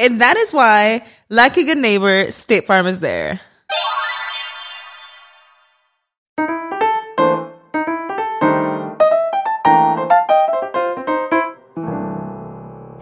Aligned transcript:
And 0.00 0.18
that 0.22 0.38
is 0.38 0.54
why, 0.54 1.04
like 1.28 1.58
a 1.58 1.62
good 1.62 1.76
neighbor, 1.76 2.32
State 2.32 2.66
Farm 2.66 2.86
is 2.86 3.00
there. 3.00 3.38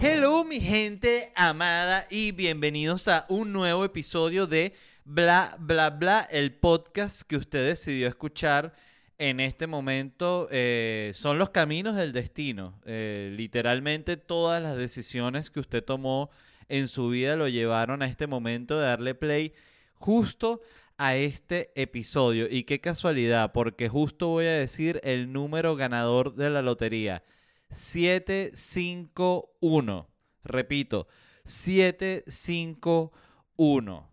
Hello 0.01 0.43
mi 0.43 0.59
gente 0.59 1.31
amada 1.37 2.05
y 2.11 2.33
bienvenidos 2.33 3.07
a 3.07 3.27
un 3.29 3.53
nuevo 3.53 3.85
episodio 3.85 4.49
de 4.49 4.75
Bla 5.05 5.55
Bla 5.61 5.91
Bla, 5.91 6.27
el 6.33 6.53
podcast 6.53 7.23
que 7.23 7.37
usted 7.37 7.65
decidió 7.65 8.09
escuchar 8.09 8.75
en 9.19 9.39
este 9.39 9.69
momento. 9.69 10.49
eh, 10.51 11.13
son 11.15 11.39
los 11.39 11.51
caminos 11.51 11.95
del 11.95 12.13
destino. 12.13 12.81
Eh, 12.87 13.33
literalmente 13.37 14.17
todas 14.17 14.61
las 14.61 14.77
decisiones 14.77 15.49
que 15.49 15.61
usted 15.61 15.85
tomó 15.85 16.29
en 16.69 16.89
su 16.89 17.09
vida 17.11 17.37
lo 17.37 17.47
llevaron 17.49 18.03
a 18.03 18.07
este 18.07 18.27
momento 18.27 18.79
de 18.79 18.87
darle 18.87 19.15
play 19.15 19.53
justo 19.95 20.61
a 20.97 21.15
este 21.17 21.71
episodio. 21.81 22.47
Y 22.51 22.65
qué 22.65 22.81
casualidad, 22.81 23.53
porque 23.53 23.89
justo 23.89 24.29
voy 24.29 24.47
a 24.47 24.53
decir 24.53 25.01
el 25.05 25.33
número 25.33 25.77
ganador 25.77 26.35
de 26.35 26.51
la 26.51 26.63
lotería. 26.63 27.23
751. 27.71 30.09
Repito, 30.45 31.07
751. 31.45 34.09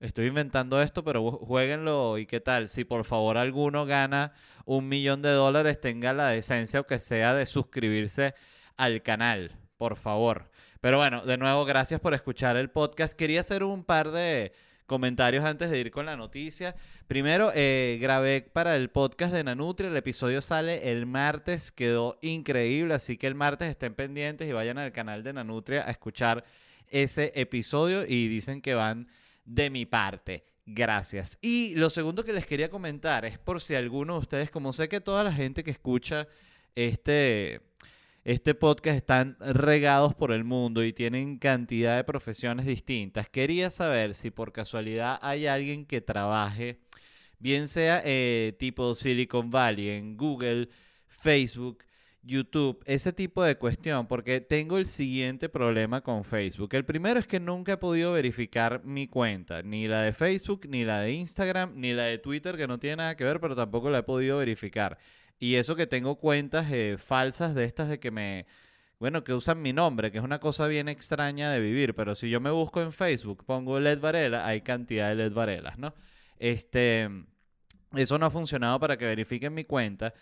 Estoy 0.00 0.26
inventando 0.26 0.80
esto, 0.80 1.02
pero 1.02 1.22
ju- 1.24 1.44
jueguenlo 1.44 2.18
y 2.18 2.26
qué 2.26 2.38
tal. 2.40 2.68
Si 2.68 2.84
por 2.84 3.04
favor 3.04 3.36
alguno 3.36 3.84
gana 3.84 4.32
un 4.64 4.88
millón 4.88 5.22
de 5.22 5.30
dólares, 5.30 5.80
tenga 5.80 6.12
la 6.12 6.28
decencia 6.28 6.78
o 6.80 6.86
que 6.86 7.00
sea 7.00 7.34
de 7.34 7.46
suscribirse 7.46 8.34
al 8.76 9.02
canal, 9.02 9.56
por 9.76 9.96
favor. 9.96 10.50
Pero 10.80 10.98
bueno, 10.98 11.24
de 11.24 11.36
nuevo, 11.36 11.64
gracias 11.64 12.00
por 12.00 12.14
escuchar 12.14 12.56
el 12.56 12.70
podcast. 12.70 13.14
Quería 13.14 13.40
hacer 13.40 13.64
un 13.64 13.82
par 13.82 14.10
de 14.10 14.52
comentarios 14.86 15.44
antes 15.44 15.70
de 15.70 15.78
ir 15.78 15.90
con 15.90 16.06
la 16.06 16.16
noticia. 16.16 16.74
Primero, 17.06 17.50
eh, 17.54 17.98
grabé 18.00 18.42
para 18.42 18.76
el 18.76 18.88
podcast 18.88 19.32
de 19.32 19.44
Nanutria. 19.44 19.90
El 19.90 19.96
episodio 19.96 20.40
sale 20.40 20.90
el 20.90 21.04
martes, 21.04 21.72
quedó 21.72 22.18
increíble. 22.22 22.94
Así 22.94 23.16
que 23.16 23.26
el 23.26 23.34
martes 23.34 23.68
estén 23.68 23.94
pendientes 23.94 24.48
y 24.48 24.52
vayan 24.52 24.78
al 24.78 24.92
canal 24.92 25.22
de 25.22 25.32
Nanutria 25.32 25.86
a 25.86 25.90
escuchar 25.90 26.44
ese 26.88 27.32
episodio. 27.34 28.06
Y 28.06 28.28
dicen 28.28 28.62
que 28.62 28.74
van 28.74 29.08
de 29.44 29.70
mi 29.70 29.84
parte. 29.84 30.44
Gracias. 30.64 31.38
Y 31.42 31.74
lo 31.74 31.90
segundo 31.90 32.22
que 32.22 32.32
les 32.32 32.46
quería 32.46 32.70
comentar 32.70 33.24
es 33.24 33.36
por 33.36 33.60
si 33.60 33.74
alguno 33.74 34.14
de 34.14 34.20
ustedes, 34.20 34.50
como 34.50 34.72
sé 34.72 34.88
que 34.88 35.00
toda 35.00 35.24
la 35.24 35.32
gente 35.32 35.64
que 35.64 35.70
escucha 35.70 36.28
este, 36.74 37.60
este 38.28 38.54
podcast 38.54 38.94
están 38.94 39.38
regados 39.40 40.14
por 40.14 40.32
el 40.32 40.44
mundo 40.44 40.84
y 40.84 40.92
tienen 40.92 41.38
cantidad 41.38 41.96
de 41.96 42.04
profesiones 42.04 42.66
distintas. 42.66 43.26
Quería 43.30 43.70
saber 43.70 44.12
si 44.12 44.30
por 44.30 44.52
casualidad 44.52 45.18
hay 45.22 45.46
alguien 45.46 45.86
que 45.86 46.02
trabaje, 46.02 46.78
bien 47.38 47.68
sea 47.68 48.02
eh, 48.04 48.54
tipo 48.58 48.94
Silicon 48.94 49.48
Valley, 49.48 49.88
en 49.88 50.18
Google, 50.18 50.68
Facebook, 51.06 51.84
YouTube, 52.22 52.82
ese 52.84 53.14
tipo 53.14 53.42
de 53.42 53.56
cuestión, 53.56 54.06
porque 54.06 54.42
tengo 54.42 54.76
el 54.76 54.88
siguiente 54.88 55.48
problema 55.48 56.02
con 56.02 56.22
Facebook. 56.22 56.68
El 56.74 56.84
primero 56.84 57.18
es 57.18 57.26
que 57.26 57.40
nunca 57.40 57.72
he 57.72 57.76
podido 57.78 58.12
verificar 58.12 58.84
mi 58.84 59.08
cuenta, 59.08 59.62
ni 59.62 59.88
la 59.88 60.02
de 60.02 60.12
Facebook, 60.12 60.66
ni 60.68 60.84
la 60.84 61.00
de 61.00 61.12
Instagram, 61.12 61.72
ni 61.76 61.94
la 61.94 62.02
de 62.02 62.18
Twitter, 62.18 62.58
que 62.58 62.66
no 62.66 62.78
tiene 62.78 62.96
nada 62.96 63.16
que 63.16 63.24
ver, 63.24 63.40
pero 63.40 63.56
tampoco 63.56 63.88
la 63.88 64.00
he 64.00 64.02
podido 64.02 64.36
verificar. 64.36 64.98
Y 65.38 65.54
eso 65.56 65.76
que 65.76 65.86
tengo 65.86 66.16
cuentas 66.16 66.70
eh, 66.72 66.96
falsas 66.98 67.54
de 67.54 67.64
estas 67.64 67.88
de 67.88 67.98
que 68.00 68.10
me... 68.10 68.46
Bueno, 68.98 69.22
que 69.24 69.32
usan 69.34 69.62
mi 69.62 69.72
nombre, 69.72 70.10
que 70.10 70.18
es 70.18 70.24
una 70.24 70.40
cosa 70.40 70.66
bien 70.66 70.88
extraña 70.88 71.52
de 71.52 71.60
vivir, 71.60 71.94
pero 71.94 72.14
si 72.16 72.30
yo 72.30 72.40
me 72.40 72.50
busco 72.50 72.82
en 72.82 72.92
Facebook, 72.92 73.44
pongo 73.44 73.78
Led 73.78 74.00
Varela, 74.00 74.44
hay 74.46 74.60
cantidad 74.62 75.08
de 75.10 75.14
Led 75.16 75.32
Varelas, 75.32 75.78
¿no? 75.78 75.94
Este, 76.38 77.08
eso 77.96 78.18
no 78.18 78.26
ha 78.26 78.30
funcionado 78.30 78.80
para 78.80 78.96
que 78.96 79.04
verifiquen 79.06 79.54
mi 79.54 79.64
cuenta. 79.64 80.14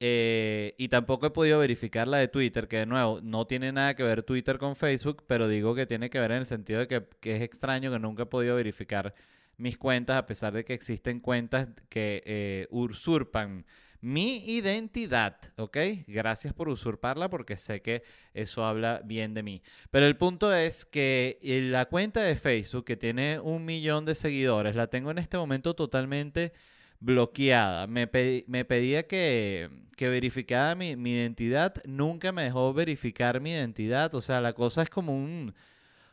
eh, 0.00 0.74
y 0.78 0.88
tampoco 0.88 1.26
he 1.26 1.30
podido 1.30 1.58
verificar 1.60 2.08
la 2.08 2.18
de 2.18 2.28
Twitter, 2.28 2.66
que 2.68 2.78
de 2.78 2.86
nuevo 2.86 3.20
no 3.22 3.46
tiene 3.46 3.70
nada 3.72 3.94
que 3.94 4.02
ver 4.02 4.22
Twitter 4.24 4.58
con 4.58 4.74
Facebook, 4.76 5.24
pero 5.28 5.46
digo 5.48 5.74
que 5.74 5.86
tiene 5.86 6.10
que 6.10 6.18
ver 6.18 6.32
en 6.32 6.38
el 6.38 6.46
sentido 6.46 6.80
de 6.80 6.88
que, 6.88 7.06
que 7.20 7.36
es 7.36 7.42
extraño 7.42 7.92
que 7.92 7.98
nunca 8.00 8.24
he 8.24 8.26
podido 8.26 8.56
verificar 8.56 9.14
mis 9.56 9.78
cuentas, 9.78 10.16
a 10.16 10.26
pesar 10.26 10.52
de 10.54 10.64
que 10.64 10.74
existen 10.74 11.20
cuentas 11.20 11.68
que 11.88 12.22
eh, 12.26 12.66
usurpan 12.70 13.64
mi 14.02 14.44
identidad, 14.46 15.36
¿ok? 15.56 15.78
Gracias 16.08 16.52
por 16.52 16.68
usurparla 16.68 17.30
porque 17.30 17.56
sé 17.56 17.80
que 17.80 18.02
eso 18.34 18.64
habla 18.66 19.00
bien 19.04 19.32
de 19.32 19.42
mí. 19.42 19.62
Pero 19.90 20.06
el 20.06 20.16
punto 20.16 20.52
es 20.54 20.84
que 20.84 21.38
eh, 21.40 21.60
la 21.62 21.86
cuenta 21.86 22.20
de 22.20 22.36
Facebook, 22.36 22.84
que 22.84 22.96
tiene 22.96 23.38
un 23.40 23.64
millón 23.64 24.04
de 24.04 24.14
seguidores, 24.16 24.76
la 24.76 24.88
tengo 24.88 25.10
en 25.12 25.18
este 25.18 25.38
momento 25.38 25.74
totalmente 25.74 26.52
bloqueada. 26.98 27.86
Me, 27.86 28.06
pe- 28.08 28.44
me 28.48 28.64
pedía 28.64 29.06
que, 29.06 29.70
que 29.96 30.08
verificara 30.08 30.74
mi, 30.74 30.96
mi 30.96 31.12
identidad, 31.12 31.74
nunca 31.86 32.32
me 32.32 32.42
dejó 32.44 32.72
verificar 32.74 33.40
mi 33.40 33.52
identidad. 33.52 34.14
O 34.16 34.20
sea, 34.20 34.40
la 34.40 34.52
cosa 34.52 34.82
es 34.82 34.90
como 34.90 35.14
un, 35.16 35.54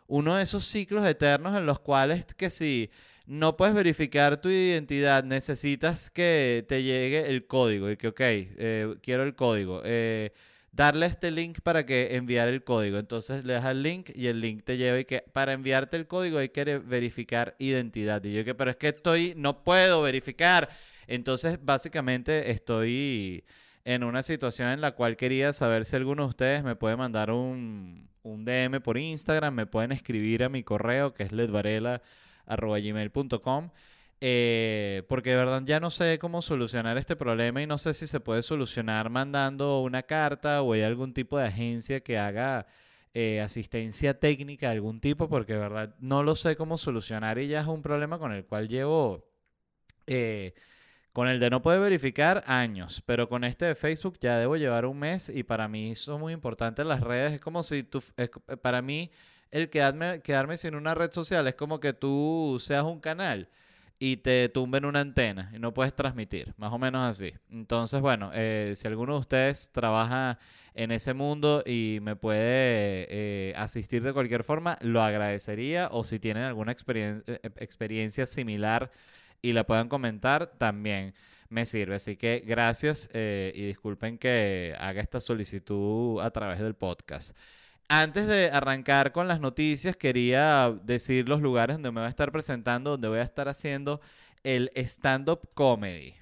uno 0.07 0.35
de 0.35 0.43
esos 0.43 0.65
ciclos 0.65 1.05
eternos 1.07 1.57
en 1.57 1.65
los 1.65 1.79
cuales 1.79 2.25
que 2.35 2.49
si 2.49 2.89
no 3.29 3.55
puedes 3.57 3.75
verificar 3.75 4.41
tu 4.41 4.49
identidad, 4.49 5.23
necesitas 5.23 6.09
que 6.09 6.65
te 6.67 6.81
llegue 6.81 7.29
el 7.29 7.45
código 7.45 7.91
y 7.91 7.95
que, 7.95 8.07
ok, 8.07 8.19
eh, 8.21 8.95
quiero 9.03 9.21
el 9.23 9.35
código. 9.35 9.83
eh, 9.85 10.33
darle 10.71 11.05
este 11.05 11.29
link 11.29 11.59
para 11.61 11.85
que 11.85 12.15
enviar 12.15 12.49
el 12.49 12.63
código. 12.63 12.97
Entonces 12.97 13.45
le 13.45 13.53
das 13.53 13.65
el 13.65 13.83
link 13.83 14.09
y 14.15 14.27
el 14.27 14.41
link 14.41 14.63
te 14.63 14.77
lleva 14.77 14.99
y 14.99 15.05
que 15.05 15.23
para 15.31 15.53
enviarte 15.53 15.95
el 15.97 16.07
código 16.07 16.39
hay 16.39 16.49
que 16.49 16.79
verificar 16.79 17.55
identidad. 17.59 18.23
Y 18.23 18.33
yo 18.33 18.43
que, 18.45 18.55
pero 18.55 18.71
es 18.71 18.77
que 18.77 18.89
estoy, 18.89 19.33
no 19.37 19.63
puedo 19.63 20.01
verificar. 20.01 20.69
Entonces 21.07 21.59
básicamente 21.63 22.49
estoy 22.51 23.43
en 23.85 24.03
una 24.03 24.23
situación 24.23 24.69
en 24.69 24.81
la 24.81 24.93
cual 24.93 25.17
quería 25.17 25.53
saber 25.53 25.85
si 25.85 25.95
alguno 25.95 26.23
de 26.23 26.29
ustedes 26.29 26.63
me 26.63 26.75
puede 26.75 26.95
mandar 26.97 27.29
un, 27.31 28.09
un 28.23 28.45
DM 28.45 28.81
por 28.81 28.97
Instagram, 28.97 29.53
me 29.53 29.65
pueden 29.67 29.91
escribir 29.91 30.43
a 30.43 30.49
mi 30.49 30.63
correo 30.63 31.13
que 31.13 31.23
es 31.23 31.31
ledvarela.gmail.com 32.49 33.69
eh, 34.21 35.03
porque 35.07 35.29
de 35.29 35.37
verdad 35.37 35.61
ya 35.65 35.79
no 35.79 35.91
sé 35.91 36.19
cómo 36.19 36.41
solucionar 36.41 36.97
este 36.97 37.15
problema 37.15 37.61
y 37.61 37.67
no 37.67 37.77
sé 37.77 37.93
si 37.93 38.05
se 38.05 38.19
puede 38.19 38.43
solucionar 38.43 39.09
mandando 39.09 39.79
una 39.81 40.03
carta 40.03 40.61
o 40.61 40.73
hay 40.73 40.81
algún 40.81 41.13
tipo 41.13 41.37
de 41.37 41.45
agencia 41.45 42.01
que 42.01 42.17
haga 42.17 42.67
eh, 43.13 43.39
asistencia 43.39 44.19
técnica 44.19 44.67
de 44.67 44.73
algún 44.73 44.99
tipo, 44.99 45.29
porque 45.29 45.53
de 45.53 45.59
verdad 45.59 45.95
no 45.99 46.23
lo 46.23 46.35
sé 46.35 46.57
cómo 46.57 46.77
solucionar 46.77 47.39
y 47.39 47.47
ya 47.47 47.61
es 47.61 47.67
un 47.67 47.81
problema 47.81 48.19
con 48.19 48.33
el 48.33 48.45
cual 48.45 48.67
llevo 48.67 49.25
eh, 50.07 50.53
Con 51.13 51.27
el 51.27 51.39
de 51.39 51.49
no 51.49 51.61
puede 51.61 51.79
verificar, 51.79 52.43
años. 52.47 53.03
Pero 53.05 53.29
con 53.29 53.43
este 53.43 53.65
de 53.65 53.75
Facebook 53.75 54.17
ya 54.21 54.37
debo 54.39 54.57
llevar 54.57 54.85
un 54.85 54.99
mes 54.99 55.29
y 55.29 55.43
para 55.43 55.67
mí 55.67 55.95
son 55.95 56.21
muy 56.21 56.33
importantes 56.33 56.85
las 56.85 57.01
redes. 57.01 57.33
Es 57.33 57.41
como 57.41 57.63
si 57.63 57.83
tú, 57.83 58.03
para 58.61 58.81
mí 58.81 59.11
el 59.51 59.69
quedarme, 59.69 60.21
quedarme 60.21 60.57
sin 60.57 60.75
una 60.75 60.93
red 60.95 61.11
social 61.11 61.47
es 61.47 61.55
como 61.55 61.79
que 61.79 61.93
tú 61.93 62.57
seas 62.59 62.83
un 62.83 62.99
canal 62.99 63.49
y 63.99 64.17
te 64.17 64.47
tumben 64.49 64.85
una 64.85 65.01
antena 65.01 65.51
y 65.53 65.59
no 65.59 65.73
puedes 65.73 65.93
transmitir, 65.93 66.53
más 66.57 66.71
o 66.71 66.77
menos 66.79 67.03
así. 67.03 67.33
Entonces, 67.51 67.99
bueno, 68.01 68.31
eh, 68.33 68.73
si 68.75 68.87
alguno 68.87 69.13
de 69.13 69.19
ustedes 69.19 69.71
trabaja 69.71 70.39
en 70.73 70.91
ese 70.91 71.13
mundo 71.13 71.63
y 71.65 71.99
me 72.01 72.15
puede 72.15 73.07
eh, 73.09 73.53
asistir 73.57 74.01
de 74.01 74.13
cualquier 74.13 74.43
forma, 74.45 74.77
lo 74.81 75.01
agradecería. 75.03 75.89
O 75.91 76.05
si 76.05 76.19
tienen 76.19 76.43
alguna 76.43 76.71
experiencia, 76.71 77.39
experiencia 77.57 78.25
similar 78.25 78.91
y 79.41 79.51
la 79.53 79.65
puedan 79.65 79.89
comentar, 79.89 80.47
también 80.57 81.13
me 81.49 81.65
sirve. 81.65 81.95
Así 81.95 82.15
que 82.15 82.41
gracias 82.45 83.09
eh, 83.13 83.51
y 83.53 83.65
disculpen 83.65 84.17
que 84.17 84.75
haga 84.79 85.01
esta 85.01 85.19
solicitud 85.19 86.21
a 86.21 86.31
través 86.31 86.59
del 86.59 86.75
podcast. 86.75 87.35
Antes 87.91 88.27
de 88.27 88.51
arrancar 88.51 89.11
con 89.11 89.27
las 89.27 89.39
noticias, 89.39 89.97
quería 89.97 90.71
decir 90.83 91.27
los 91.27 91.41
lugares 91.41 91.77
donde 91.77 91.89
me 91.89 92.01
voy 92.01 92.05
a 92.05 92.09
estar 92.09 92.31
presentando, 92.31 92.91
donde 92.91 93.07
voy 93.07 93.17
a 93.17 93.23
estar 93.23 93.49
haciendo 93.49 93.99
el 94.43 94.69
stand-up 94.75 95.49
comedy. 95.55 96.13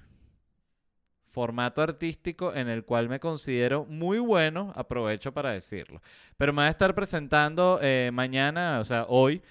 Formato 1.25 1.81
artístico 1.81 2.54
en 2.54 2.69
el 2.69 2.86
cual 2.86 3.10
me 3.10 3.19
considero 3.19 3.84
muy 3.84 4.18
bueno, 4.18 4.72
aprovecho 4.78 5.34
para 5.34 5.52
decirlo. 5.52 6.02
Pero 6.38 6.54
me 6.54 6.62
voy 6.62 6.68
a 6.68 6.69
estar 6.69 6.96
presentando 6.96 7.80
eh, 7.81 8.12
mañana, 8.14 8.80
o 8.80 8.86
sea, 8.86 9.06
hoy, 9.10 9.42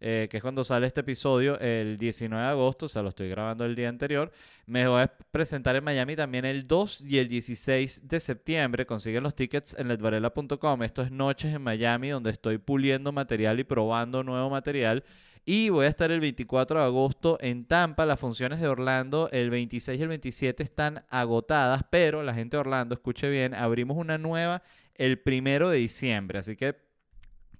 eh, 0.00 0.28
que 0.30 0.36
es 0.36 0.42
cuando 0.42 0.62
sale 0.62 0.86
este 0.86 1.00
episodio, 1.00 1.58
el 1.58 1.96
19 1.96 2.42
de 2.42 2.50
agosto, 2.50 2.86
o 2.86 2.88
sea, 2.88 3.02
lo 3.02 3.08
estoy 3.08 3.28
grabando 3.30 3.64
el 3.64 3.74
día 3.74 3.88
anterior. 3.88 4.30
Me 4.66 4.86
voy 4.86 5.00
a 5.02 5.06
presentar 5.30 5.74
en 5.76 5.84
Miami 5.84 6.16
también 6.16 6.44
el 6.44 6.66
2 6.66 7.00
y 7.02 7.18
el 7.18 7.28
16 7.28 8.06
de 8.06 8.20
septiembre. 8.20 8.84
Consiguen 8.84 9.22
los 9.22 9.34
tickets 9.34 9.74
en 9.78 9.88
ledvarela.com. 9.88 10.82
Esto 10.82 11.02
es 11.02 11.10
Noches 11.10 11.54
en 11.54 11.62
Miami, 11.62 12.10
donde 12.10 12.30
estoy 12.30 12.58
puliendo 12.58 13.10
material 13.12 13.58
y 13.58 13.64
probando 13.64 14.22
nuevo 14.22 14.50
material. 14.50 15.02
Y 15.46 15.68
voy 15.68 15.86
a 15.86 15.88
estar 15.88 16.10
el 16.10 16.20
24 16.20 16.80
de 16.80 16.84
agosto 16.84 17.38
en 17.40 17.64
Tampa. 17.64 18.04
Las 18.04 18.18
funciones 18.18 18.60
de 18.60 18.66
Orlando 18.66 19.28
el 19.30 19.48
26 19.48 19.98
y 19.98 20.02
el 20.02 20.08
27 20.08 20.62
están 20.62 21.04
agotadas, 21.08 21.82
pero 21.88 22.22
la 22.22 22.34
gente 22.34 22.56
de 22.56 22.62
Orlando, 22.62 22.94
escuche 22.94 23.30
bien, 23.30 23.54
abrimos 23.54 23.96
una 23.96 24.18
nueva 24.18 24.62
el 24.96 25.20
primero 25.20 25.70
de 25.70 25.78
diciembre. 25.78 26.40
Así 26.40 26.56
que 26.56 26.85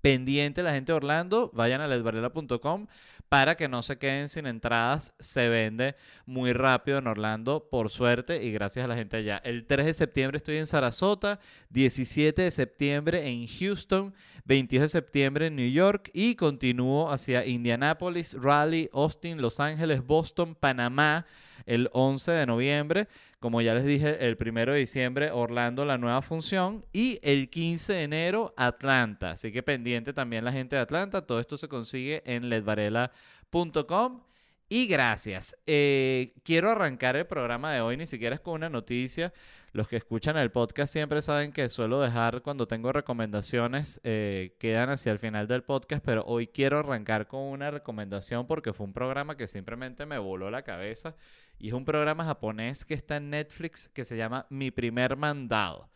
pendiente 0.06 0.62
la 0.62 0.70
gente 0.72 0.92
de 0.92 0.96
Orlando, 0.98 1.50
vayan 1.52 1.80
a 1.80 1.88
ledvarela.com 1.88 2.86
para 3.28 3.56
que 3.56 3.66
no 3.66 3.82
se 3.82 3.98
queden 3.98 4.28
sin 4.28 4.46
entradas. 4.46 5.12
Se 5.18 5.48
vende 5.48 5.96
muy 6.26 6.52
rápido 6.52 6.98
en 6.98 7.08
Orlando, 7.08 7.66
por 7.68 7.90
suerte, 7.90 8.44
y 8.44 8.52
gracias 8.52 8.84
a 8.84 8.88
la 8.88 8.94
gente 8.94 9.16
allá. 9.16 9.38
El 9.42 9.66
3 9.66 9.84
de 9.84 9.94
septiembre 9.94 10.36
estoy 10.36 10.58
en 10.58 10.68
Sarasota, 10.68 11.40
17 11.70 12.40
de 12.40 12.50
septiembre 12.52 13.28
en 13.28 13.48
Houston, 13.48 14.14
22 14.44 14.82
de 14.82 14.88
septiembre 14.90 15.46
en 15.48 15.56
New 15.56 15.72
York 15.72 16.08
y 16.14 16.36
continúo 16.36 17.10
hacia 17.10 17.44
Indianapolis, 17.44 18.36
Raleigh, 18.40 18.88
Austin, 18.92 19.42
Los 19.42 19.58
Ángeles, 19.58 20.06
Boston, 20.06 20.54
Panamá 20.54 21.26
el 21.66 21.90
11 21.92 22.32
de 22.32 22.46
noviembre. 22.46 23.08
Como 23.38 23.60
ya 23.60 23.74
les 23.74 23.84
dije, 23.84 24.26
el 24.26 24.38
1 24.40 24.72
de 24.72 24.78
diciembre 24.78 25.30
Orlando 25.30 25.84
la 25.84 25.98
nueva 25.98 26.22
función 26.22 26.84
y 26.92 27.20
el 27.22 27.50
15 27.50 27.92
de 27.92 28.02
enero 28.04 28.54
Atlanta. 28.56 29.32
Así 29.32 29.52
que 29.52 29.62
pendiente 29.62 30.12
también 30.12 30.44
la 30.44 30.52
gente 30.52 30.76
de 30.76 30.82
Atlanta. 30.82 31.26
Todo 31.26 31.40
esto 31.40 31.58
se 31.58 31.68
consigue 31.68 32.22
en 32.24 32.48
ledvarela.com. 32.48 34.22
Y 34.68 34.88
gracias. 34.88 35.56
Eh, 35.66 36.34
quiero 36.42 36.70
arrancar 36.70 37.14
el 37.14 37.26
programa 37.26 37.72
de 37.72 37.80
hoy, 37.82 37.96
ni 37.96 38.06
siquiera 38.06 38.34
es 38.34 38.40
con 38.40 38.54
una 38.54 38.68
noticia. 38.68 39.32
Los 39.72 39.86
que 39.86 39.96
escuchan 39.96 40.36
el 40.38 40.50
podcast 40.50 40.92
siempre 40.92 41.22
saben 41.22 41.52
que 41.52 41.68
suelo 41.68 42.00
dejar 42.00 42.42
cuando 42.42 42.66
tengo 42.66 42.92
recomendaciones, 42.92 44.00
eh, 44.04 44.56
quedan 44.58 44.88
hacia 44.88 45.12
el 45.12 45.18
final 45.18 45.46
del 45.46 45.62
podcast, 45.62 46.02
pero 46.04 46.24
hoy 46.24 46.46
quiero 46.46 46.78
arrancar 46.78 47.28
con 47.28 47.42
una 47.42 47.70
recomendación 47.70 48.46
porque 48.46 48.72
fue 48.72 48.86
un 48.86 48.94
programa 48.94 49.36
que 49.36 49.46
simplemente 49.46 50.06
me 50.06 50.18
voló 50.18 50.50
la 50.50 50.62
cabeza 50.62 51.14
y 51.58 51.68
es 51.68 51.74
un 51.74 51.84
programa 51.84 52.24
japonés 52.24 52.84
que 52.84 52.94
está 52.94 53.16
en 53.16 53.30
Netflix 53.30 53.88
que 53.88 54.04
se 54.04 54.16
llama 54.16 54.46
Mi 54.50 54.70
primer 54.70 55.16
mandado. 55.16 55.90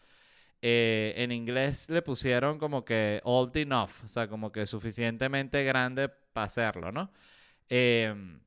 Eh, 0.62 1.15
en 1.17 1.33
inglés 1.33 1.89
le 1.89 2.03
pusieron 2.03 2.59
como 2.59 2.85
que 2.85 3.21
old 3.25 3.57
enough, 3.57 4.05
o 4.05 4.09
sea, 4.09 4.29
como 4.29 4.53
que 4.53 4.67
suficientemente 4.67 5.65
grande 5.65 6.09
para 6.09 6.47
hacerlo, 6.47 6.93
¿no? 6.93 7.11
Em, 7.69 8.41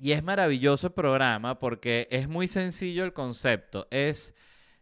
y 0.00 0.12
es 0.12 0.22
maravilloso 0.22 0.88
el 0.88 0.92
programa 0.92 1.58
porque 1.58 2.06
es 2.10 2.28
muy 2.28 2.48
sencillo 2.48 3.04
el 3.04 3.12
concepto. 3.12 3.88
Es 3.90 4.34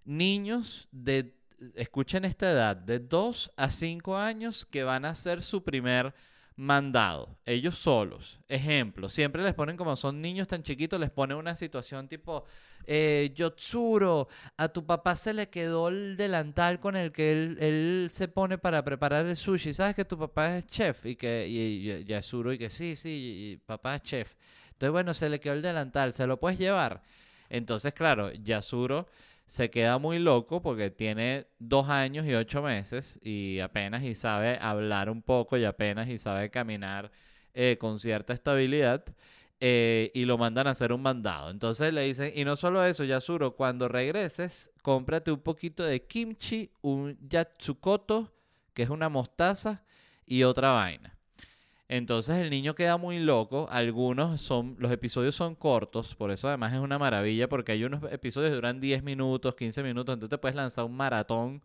niños 0.04 0.88
de, 0.92 1.34
escuchen 1.76 2.24
esta 2.24 2.50
edad, 2.50 2.76
de 2.76 2.98
2 2.98 3.52
a 3.56 3.70
5 3.70 4.16
años 4.16 4.66
que 4.66 4.82
van 4.82 5.04
a 5.04 5.10
hacer 5.10 5.42
su 5.42 5.62
primer 5.62 6.14
mandado, 6.56 7.38
ellos 7.44 7.78
solos. 7.78 8.40
Ejemplo, 8.48 9.08
siempre 9.08 9.42
les 9.42 9.54
ponen 9.54 9.76
como 9.76 9.94
son 9.94 10.20
niños 10.20 10.48
tan 10.48 10.62
chiquitos, 10.62 10.98
les 10.98 11.10
ponen 11.10 11.36
una 11.36 11.54
situación 11.54 12.08
tipo, 12.08 12.44
eh, 12.86 13.32
Yotsuro, 13.34 14.28
a 14.56 14.68
tu 14.68 14.84
papá 14.86 15.16
se 15.16 15.34
le 15.34 15.48
quedó 15.48 15.88
el 15.88 16.16
delantal 16.16 16.80
con 16.80 16.96
el 16.96 17.12
que 17.12 17.32
él, 17.32 18.08
se 18.10 18.28
pone 18.28 18.58
para 18.58 18.82
preparar 18.84 19.26
el 19.26 19.36
sushi. 19.36 19.74
¿Sabes 19.74 19.94
que 19.94 20.04
tu 20.04 20.18
papá 20.18 20.58
es 20.58 20.66
chef? 20.66 21.06
Y 21.06 21.16
que 21.16 21.46
y, 21.46 22.04
Yatsuro 22.04 22.52
y 22.52 22.58
que 22.58 22.70
sí, 22.70 22.96
sí, 22.96 23.60
papá 23.66 23.96
es 23.96 24.02
chef. 24.02 24.34
Entonces, 24.72 24.92
bueno, 24.92 25.14
se 25.14 25.28
le 25.28 25.40
quedó 25.40 25.54
el 25.54 25.62
delantal, 25.62 26.12
¿se 26.12 26.26
lo 26.26 26.38
puedes 26.38 26.58
llevar? 26.58 27.02
Entonces, 27.48 27.94
claro, 27.94 28.32
Yasuro 28.32 29.06
se 29.46 29.70
queda 29.70 29.98
muy 29.98 30.19
loco 30.19 30.60
porque 30.60 30.90
tiene 30.90 31.46
dos 31.58 31.88
años 31.88 32.26
y 32.26 32.34
ocho 32.34 32.62
meses 32.62 33.19
y 33.22 33.60
apenas 33.60 34.02
y 34.02 34.14
sabe 34.14 34.58
hablar 34.60 35.08
un 35.08 35.22
poco 35.22 35.56
y 35.56 35.64
apenas 35.64 36.08
y 36.08 36.19
sabe 36.19 36.50
caminar 36.50 37.12
eh, 37.54 37.76
con 37.78 37.98
cierta 37.98 38.32
estabilidad. 38.32 39.04
Eh, 39.58 40.10
y 40.12 40.26
lo 40.26 40.37
mandan 40.37 40.66
a 40.66 40.72
hacer 40.72 40.93
un 40.93 41.00
mandado. 41.00 41.48
Entonces 41.50 41.90
le 41.94 42.02
dicen, 42.02 42.31
y 42.34 42.44
no 42.44 42.56
solo 42.56 42.84
eso, 42.84 43.04
Yasuro, 43.04 43.56
cuando 43.56 43.88
regreses, 43.88 44.70
cómprate 44.82 45.32
un 45.32 45.40
poquito 45.40 45.82
de 45.82 46.02
kimchi, 46.02 46.70
un 46.82 47.16
yatsukoto, 47.26 48.34
que 48.75 48.82
es 48.82 48.90
una 48.90 49.08
mostaza, 49.08 49.82
y 50.26 50.42
otra 50.42 50.72
vaina. 50.72 51.15
Entonces 51.88 52.36
el 52.36 52.50
niño 52.50 52.74
queda 52.74 52.96
muy 52.96 53.18
loco. 53.18 53.68
Algunos 53.70 54.40
son, 54.40 54.76
los 54.78 54.90
episodios 54.90 55.36
son 55.36 55.54
cortos, 55.54 56.14
por 56.14 56.30
eso 56.30 56.48
además 56.48 56.72
es 56.72 56.80
una 56.80 56.98
maravilla, 56.98 57.48
porque 57.48 57.72
hay 57.72 57.84
unos 57.84 58.02
episodios 58.12 58.50
que 58.50 58.56
duran 58.56 58.80
10 58.80 59.02
minutos, 59.02 59.54
15 59.54 59.82
minutos, 59.82 60.14
entonces 60.14 60.30
te 60.30 60.38
puedes 60.38 60.56
lanzar 60.56 60.84
un 60.84 60.96
maratón 60.96 61.62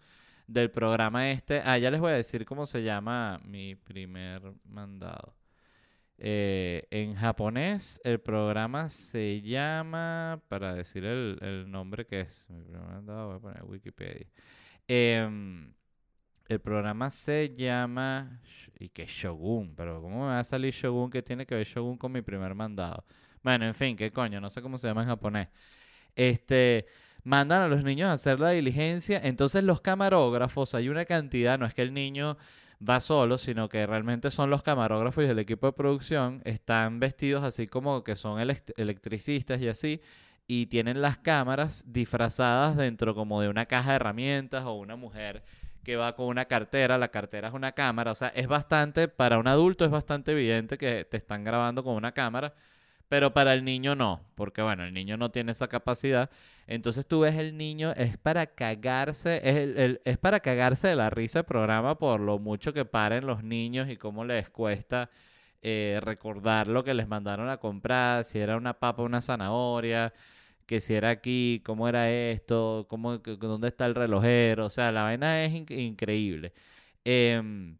del 0.47 0.69
programa 0.71 1.31
este. 1.31 1.61
Ah, 1.65 1.77
ya 1.77 1.89
les 1.91 1.99
voy 1.99 2.11
a 2.11 2.15
decir 2.15 2.45
cómo 2.45 2.65
se 2.65 2.83
llama 2.83 3.39
mi 3.45 3.75
primer 3.75 4.41
mandado. 4.65 5.35
Eh, 6.23 6.87
en 6.91 7.15
japonés 7.15 7.99
el 8.03 8.19
programa 8.19 8.91
se 8.91 9.41
llama, 9.41 10.39
para 10.49 10.75
decir 10.75 11.03
el, 11.03 11.65
nombre 11.71 12.05
que 12.05 12.21
es, 12.21 12.47
mi 12.49 12.61
primer 12.61 12.83
mandado 12.83 13.27
voy 13.27 13.37
a 13.37 13.39
poner 13.39 13.63
Wikipedia. 13.63 14.27
Em, 14.87 15.73
el 16.51 16.59
programa 16.59 17.09
se 17.09 17.53
llama. 17.55 18.41
Y 18.79 18.89
que 18.89 19.05
Shogun. 19.05 19.73
Pero 19.75 20.01
¿cómo 20.01 20.21
me 20.21 20.27
va 20.27 20.39
a 20.39 20.43
salir 20.43 20.73
Shogun? 20.73 21.09
que 21.09 21.21
tiene 21.21 21.45
que 21.45 21.55
ver 21.55 21.65
Shogun 21.65 21.97
con 21.97 22.11
mi 22.11 22.21
primer 22.21 22.55
mandado? 22.55 23.05
Bueno, 23.43 23.65
en 23.65 23.73
fin, 23.73 23.95
qué 23.95 24.11
coño. 24.11 24.41
No 24.41 24.49
sé 24.49 24.61
cómo 24.61 24.77
se 24.77 24.87
llama 24.87 25.01
en 25.03 25.07
japonés. 25.07 25.47
Este. 26.15 26.85
Mandan 27.23 27.61
a 27.61 27.67
los 27.67 27.83
niños 27.83 28.09
a 28.09 28.13
hacer 28.13 28.39
la 28.39 28.49
diligencia. 28.49 29.21
Entonces, 29.23 29.63
los 29.63 29.79
camarógrafos, 29.81 30.73
hay 30.73 30.89
una 30.89 31.05
cantidad. 31.05 31.59
No 31.59 31.67
es 31.67 31.73
que 31.75 31.83
el 31.83 31.93
niño 31.93 32.37
va 32.87 32.99
solo, 32.99 33.37
sino 33.37 33.69
que 33.69 33.85
realmente 33.85 34.31
son 34.31 34.49
los 34.49 34.63
camarógrafos 34.63 35.23
y 35.23 35.27
el 35.27 35.37
equipo 35.37 35.67
de 35.67 35.73
producción. 35.73 36.41
Están 36.45 36.99
vestidos 36.99 37.43
así 37.43 37.67
como 37.67 38.03
que 38.03 38.15
son 38.15 38.39
electricistas 38.39 39.61
y 39.61 39.67
así 39.67 40.01
y 40.47 40.65
tienen 40.65 41.01
las 41.01 41.17
cámaras 41.17 41.85
disfrazadas 41.87 42.75
dentro 42.75 43.15
como 43.15 43.39
de 43.39 43.47
una 43.47 43.67
caja 43.67 43.91
de 43.91 43.95
herramientas 43.95 44.65
o 44.65 44.73
una 44.73 44.97
mujer 44.97 45.43
que 45.83 45.95
va 45.95 46.15
con 46.15 46.27
una 46.27 46.45
cartera, 46.45 46.97
la 46.97 47.09
cartera 47.09 47.47
es 47.49 47.53
una 47.53 47.71
cámara, 47.73 48.11
o 48.11 48.15
sea, 48.15 48.29
es 48.29 48.47
bastante, 48.47 49.07
para 49.07 49.39
un 49.39 49.47
adulto 49.47 49.85
es 49.85 49.91
bastante 49.91 50.31
evidente 50.31 50.77
que 50.77 51.05
te 51.05 51.17
están 51.17 51.43
grabando 51.43 51.83
con 51.83 51.95
una 51.95 52.13
cámara, 52.13 52.53
pero 53.09 53.33
para 53.33 53.53
el 53.53 53.65
niño 53.65 53.95
no, 53.95 54.21
porque 54.35 54.61
bueno, 54.61 54.85
el 54.85 54.93
niño 54.93 55.17
no 55.17 55.31
tiene 55.31 55.51
esa 55.51 55.67
capacidad, 55.67 56.29
entonces 56.67 57.05
tú 57.05 57.21
ves 57.21 57.35
el 57.35 57.57
niño, 57.57 57.91
es 57.97 58.17
para 58.17 58.45
cagarse, 58.47 59.41
es, 59.43 59.99
es 60.05 60.17
para 60.17 60.39
cagarse 60.39 60.87
de 60.87 60.95
la 60.95 61.09
risa 61.09 61.39
el 61.39 61.45
programa 61.45 61.97
por 61.97 62.19
lo 62.19 62.39
mucho 62.39 62.73
que 62.73 62.85
paren 62.85 63.25
los 63.27 63.43
niños 63.43 63.89
y 63.89 63.97
cómo 63.97 64.23
les 64.23 64.49
cuesta 64.49 65.09
eh, 65.63 65.99
recordar 66.01 66.67
lo 66.67 66.83
que 66.83 66.95
les 66.95 67.07
mandaron 67.07 67.49
a 67.49 67.57
comprar, 67.57 68.23
si 68.23 68.39
era 68.39 68.57
una 68.57 68.73
papa 68.73 69.03
o 69.03 69.05
una 69.05 69.21
zanahoria, 69.21 70.11
que 70.65 70.81
si 70.81 70.93
era 70.93 71.09
aquí, 71.09 71.61
cómo 71.65 71.87
era 71.87 72.09
esto, 72.11 72.85
cómo, 72.89 73.17
dónde 73.19 73.67
está 73.67 73.85
el 73.85 73.95
relojero, 73.95 74.65
o 74.65 74.69
sea, 74.69 74.91
la 74.91 75.03
vaina 75.03 75.43
es 75.43 75.53
increíble. 75.71 76.53
Em, 77.05 77.77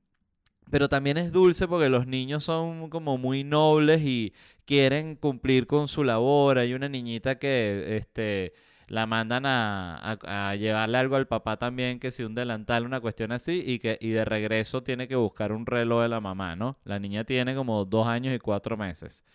pero 0.72 0.90
también 0.90 1.18
es 1.18 1.32
dulce 1.34 1.68
porque 1.68 1.90
los 1.90 2.08
niños 2.08 2.44
son 2.46 2.90
como 2.90 3.18
muy 3.18 3.44
nobles 3.44 4.02
y 4.04 4.34
quieren 4.66 5.16
cumplir 5.16 5.68
con 5.68 5.88
su 5.88 6.04
labor. 6.04 6.58
Hay 6.60 6.74
una 6.74 6.90
niñita 6.90 7.38
que 7.40 7.98
este, 7.98 8.54
la 8.88 9.06
mandan 9.06 9.46
a, 9.46 10.18
a, 10.24 10.56
llevarle 10.56 10.98
algo 10.98 11.16
al 11.18 11.28
papá 11.28 11.58
también, 11.58 12.00
que 12.00 12.12
si 12.12 12.24
un 12.24 12.36
delantal, 12.36 12.86
una 12.86 13.02
cuestión 13.02 13.32
así, 13.32 13.64
y 13.66 13.80
que 13.80 13.98
y 14.02 14.10
de 14.10 14.26
regreso 14.26 14.84
tiene 14.84 15.08
que 15.08 15.16
buscar 15.16 15.52
un 15.52 15.66
reloj 15.66 16.02
de 16.04 16.10
la 16.10 16.22
mamá, 16.22 16.56
¿no? 16.56 16.78
La 16.86 17.00
niña 17.00 17.24
tiene 17.26 17.56
como 17.56 17.86
dos 17.86 18.08
años 18.08 18.34
y 18.34 18.40
cuatro 18.40 18.78
meses. 18.78 19.26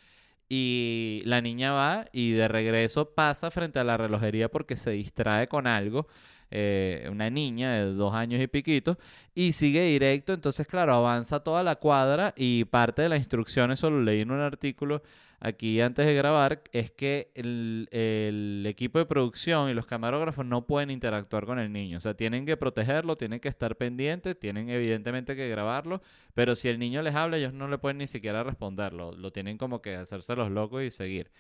Y 0.49 1.23
la 1.25 1.41
niña 1.41 1.73
va 1.73 2.07
y 2.13 2.33
de 2.33 2.49
regreso 2.49 3.11
pasa 3.15 3.51
frente 3.51 3.81
a 3.81 3.85
la 3.85 3.97
relojería 3.97 4.49
porque 4.51 4.77
se 4.77 4.93
distrae 4.93 5.49
con 5.49 5.67
algo. 5.67 6.07
Eh, 6.51 7.09
una 7.11 7.29
niña 7.29 7.73
de 7.75 7.93
dos 7.93 8.15
años 8.15 8.41
y 8.41 8.47
piquito, 8.47 8.99
y 9.35 9.53
sigue 9.53 9.83
directo. 9.83 10.33
Entonces, 10.33 10.67
claro, 10.67 10.93
avanza 10.95 11.41
toda 11.41 11.63
la 11.63 11.77
cuadra 11.77 12.33
y 12.37 12.65
parte 12.65 13.03
de 13.03 13.09
las 13.09 13.19
instrucciones, 13.19 13.81
solo 13.81 14.01
leí 14.03 14.21
en 14.21 14.31
un 14.31 14.41
artículo 14.41 15.03
aquí 15.41 15.81
antes 15.81 16.07
de 16.07 16.15
grabar, 16.15 16.63
es 16.73 16.91
que 16.91 17.31
el, 17.35 17.89
el, 17.91 18.65
equipo 18.67 18.99
de 18.99 19.07
producción 19.07 19.71
y 19.71 19.75
los 19.75 19.87
camarógrafos 19.87 20.47
no 20.47 20.67
pueden 20.67 20.91
interactuar 20.91 21.47
con 21.47 21.59
el 21.59 21.73
niño. 21.73 21.99
O 21.99 22.01
sea, 22.01 22.15
tienen 22.15 22.47
que 22.47 22.57
protegerlo, 22.57 23.17
tienen 23.17 23.41
que 23.41 23.49
estar 23.49 23.77
pendientes, 23.77 24.39
tienen 24.39 24.71
evidentemente 24.71 25.37
que 25.37 25.49
grabarlo, 25.49 26.03
pero 26.35 26.57
si 26.57 26.69
el 26.69 26.79
niño 26.79 27.03
les 27.03 27.15
habla, 27.15 27.39
ellos 27.39 27.53
no 27.53 27.69
le 27.69 27.79
pueden 27.79 27.99
ni 27.99 28.07
siquiera 28.07 28.43
responderlo. 28.45 29.13
Lo 29.13 29.33
tienen 29.33 29.59
como 29.59 29.83
que 29.83 29.97
hacerse 29.97 30.35
los 30.37 30.51
locos 30.51 30.83
y 30.83 30.91
seguir. 30.91 31.31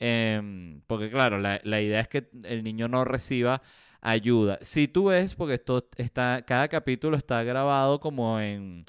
Eh, 0.00 0.80
porque 0.86 1.10
claro, 1.10 1.38
la, 1.38 1.60
la 1.64 1.80
idea 1.80 2.00
es 2.00 2.08
que 2.08 2.28
el 2.44 2.62
niño 2.62 2.88
no 2.88 3.04
reciba 3.04 3.62
ayuda. 4.00 4.58
Si 4.62 4.88
tú 4.88 5.06
ves, 5.06 5.34
porque 5.34 5.54
esto 5.54 5.88
está, 5.96 6.42
cada 6.46 6.68
capítulo 6.68 7.16
está 7.16 7.42
grabado 7.42 8.00
como 8.00 8.40
en, 8.40 8.84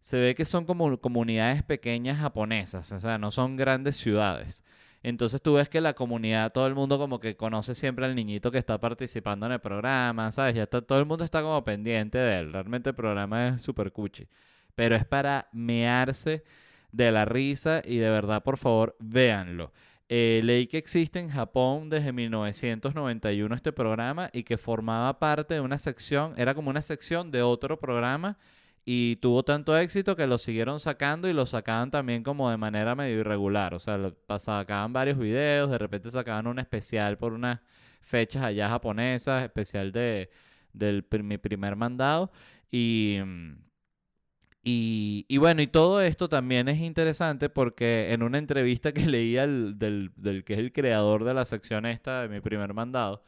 se 0.00 0.18
ve 0.18 0.34
que 0.34 0.44
son 0.44 0.64
como 0.64 1.00
comunidades 1.00 1.62
pequeñas 1.62 2.18
japonesas, 2.18 2.92
o 2.92 3.00
sea, 3.00 3.18
no 3.18 3.30
son 3.30 3.56
grandes 3.56 3.96
ciudades. 3.96 4.64
Entonces 5.02 5.40
tú 5.42 5.54
ves 5.54 5.68
que 5.68 5.80
la 5.80 5.94
comunidad, 5.94 6.52
todo 6.52 6.66
el 6.66 6.74
mundo 6.74 6.98
como 6.98 7.20
que 7.20 7.36
conoce 7.36 7.74
siempre 7.74 8.04
al 8.04 8.14
niñito 8.16 8.50
que 8.50 8.58
está 8.58 8.80
participando 8.80 9.46
en 9.46 9.52
el 9.52 9.60
programa, 9.60 10.32
¿sabes? 10.32 10.54
Ya 10.56 10.64
está, 10.64 10.82
todo 10.82 10.98
el 10.98 11.06
mundo 11.06 11.24
está 11.24 11.42
como 11.42 11.64
pendiente 11.64 12.18
de 12.18 12.38
él. 12.38 12.52
Realmente 12.52 12.90
el 12.90 12.96
programa 12.96 13.48
es 13.48 13.62
súper 13.62 13.92
cuchi. 13.92 14.28
Pero 14.74 14.96
es 14.96 15.04
para 15.04 15.48
mearse 15.52 16.44
de 16.92 17.12
la 17.12 17.24
risa 17.24 17.82
y 17.84 17.98
de 17.98 18.10
verdad, 18.10 18.42
por 18.42 18.58
favor, 18.58 18.96
véanlo. 19.00 19.72
Eh, 20.10 20.40
leí 20.42 20.66
que 20.66 20.78
existe 20.78 21.18
en 21.18 21.28
Japón 21.28 21.90
desde 21.90 22.12
1991 22.12 23.54
este 23.54 23.72
programa 23.72 24.30
y 24.32 24.42
que 24.42 24.56
formaba 24.56 25.18
parte 25.18 25.54
de 25.54 25.60
una 25.60 25.76
sección, 25.78 26.32
era 26.38 26.54
como 26.54 26.70
una 26.70 26.80
sección 26.80 27.30
de 27.30 27.42
otro 27.42 27.78
programa 27.78 28.38
y 28.86 29.16
tuvo 29.16 29.42
tanto 29.42 29.76
éxito 29.76 30.16
que 30.16 30.26
lo 30.26 30.38
siguieron 30.38 30.80
sacando 30.80 31.28
y 31.28 31.34
lo 31.34 31.44
sacaban 31.44 31.90
también 31.90 32.22
como 32.22 32.50
de 32.50 32.56
manera 32.56 32.94
medio 32.94 33.20
irregular. 33.20 33.74
O 33.74 33.78
sea, 33.78 33.98
sacaban 34.38 34.94
varios 34.94 35.18
videos, 35.18 35.70
de 35.70 35.76
repente 35.76 36.10
sacaban 36.10 36.46
un 36.46 36.58
especial 36.58 37.18
por 37.18 37.34
unas 37.34 37.60
fechas 38.00 38.42
allá 38.44 38.70
japonesas, 38.70 39.44
especial 39.44 39.92
de, 39.92 40.30
del 40.72 41.04
mi 41.22 41.36
primer 41.38 41.76
mandado 41.76 42.32
y... 42.70 43.18
Y, 44.70 45.38
bueno, 45.38 45.62
y 45.62 45.66
todo 45.66 46.02
esto 46.02 46.28
también 46.28 46.68
es 46.68 46.80
interesante 46.80 47.48
porque 47.48 48.12
en 48.12 48.22
una 48.22 48.36
entrevista 48.38 48.92
que 48.92 49.06
leí 49.06 49.38
al, 49.38 49.78
del, 49.78 50.12
del, 50.16 50.44
que 50.44 50.54
es 50.54 50.58
el 50.58 50.72
creador 50.72 51.24
de 51.24 51.32
la 51.34 51.46
sección 51.46 51.86
esta 51.86 52.22
de 52.22 52.28
mi 52.28 52.40
primer 52.40 52.74
mandado, 52.74 53.22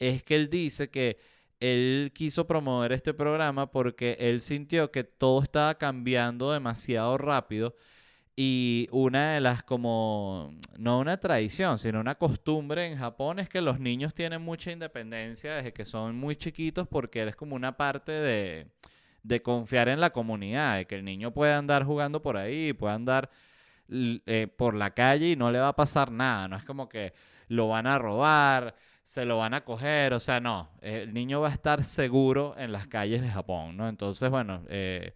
es 0.00 0.22
que 0.24 0.34
él 0.34 0.50
dice 0.50 0.90
que 0.90 1.18
él 1.60 2.12
quiso 2.14 2.46
promover 2.46 2.92
este 2.92 3.14
programa 3.14 3.70
porque 3.70 4.16
él 4.18 4.40
sintió 4.40 4.90
que 4.90 5.04
todo 5.04 5.42
estaba 5.42 5.76
cambiando 5.76 6.52
demasiado 6.52 7.18
rápido 7.18 7.76
y 8.36 8.88
una 8.90 9.34
de 9.34 9.40
las 9.40 9.62
como, 9.62 10.54
no 10.78 10.98
una 10.98 11.18
tradición, 11.20 11.78
sino 11.78 12.00
una 12.00 12.16
costumbre 12.16 12.86
en 12.86 12.96
Japón 12.98 13.38
es 13.38 13.48
que 13.48 13.60
los 13.60 13.78
niños 13.80 14.14
tienen 14.14 14.42
mucha 14.42 14.72
independencia 14.72 15.56
desde 15.56 15.72
que 15.72 15.84
son 15.84 16.16
muy 16.16 16.36
chiquitos 16.36 16.88
porque 16.88 17.20
eres 17.20 17.36
como 17.36 17.54
una 17.56 17.76
parte 17.76 18.12
de 18.12 18.66
de 19.22 19.42
confiar 19.42 19.88
en 19.88 20.00
la 20.00 20.10
comunidad, 20.10 20.76
de 20.78 20.86
que 20.86 20.96
el 20.96 21.04
niño 21.04 21.32
puede 21.32 21.52
andar 21.52 21.84
jugando 21.84 22.22
por 22.22 22.36
ahí, 22.36 22.72
puede 22.72 22.94
andar 22.94 23.30
eh, 23.88 24.46
por 24.56 24.74
la 24.74 24.90
calle 24.92 25.30
y 25.30 25.36
no 25.36 25.50
le 25.50 25.58
va 25.58 25.68
a 25.68 25.76
pasar 25.76 26.10
nada. 26.10 26.48
No 26.48 26.56
es 26.56 26.64
como 26.64 26.88
que 26.88 27.12
lo 27.48 27.68
van 27.68 27.86
a 27.86 27.98
robar, 27.98 28.74
se 29.02 29.24
lo 29.24 29.38
van 29.38 29.54
a 29.54 29.64
coger, 29.64 30.14
o 30.14 30.20
sea, 30.20 30.40
no, 30.40 30.70
el 30.80 31.12
niño 31.12 31.40
va 31.40 31.48
a 31.48 31.52
estar 31.52 31.82
seguro 31.84 32.54
en 32.56 32.72
las 32.72 32.86
calles 32.86 33.22
de 33.22 33.28
Japón, 33.28 33.76
¿no? 33.76 33.88
Entonces, 33.88 34.30
bueno, 34.30 34.62
eh, 34.68 35.14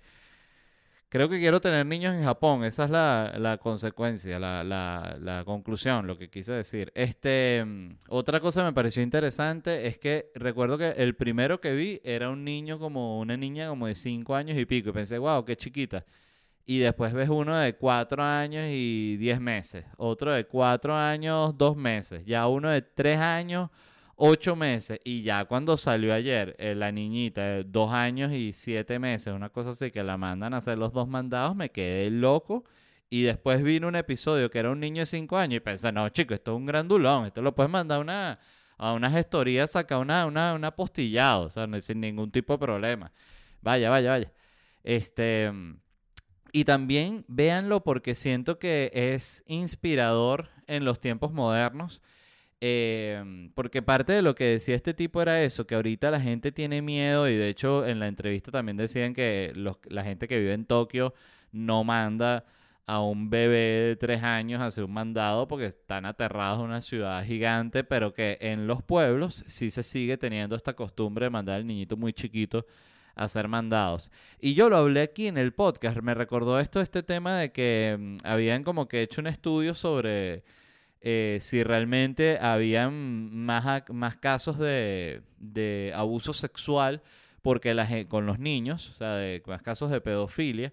Creo 1.15 1.29
que 1.29 1.39
quiero 1.39 1.61
tener 1.61 1.87
niños 1.87 2.13
en 2.13 2.25
Japón. 2.25 2.65
Esa 2.65 2.87
es 2.87 2.91
la, 2.91 3.59
consecuencia, 3.63 4.41
la, 4.41 5.43
conclusión, 5.45 6.09
lo 6.09 6.19
que 6.19 6.29
quise 6.29 6.51
decir. 6.51 6.91
Este, 6.93 7.65
mm, 7.65 7.99
otra 8.09 8.41
cosa 8.41 8.63
que 8.63 8.65
me 8.65 8.73
pareció 8.73 9.01
interesante 9.01 9.87
es 9.87 9.97
que 9.97 10.33
recuerdo 10.35 10.77
que 10.77 10.89
el 10.89 11.15
primero 11.15 11.61
que 11.61 11.73
vi 11.73 12.01
era 12.03 12.31
un 12.31 12.43
niño 12.45 12.81
como 12.81 13.21
una 13.21 13.37
niña 13.37 13.69
como 13.69 13.87
de 13.87 13.95
5 13.95 14.35
años 14.35 14.59
y 14.59 14.65
pico. 14.65 14.91
Y 14.91 14.93
pensé, 14.93 15.19
wow, 15.19 15.45
qué 15.45 15.57
chiquita. 15.57 16.05
Y 16.67 16.79
después 16.79 17.13
ves 17.13 17.29
uno 17.29 17.57
de 17.59 17.77
4 17.77 18.21
años 18.21 18.65
y 18.69 19.17
10 19.19 19.41
meses. 19.41 19.85
Otro 19.97 20.33
de 20.33 20.49
4 20.49 20.97
años, 20.97 21.57
2 21.57 21.77
meses. 21.77 22.25
Ya 22.27 22.49
uno 22.49 22.71
de 22.71 22.83
3 22.83 23.19
años 23.19 23.71
ocho 24.17 24.57
meses 24.57 25.01
y 25.05 25.23
ya 25.23 25.45
cuando 25.45 25.77
salió 25.77 26.15
ayer 26.15 26.55
eh, 26.59 26.75
la 26.75 26.93
niñita 26.93 27.63
dos 27.65 27.93
años 27.93 28.33
y 28.33 28.53
siete 28.53 28.99
meses, 28.99 29.33
una 29.33 29.51
cosa 29.51 29.71
así 29.71 29.91
que 29.91 30.03
la 30.03 30.17
mandan 30.17 30.55
a 30.55 30.59
hacer 30.59 30.79
los 30.79 30.93
dos 30.93 31.09
mandados, 31.09 31.57
me 31.57 31.71
quedé 31.71 32.11
loco. 32.11 32.65
Y 33.11 33.23
después 33.23 33.63
vino 33.63 33.87
un 33.87 33.97
episodio 33.97 34.51
que 34.51 34.59
era 34.59 34.71
un 34.71 34.81
niño 34.81 35.03
de 35.03 35.07
cinco 35.07 35.37
años 35.37 35.59
y 35.59 35.61
pensé, 35.61 35.93
no, 35.93 36.09
chico, 36.09 36.35
esto 36.35 36.53
es 36.53 36.57
un 36.57 36.67
grandulón, 36.67 37.27
esto 37.27 37.43
lo 37.43 37.55
puedes 37.55 37.71
mandar 37.71 38.01
una, 38.01 38.41
a 38.77 38.93
una 38.93 39.11
gestoría, 39.11 39.67
sacar 39.67 39.99
una, 39.99 40.27
una, 40.27 40.55
una 40.55 40.75
postillado, 40.75 41.45
o 41.47 41.51
sea, 41.51 41.69
sin 41.81 42.01
ningún 42.01 42.31
tipo 42.33 42.55
de 42.55 42.59
problema. 42.59 43.13
Vaya, 43.63 43.91
vaya, 43.91 44.11
vaya. 44.11 44.33
Este. 44.83 45.53
Y 46.53 46.65
también 46.65 47.25
véanlo 47.29 47.83
porque 47.83 48.15
siento 48.15 48.59
que 48.59 48.91
es 48.95 49.43
inspirador 49.47 50.51
en 50.67 50.85
los 50.85 51.01
tiempos 51.01 51.33
modernos 51.33 52.03
Em, 52.67 53.51
porque 53.51 53.83
parte 53.83 54.15
de 54.15 54.23
lo 54.23 54.35
que 54.35 54.45
decía 54.45 54.75
este 54.75 54.95
tipo 54.95 55.21
era 55.21 55.43
eso, 55.43 55.67
que 55.67 55.75
ahorita 55.75 56.11
la 56.11 56.19
gente 56.19 56.51
tiene 56.51 56.81
miedo 56.81 57.29
y 57.29 57.37
de 57.37 57.51
hecho 57.51 57.87
en 57.87 58.01
la 58.01 58.09
entrevista 58.09 58.51
también 58.51 58.79
decían 58.79 59.13
que 59.13 59.53
la 59.91 60.03
gente 60.03 60.27
que 60.27 60.39
vive 60.39 60.55
en 60.55 60.65
Tokio 60.65 61.13
no 61.53 61.85
manda 61.85 62.47
a 62.87 63.03
un 63.03 63.29
bebé 63.29 63.89
de 63.89 63.97
tres 63.97 64.23
años 64.23 64.63
a 64.63 64.67
hacer 64.67 64.85
un 64.85 64.95
mandado 64.95 65.47
porque 65.47 65.67
están 65.67 66.07
aterrados 66.07 66.61
en 66.61 66.65
una 66.65 66.81
ciudad 66.81 67.23
gigante, 67.23 67.85
pero 67.85 68.15
que 68.15 68.39
en 68.41 68.67
los 68.67 68.83
pueblos 68.83 69.45
sí 69.47 69.69
se 69.69 69.83
sigue 69.83 70.17
teniendo 70.17 70.57
esta 70.57 70.73
costumbre 70.75 71.27
de 71.27 71.31
mandar 71.31 71.57
al 71.57 71.67
niñito 71.67 71.99
muy 71.99 72.15
chiquito 72.15 72.65
a 73.15 73.25
hacer 73.25 73.47
mandados. 73.47 74.11
Y 74.41 74.55
yo 74.55 74.71
lo 74.71 74.79
hablé 74.79 75.03
aquí 75.03 75.27
en 75.27 75.37
el 75.37 75.53
podcast, 75.53 75.99
me 76.01 76.15
recordó 76.15 76.59
esto, 76.59 76.81
este 76.81 77.03
tema 77.03 77.37
de 77.37 77.53
que 77.53 77.97
mm, 78.01 78.17
habían 78.25 78.65
como 78.65 78.89
que 78.89 79.03
hecho 79.03 79.21
un 79.21 79.27
estudio 79.27 79.75
sobre 79.75 80.45
eh, 81.07 81.37
si 81.43 81.63
realmente 81.63 82.39
habían 82.41 83.31
más, 83.37 83.85
más 83.91 84.17
casos 84.17 84.59
de, 84.59 85.93
abuso 85.95 86.33
sexual 86.33 87.03
porque 87.43 88.07
con 88.09 88.25
los 88.25 88.39
niños, 88.39 88.89
o 88.89 88.95
sea, 88.95 89.17
de, 89.17 89.43
más 89.47 89.61
casos 89.61 89.91
de 89.91 90.01
pedofilia. 90.01 90.73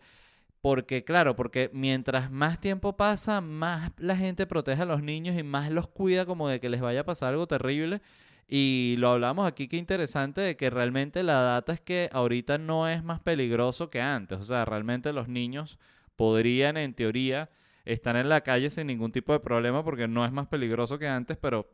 Porque, 0.61 1.03
claro, 1.03 1.35
porque 1.35 1.69
mientras 1.73 2.31
más 2.31 2.61
tiempo 2.61 2.95
pasa, 2.95 3.41
más 3.41 3.91
la 3.97 4.15
gente 4.15 4.47
protege 4.47 4.83
a 4.83 4.85
los 4.85 5.03
niños 5.03 5.35
y 5.37 5.43
más 5.43 5.69
los 5.69 5.89
cuida 5.89 6.25
como 6.25 6.47
de 6.47 6.61
que 6.61 6.69
les 6.69 6.79
vaya 6.79 7.01
a 7.01 7.05
pasar 7.05 7.33
algo 7.33 7.47
terrible. 7.47 8.01
Y 8.47 8.95
lo 8.99 9.09
hablamos 9.09 9.45
aquí, 9.45 9.67
que 9.67 9.75
interesante, 9.75 10.39
de 10.39 10.55
que 10.55 10.69
realmente 10.69 11.23
la 11.23 11.41
data 11.41 11.73
es 11.73 11.81
que 11.81 12.09
ahorita 12.13 12.57
no 12.57 12.87
es 12.87 13.03
más 13.03 13.19
peligroso 13.19 13.89
que 13.89 13.99
antes. 13.99 14.39
O 14.39 14.45
sea, 14.45 14.63
realmente 14.63 15.11
los 15.11 15.27
niños 15.27 15.77
podrían, 16.15 16.77
en 16.77 16.93
teoría, 16.93 17.49
están 17.85 18.17
en 18.17 18.29
la 18.29 18.41
calle 18.41 18.69
sin 18.69 18.87
ningún 18.87 19.11
tipo 19.11 19.33
de 19.33 19.39
problema 19.39 19.83
porque 19.83 20.07
no 20.07 20.25
es 20.25 20.31
más 20.31 20.47
peligroso 20.47 20.97
que 20.97 21.07
antes, 21.07 21.37
pero 21.37 21.69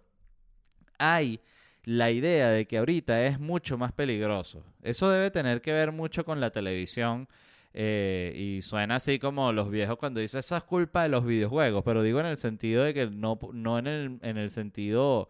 hay 0.98 1.40
la 1.84 2.12
idea 2.12 2.50
de 2.50 2.66
que 2.68 2.78
ahorita 2.78 3.26
es 3.26 3.40
mucho 3.40 3.78
más 3.78 3.92
peligroso. 3.94 4.64
Eso 4.82 5.10
debe 5.10 5.32
tener 5.32 5.62
que 5.62 5.72
ver 5.72 5.92
mucho 5.92 6.26
con 6.26 6.42
la 6.42 6.52
televisión. 6.52 7.28
Eh, 7.80 8.34
y 8.36 8.62
suena 8.64 8.96
así 8.96 9.20
como 9.20 9.52
los 9.52 9.70
viejos 9.70 9.98
cuando 9.98 10.20
dicen 10.20 10.40
esa 10.40 10.58
es 10.58 10.64
culpa 10.64 11.04
de 11.04 11.10
los 11.10 11.24
videojuegos, 11.24 11.84
pero 11.86 12.02
digo 12.02 12.20
en 12.20 12.26
el 12.26 12.38
sentido 12.38 12.84
de 12.84 12.94
que 12.94 13.06
no, 13.06 13.38
no 13.54 13.78
en, 13.78 13.86
el, 13.86 14.20
en 14.24 14.38
el 14.38 14.50
sentido 14.50 15.30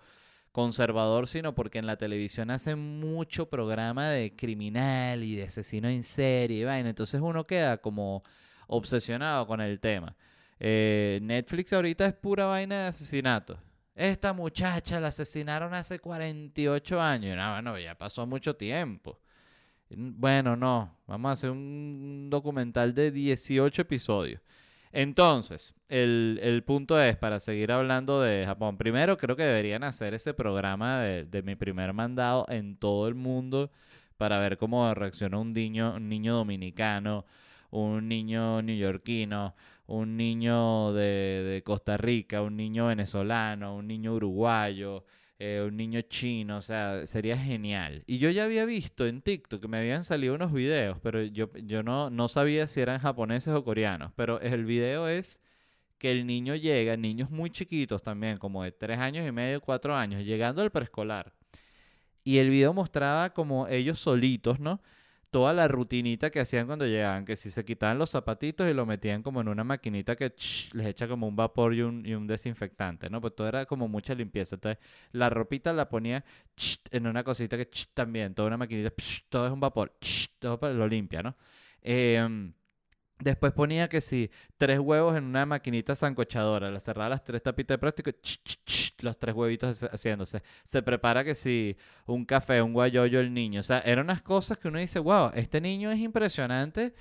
conservador, 0.58 1.28
sino 1.28 1.54
porque 1.54 1.78
en 1.78 1.86
la 1.86 1.98
televisión 1.98 2.50
hacen 2.50 3.00
mucho 3.00 3.48
programa 3.50 4.10
de 4.10 4.36
criminal 4.36 5.24
y 5.24 5.36
de 5.36 5.44
asesino 5.44 5.88
en 5.90 6.04
serie, 6.04 6.62
y 6.62 6.88
entonces 6.88 7.22
uno 7.22 7.46
queda 7.46 7.78
como 7.78 8.24
obsesionado 8.68 9.46
con 9.46 9.62
el 9.62 9.80
tema. 9.80 10.16
Eh, 10.60 11.20
Netflix 11.22 11.74
ahorita 11.74 12.06
es 12.06 12.14
pura 12.14 12.46
vaina 12.46 12.84
de 12.84 12.88
asesinato. 12.88 13.60
Esta 13.96 14.34
muchacha 14.34 15.00
la 15.00 15.08
asesinaron 15.08 15.74
hace 15.74 16.00
48 16.00 17.02
años. 17.02 17.36
No, 17.36 17.54
bueno, 17.54 17.80
ya 17.80 17.98
pasó 17.98 18.26
mucho 18.28 18.56
tiempo. 18.56 19.20
Bueno, 19.90 20.56
no. 20.56 20.98
Vamos 21.08 21.30
a 21.30 21.34
hacer 21.34 21.50
un 21.52 22.28
documental 22.30 22.94
de 22.94 23.12
18 23.12 23.82
episodios. 23.82 24.42
Entonces, 24.92 25.76
el, 25.90 26.40
el 26.42 26.64
punto 26.64 27.02
es, 27.02 27.16
para 27.18 27.40
seguir 27.40 27.72
hablando 27.72 28.22
de 28.22 28.46
Japón, 28.46 28.78
primero 28.78 29.18
creo 29.18 29.36
que 29.36 29.44
deberían 29.44 29.84
hacer 29.84 30.14
ese 30.14 30.34
programa 30.34 31.02
de, 31.02 31.26
de 31.26 31.42
mi 31.44 31.56
primer 31.56 31.94
mandado 31.94 32.46
en 32.50 32.78
todo 32.78 33.08
el 33.08 33.16
mundo 33.16 33.72
para 34.18 34.40
ver 34.40 34.58
cómo 34.58 34.94
reacciona 34.94 35.38
un 35.40 35.54
niño, 35.54 35.96
un 35.96 36.10
niño 36.10 36.36
dominicano, 36.36 37.26
un 37.70 38.08
niño 38.08 38.62
neoyorquino, 38.62 39.56
un 39.88 40.18
niño 40.18 40.94
de, 40.94 41.44
de 41.44 41.64
Costa 41.64 41.98
Rica, 41.98 42.42
un 42.42 42.56
niño 42.58 42.88
venezolano, 42.88 43.76
un 43.76 43.88
niño 43.88 44.14
uruguayo, 44.14 45.06
eh, 45.40 45.64
un 45.66 45.78
niño 45.78 46.02
chino, 46.02 46.58
o 46.58 46.62
sea, 46.62 47.06
sería 47.06 47.38
genial. 47.38 48.04
Y 48.08 48.18
yo 48.18 48.30
ya 48.32 48.46
había 48.46 48.66
visto 48.66 49.06
en 49.06 49.22
TikTok 49.22 49.62
que 49.62 49.68
me 49.68 49.78
habían 49.78 50.04
salido 50.04 50.34
unos 50.34 50.52
videos, 50.52 50.98
pero 51.02 51.24
yo, 51.24 51.52
yo 51.58 51.84
no, 51.84 52.10
no 52.10 52.28
sabía 52.28 52.66
si 52.68 52.82
eran 52.82 53.00
japoneses 53.00 53.54
o 53.54 53.64
coreanos, 53.64 54.12
pero 54.16 54.42
el 54.42 54.66
video 54.66 55.08
es 55.08 55.40
que 56.00 56.12
el 56.12 56.26
niño 56.26 56.56
llega, 56.56 56.98
niños 56.98 57.30
muy 57.30 57.50
chiquitos 57.52 58.02
también, 58.02 58.38
como 58.38 58.64
de 58.64 58.72
tres 58.72 59.00
años 59.00 59.28
y 59.28 59.32
medio, 59.32 59.62
cuatro 59.62 59.96
años, 59.96 60.24
llegando 60.24 60.62
al 60.62 60.72
preescolar. 60.72 61.34
Y 62.24 62.40
el 62.40 62.50
video 62.50 62.74
mostraba 62.74 63.30
como 63.32 63.68
ellos 63.68 64.00
solitos, 64.00 64.60
¿no? 64.60 64.82
Toda 65.30 65.54
la 65.54 65.68
rutinita 65.68 66.30
que 66.30 66.40
hacían 66.40 66.68
cuando 66.68 66.86
llegaban, 66.86 67.26
que 67.26 67.36
si 67.36 67.50
se 67.50 67.66
quitaban 67.66 67.98
los 67.98 68.12
zapatitos 68.12 68.70
y 68.70 68.74
lo 68.74 68.86
metían 68.86 69.22
como 69.24 69.42
en 69.42 69.50
una 69.50 69.64
maquinita 69.64 70.16
que 70.16 70.30
ch, 70.34 70.74
les 70.74 70.88
echa 70.88 71.08
como 71.08 71.28
un 71.28 71.36
vapor 71.36 71.74
y 71.74 71.82
un, 71.82 72.06
y 72.06 72.14
un, 72.14 72.28
desinfectante, 72.28 73.10
¿no? 73.10 73.20
Pues 73.20 73.36
todo 73.36 73.48
era 73.48 73.66
como 73.66 73.88
mucha 73.88 74.16
limpieza. 74.16 74.56
Entonces, 74.56 74.84
la 75.12 75.30
ropita 75.30 75.74
la 75.74 75.90
ponía 75.90 76.24
en 76.92 77.08
una 77.08 77.24
cosita 77.24 77.58
que 77.58 77.70
ch, 77.70 77.90
también, 77.94 78.34
toda 78.34 78.48
una 78.48 78.58
maquinita, 78.58 78.92
todo 79.30 79.48
es 79.48 79.52
un 79.52 79.60
vapor, 79.60 79.94
todo 80.40 80.74
lo 80.74 80.88
limpia, 80.88 81.22
¿no? 81.24 81.36
Eh, 81.82 82.52
Después 83.20 83.52
ponía 83.52 83.90
que 83.90 84.00
si 84.00 84.30
tres 84.58 84.80
huevos 84.80 85.18
en 85.18 85.24
una 85.24 85.46
maquinita 85.46 85.96
sancochadora, 85.96 86.70
la 86.70 86.80
cerraba 86.80 87.10
las 87.10 87.24
tres 87.24 87.42
tapitas 87.42 87.76
de 87.76 87.80
plástico, 87.80 88.12
ch, 88.12 88.40
ch, 88.44 88.60
ch, 88.64 89.04
los 89.04 89.18
tres 89.18 89.34
huevitos 89.34 89.84
haciéndose. 89.84 90.44
Se 90.64 90.84
prepara 90.84 91.24
que 91.24 91.34
si 91.34 91.76
un 92.06 92.26
café, 92.26 92.62
un 92.62 92.74
guayoyo 92.74 93.20
el 93.20 93.34
niño. 93.34 93.62
O 93.62 93.64
sea, 93.64 93.80
eran 93.80 94.06
unas 94.06 94.22
cosas 94.22 94.60
que 94.60 94.68
uno 94.68 94.78
dice, 94.78 95.00
wow, 95.00 95.32
este 95.34 95.62
niño 95.62 95.92
es 95.92 96.00
impresionante 96.00 96.94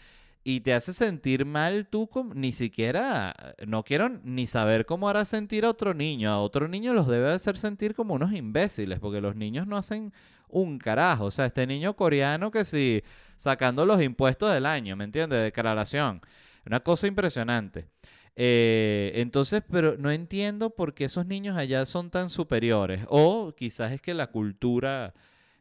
y 0.49 0.61
te 0.61 0.73
hace 0.73 0.93
sentir 0.93 1.45
mal 1.45 1.89
tú, 1.89 2.09
ni 2.35 2.53
siquiera, 2.53 3.35
no 3.67 3.83
quiero 3.83 4.09
ni 4.09 4.47
saber 4.47 4.87
cómo 4.87 5.09
hará 5.09 5.25
sentir 5.25 5.65
a 5.65 5.71
otro 5.71 5.93
niño. 5.93 6.31
A 6.31 6.39
otro 6.39 6.69
niño 6.69 6.95
los 6.95 7.09
debe 7.09 7.33
hacer 7.33 7.59
sentir 7.59 7.97
como 7.97 8.15
unos 8.15 8.33
imbéciles, 8.33 9.01
porque 9.01 9.21
los 9.21 9.35
niños 9.35 9.67
no 9.67 9.77
hacen 9.77 10.13
un 10.49 10.79
carajo. 10.79 11.27
O 11.27 11.31
sea, 11.31 11.47
este 11.47 11.67
niño 11.67 11.95
coreano 11.95 12.51
que 12.51 12.65
si 12.65 13.03
sacando 13.37 13.85
los 13.85 14.03
impuestos 14.03 14.53
del 14.53 14.67
año, 14.67 14.97
¿me 14.97 15.05
entiendes? 15.05 15.43
Declaración. 15.43 16.21
Una 16.65 16.81
cosa 16.81 17.07
impresionante. 17.07 17.87
Eh, 18.35 19.13
entonces, 19.15 19.63
pero 19.71 19.97
no 19.97 20.11
entiendo 20.11 20.71
por 20.71 20.93
qué 20.95 21.07
esos 21.07 21.27
niños 21.27 21.57
allá 21.57 21.87
son 21.87 22.11
tan 22.11 22.29
superiores. 22.31 23.01
O 23.09 23.55
quizás 23.57 23.93
es 23.93 24.01
que 24.01 24.15
la 24.15 24.29
cultura 24.29 25.15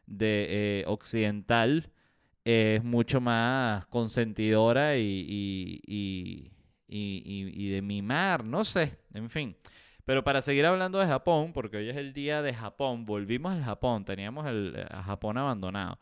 de 0.06 0.46
eh, 0.80 0.84
occidental 0.86 1.90
es 2.44 2.84
mucho 2.84 3.20
más 3.20 3.86
consentidora 3.86 4.96
y, 4.96 5.02
y, 5.02 5.82
y, 5.86 6.52
y, 6.88 7.68
de 7.70 7.82
mimar, 7.82 8.44
no 8.44 8.64
sé, 8.64 8.98
en 9.14 9.28
fin. 9.28 9.56
Pero 10.06 10.22
para 10.22 10.40
seguir 10.40 10.64
hablando 10.64 11.00
de 11.00 11.06
Japón, 11.08 11.52
porque 11.52 11.78
hoy 11.78 11.90
es 11.90 11.96
el 11.96 12.12
día 12.12 12.40
de 12.40 12.54
Japón, 12.54 13.04
volvimos 13.04 13.52
al 13.52 13.64
Japón, 13.64 14.04
teníamos 14.04 14.46
el, 14.46 14.86
a 14.88 15.02
Japón 15.02 15.36
abandonado. 15.36 15.98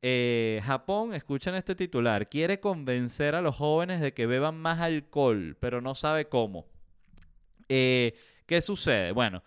Eh, 0.00 0.62
Japón, 0.64 1.12
escuchan 1.12 1.54
este 1.54 1.74
titular, 1.74 2.30
quiere 2.30 2.60
convencer 2.60 3.34
a 3.34 3.42
los 3.42 3.54
jóvenes 3.54 4.00
de 4.00 4.14
que 4.14 4.26
beban 4.26 4.56
más 4.56 4.80
alcohol, 4.80 5.58
pero 5.60 5.82
no 5.82 5.94
sabe 5.94 6.30
cómo. 6.30 6.66
Eh, 7.68 8.14
¿Qué 8.46 8.62
sucede? 8.62 9.12
Bueno, 9.12 9.42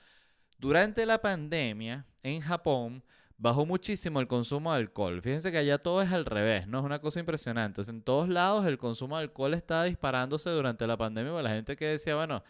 durante 0.60 1.04
la 1.08 1.20
pandemia 1.20 2.06
en 2.22 2.42
Japón 2.42 3.04
bajó 3.40 3.66
muchísimo 3.66 4.20
el 4.20 4.28
consumo 4.28 4.72
de 4.72 4.82
alcohol. 4.82 5.20
Fíjense 5.24 5.52
que 5.52 5.58
allá 5.58 5.80
todo 5.80 6.04
es 6.04 6.12
al 6.12 6.26
revés, 6.26 6.68
¿no? 6.68 6.78
Es 6.78 6.86
una 6.86 7.00
cosa 7.00 7.20
impresionante. 7.20 7.82
en 7.90 8.04
todos 8.04 8.30
lados 8.30 8.68
el 8.68 8.78
consumo 8.78 9.18
de 9.18 9.24
alcohol 9.24 9.56
está 9.56 9.84
disparándose 9.84 10.52
durante 10.52 10.86
la 10.86 10.96
pandemia. 10.96 11.42
la 11.42 11.50
gente 11.50 11.76
que 11.76 11.86
decía, 11.86 12.16
bueno, 12.16 12.44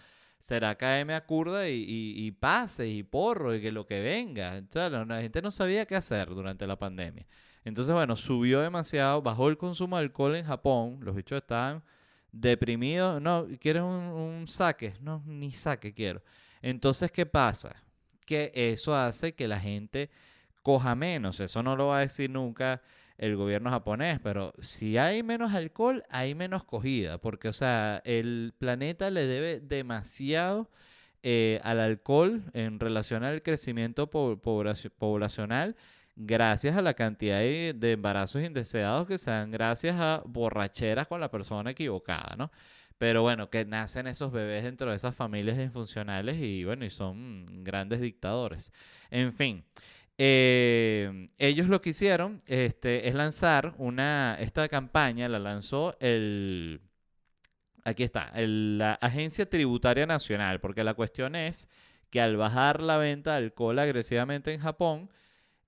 será 0.46 0.76
KM 0.76 1.12
a 1.16 1.26
curda 1.26 1.68
y, 1.68 1.74
y, 1.74 2.24
y, 2.24 2.32
pase 2.32 2.88
y 2.88 3.02
porro 3.02 3.56
y 3.56 3.62
que 3.62 3.72
lo 3.72 3.88
que 3.88 4.04
venga. 4.04 4.58
Entonces, 4.58 5.08
la 5.08 5.20
gente 5.20 5.42
no 5.42 5.50
sabía 5.50 5.88
qué 5.88 5.96
hacer 5.96 6.30
durante 6.30 6.68
la 6.68 6.78
pandemia. 6.78 7.26
Entonces, 7.64 7.92
bueno, 7.96 8.16
subió 8.16 8.62
demasiado, 8.62 9.24
bajó 9.24 9.50
el 9.50 9.58
consumo 9.58 9.98
de 9.98 10.04
alcohol 10.04 10.36
en 10.36 10.46
Japón. 10.46 11.00
Los 11.02 11.16
bichos 11.16 11.38
estaban 11.38 11.84
deprimidos. 12.32 13.20
No, 13.24 13.48
¿quieres 13.60 13.82
un, 13.82 13.90
un 13.90 14.48
saque? 14.48 14.94
No, 15.02 15.24
ni 15.26 15.52
saque 15.52 15.96
quiero. 15.96 16.22
Entonces, 16.62 17.12
¿qué 17.12 17.26
pasa? 17.26 17.76
Que 18.24 18.52
eso 18.54 18.96
hace 18.96 19.34
que 19.34 19.48
la 19.48 19.60
gente 19.60 20.12
coja 20.62 20.94
menos. 20.94 21.40
Eso 21.40 21.64
no 21.64 21.76
lo 21.76 21.88
va 21.88 21.98
a 21.98 22.02
decir 22.02 22.30
nunca 22.30 22.84
el 23.18 23.36
gobierno 23.36 23.70
japonés, 23.70 24.20
pero 24.22 24.54
si 24.60 24.98
hay 24.98 25.24
menos 25.24 25.54
alcohol, 25.54 26.04
hay 26.10 26.36
menos 26.36 26.64
cogida, 26.64 27.18
porque, 27.18 27.48
o 27.48 27.54
sea, 27.54 28.02
el 28.06 28.54
planeta 28.58 29.10
le 29.10 29.26
debe 29.26 29.60
demasiado 29.60 30.70
eh, 31.24 31.60
al 31.64 31.80
alcohol 31.80 32.44
en 32.54 32.80
relación 32.80 33.24
al 33.24 33.42
crecimiento 33.42 34.10
po 34.10 34.38
poblacional 34.38 35.76
gracias 36.16 36.78
a 36.78 36.82
la 36.82 36.94
cantidad 36.94 37.40
de, 37.40 37.74
de, 37.76 37.94
embarazos 37.94 38.44
indeseados 38.44 39.08
que 39.08 39.18
se 39.18 39.32
dan 39.32 39.52
gracias 39.52 39.96
a 40.00 40.22
borracheras 40.26 41.08
con 41.08 41.20
la 41.20 41.32
persona 41.32 41.72
equivocada, 41.72 42.36
¿no? 42.38 42.52
Pero 42.98 43.24
bueno, 43.24 43.50
que 43.50 43.66
nacen 43.66 44.08
esos 44.08 44.32
bebés 44.32 44.64
dentro 44.64 44.90
de 44.90 44.96
esas 44.96 45.16
familias 45.16 45.58
disfuncionales 45.58 46.38
y 46.40 46.64
bueno, 46.64 46.86
y 46.86 46.90
son 46.90 47.64
grandes 47.64 48.00
dictadores. 48.00 48.72
En 49.12 49.34
fin, 49.34 49.66
eh, 50.18 51.30
ellos 51.38 51.68
lo 51.68 51.82
que 51.82 51.90
hicieron 51.90 52.42
este, 52.48 53.08
es 53.08 53.16
lanzar 53.16 53.74
una, 53.78 54.38
esta 54.40 54.68
campaña, 54.70 55.28
la 55.28 55.40
lanzó 55.40 55.96
el, 56.00 56.82
aquí 57.84 58.04
está, 58.04 58.32
el, 58.36 58.78
la 58.78 58.94
Agencia 58.96 59.50
Tributaria 59.50 60.06
Nacional, 60.06 60.60
porque 60.60 60.84
la 60.84 60.94
cuestión 60.94 61.36
es 61.36 61.68
que 62.10 62.22
al 62.22 62.38
bajar 62.38 62.82
la 62.82 62.98
venta 62.98 63.32
de 63.32 63.38
alcohol 63.38 63.80
agresivamente 63.80 64.54
en 64.54 64.60
Japón, 64.62 65.10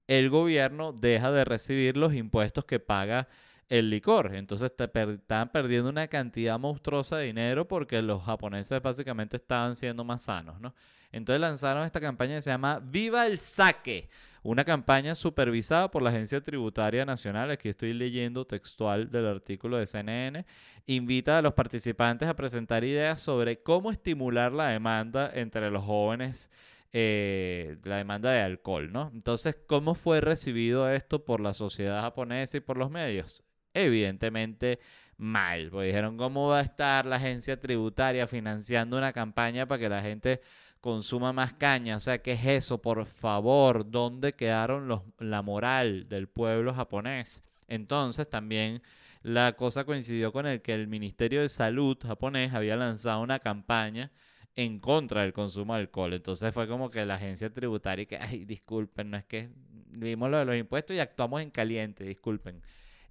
el 0.08 0.30
gobierno 0.30 0.94
deja 0.94 1.32
de 1.32 1.46
recibir 1.46 1.98
los 1.98 2.14
impuestos 2.14 2.66
que 2.66 2.80
paga 2.80 3.28
el 3.70 3.90
licor. 3.90 4.34
Entonces 4.36 4.76
te 4.76 4.88
per 4.88 5.10
estaban 5.10 5.50
perdiendo 5.52 5.90
una 5.90 6.08
cantidad 6.08 6.60
monstruosa 6.60 7.18
de 7.18 7.26
dinero 7.26 7.68
porque 7.68 8.02
los 8.02 8.24
japoneses 8.24 8.82
básicamente 8.82 9.38
estaban 9.38 9.76
siendo 9.76 10.04
más 10.04 10.24
sanos, 10.24 10.60
¿no? 10.62 10.74
Entonces 11.12 11.42
lanzaron 11.42 11.84
esta 11.84 12.02
campaña 12.02 12.36
que 12.36 12.42
se 12.42 12.50
llama 12.50 12.80
Viva 12.84 13.26
el 13.26 13.40
Saque, 13.40 14.10
una 14.44 14.64
campaña 14.64 15.16
supervisada 15.16 15.90
por 15.92 16.02
la 16.02 16.10
Agencia 16.10 16.42
Tributaria 16.42 17.06
Nacional. 17.06 17.52
Aquí 17.52 17.70
estoy 17.70 17.94
leyendo 17.94 18.46
textual 18.46 19.10
del 19.12 19.26
artículo 19.26 19.78
de 19.78 19.88
CNN. 19.88 20.46
Invita 20.86 21.38
a 21.38 21.42
los 21.42 21.54
participantes 21.54 22.28
a 22.30 22.36
presentar 22.36 22.84
ideas 22.84 23.20
sobre 23.20 23.62
cómo 23.62 23.92
estimular 23.92 24.54
la 24.54 24.68
demanda 24.68 25.32
entre 25.34 25.70
los 25.72 25.84
jóvenes. 25.84 26.50
Eh, 26.94 27.78
la 27.84 27.98
demanda 27.98 28.32
de 28.32 28.40
alcohol, 28.40 28.92
¿no? 28.94 29.12
Entonces, 29.14 29.58
¿cómo 29.68 29.94
fue 29.94 30.22
recibido 30.22 30.90
esto 30.90 31.26
por 31.26 31.42
la 31.42 31.54
sociedad 31.54 32.02
japonesa 32.02 32.58
y 32.58 32.62
por 32.62 32.78
los 32.78 32.90
medios? 32.90 33.44
Evidentemente 33.74 34.80
mal, 35.18 35.70
porque 35.72 35.88
dijeron, 35.88 36.18
¿cómo 36.18 36.48
va 36.48 36.60
a 36.60 36.62
estar 36.62 37.06
la 37.06 37.18
agencia 37.18 37.60
tributaria 37.60 38.28
financiando 38.28 38.98
una 38.98 39.12
campaña 39.14 39.68
para 39.68 39.80
que 39.80 39.90
la 39.90 40.02
gente 40.02 40.42
consuma 40.82 41.34
más 41.34 41.54
caña. 41.54 41.98
O 41.98 42.00
sea, 42.00 42.22
¿qué 42.22 42.34
es 42.34 42.46
eso? 42.46 42.82
Por 42.82 43.06
favor, 43.06 43.90
¿dónde 43.90 44.34
quedaron 44.34 44.88
los, 44.88 45.02
la 45.20 45.42
moral 45.42 46.08
del 46.10 46.28
pueblo 46.28 46.74
japonés? 46.74 47.44
Entonces 47.68 48.30
también 48.30 48.82
la 49.24 49.54
cosa 49.54 49.84
coincidió 49.84 50.32
con 50.32 50.46
el 50.46 50.62
que 50.62 50.74
el 50.74 50.88
Ministerio 50.88 51.42
de 51.42 51.50
Salud 51.50 51.98
japonés 52.02 52.54
había 52.54 52.76
lanzado 52.76 53.22
una 53.22 53.40
campaña 53.40 54.12
en 54.56 54.80
contra 54.80 55.22
del 55.22 55.34
consumo 55.34 55.76
de 55.76 55.82
alcohol. 55.82 56.14
Entonces 56.14 56.54
fue 56.54 56.68
como 56.68 56.90
que 56.90 57.06
la 57.06 57.16
agencia 57.16 57.54
tributaria 57.54 58.06
que, 58.06 58.18
ay, 58.18 58.46
disculpen, 58.46 59.12
no 59.12 59.18
es 59.18 59.26
que 59.26 59.50
vimos 59.98 60.30
lo 60.30 60.38
de 60.38 60.46
los 60.46 60.56
impuestos 60.58 60.96
y 60.96 61.00
actuamos 61.00 61.42
en 61.42 61.52
caliente, 61.52 62.04
disculpen. 62.04 62.62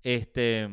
Este, 0.02 0.68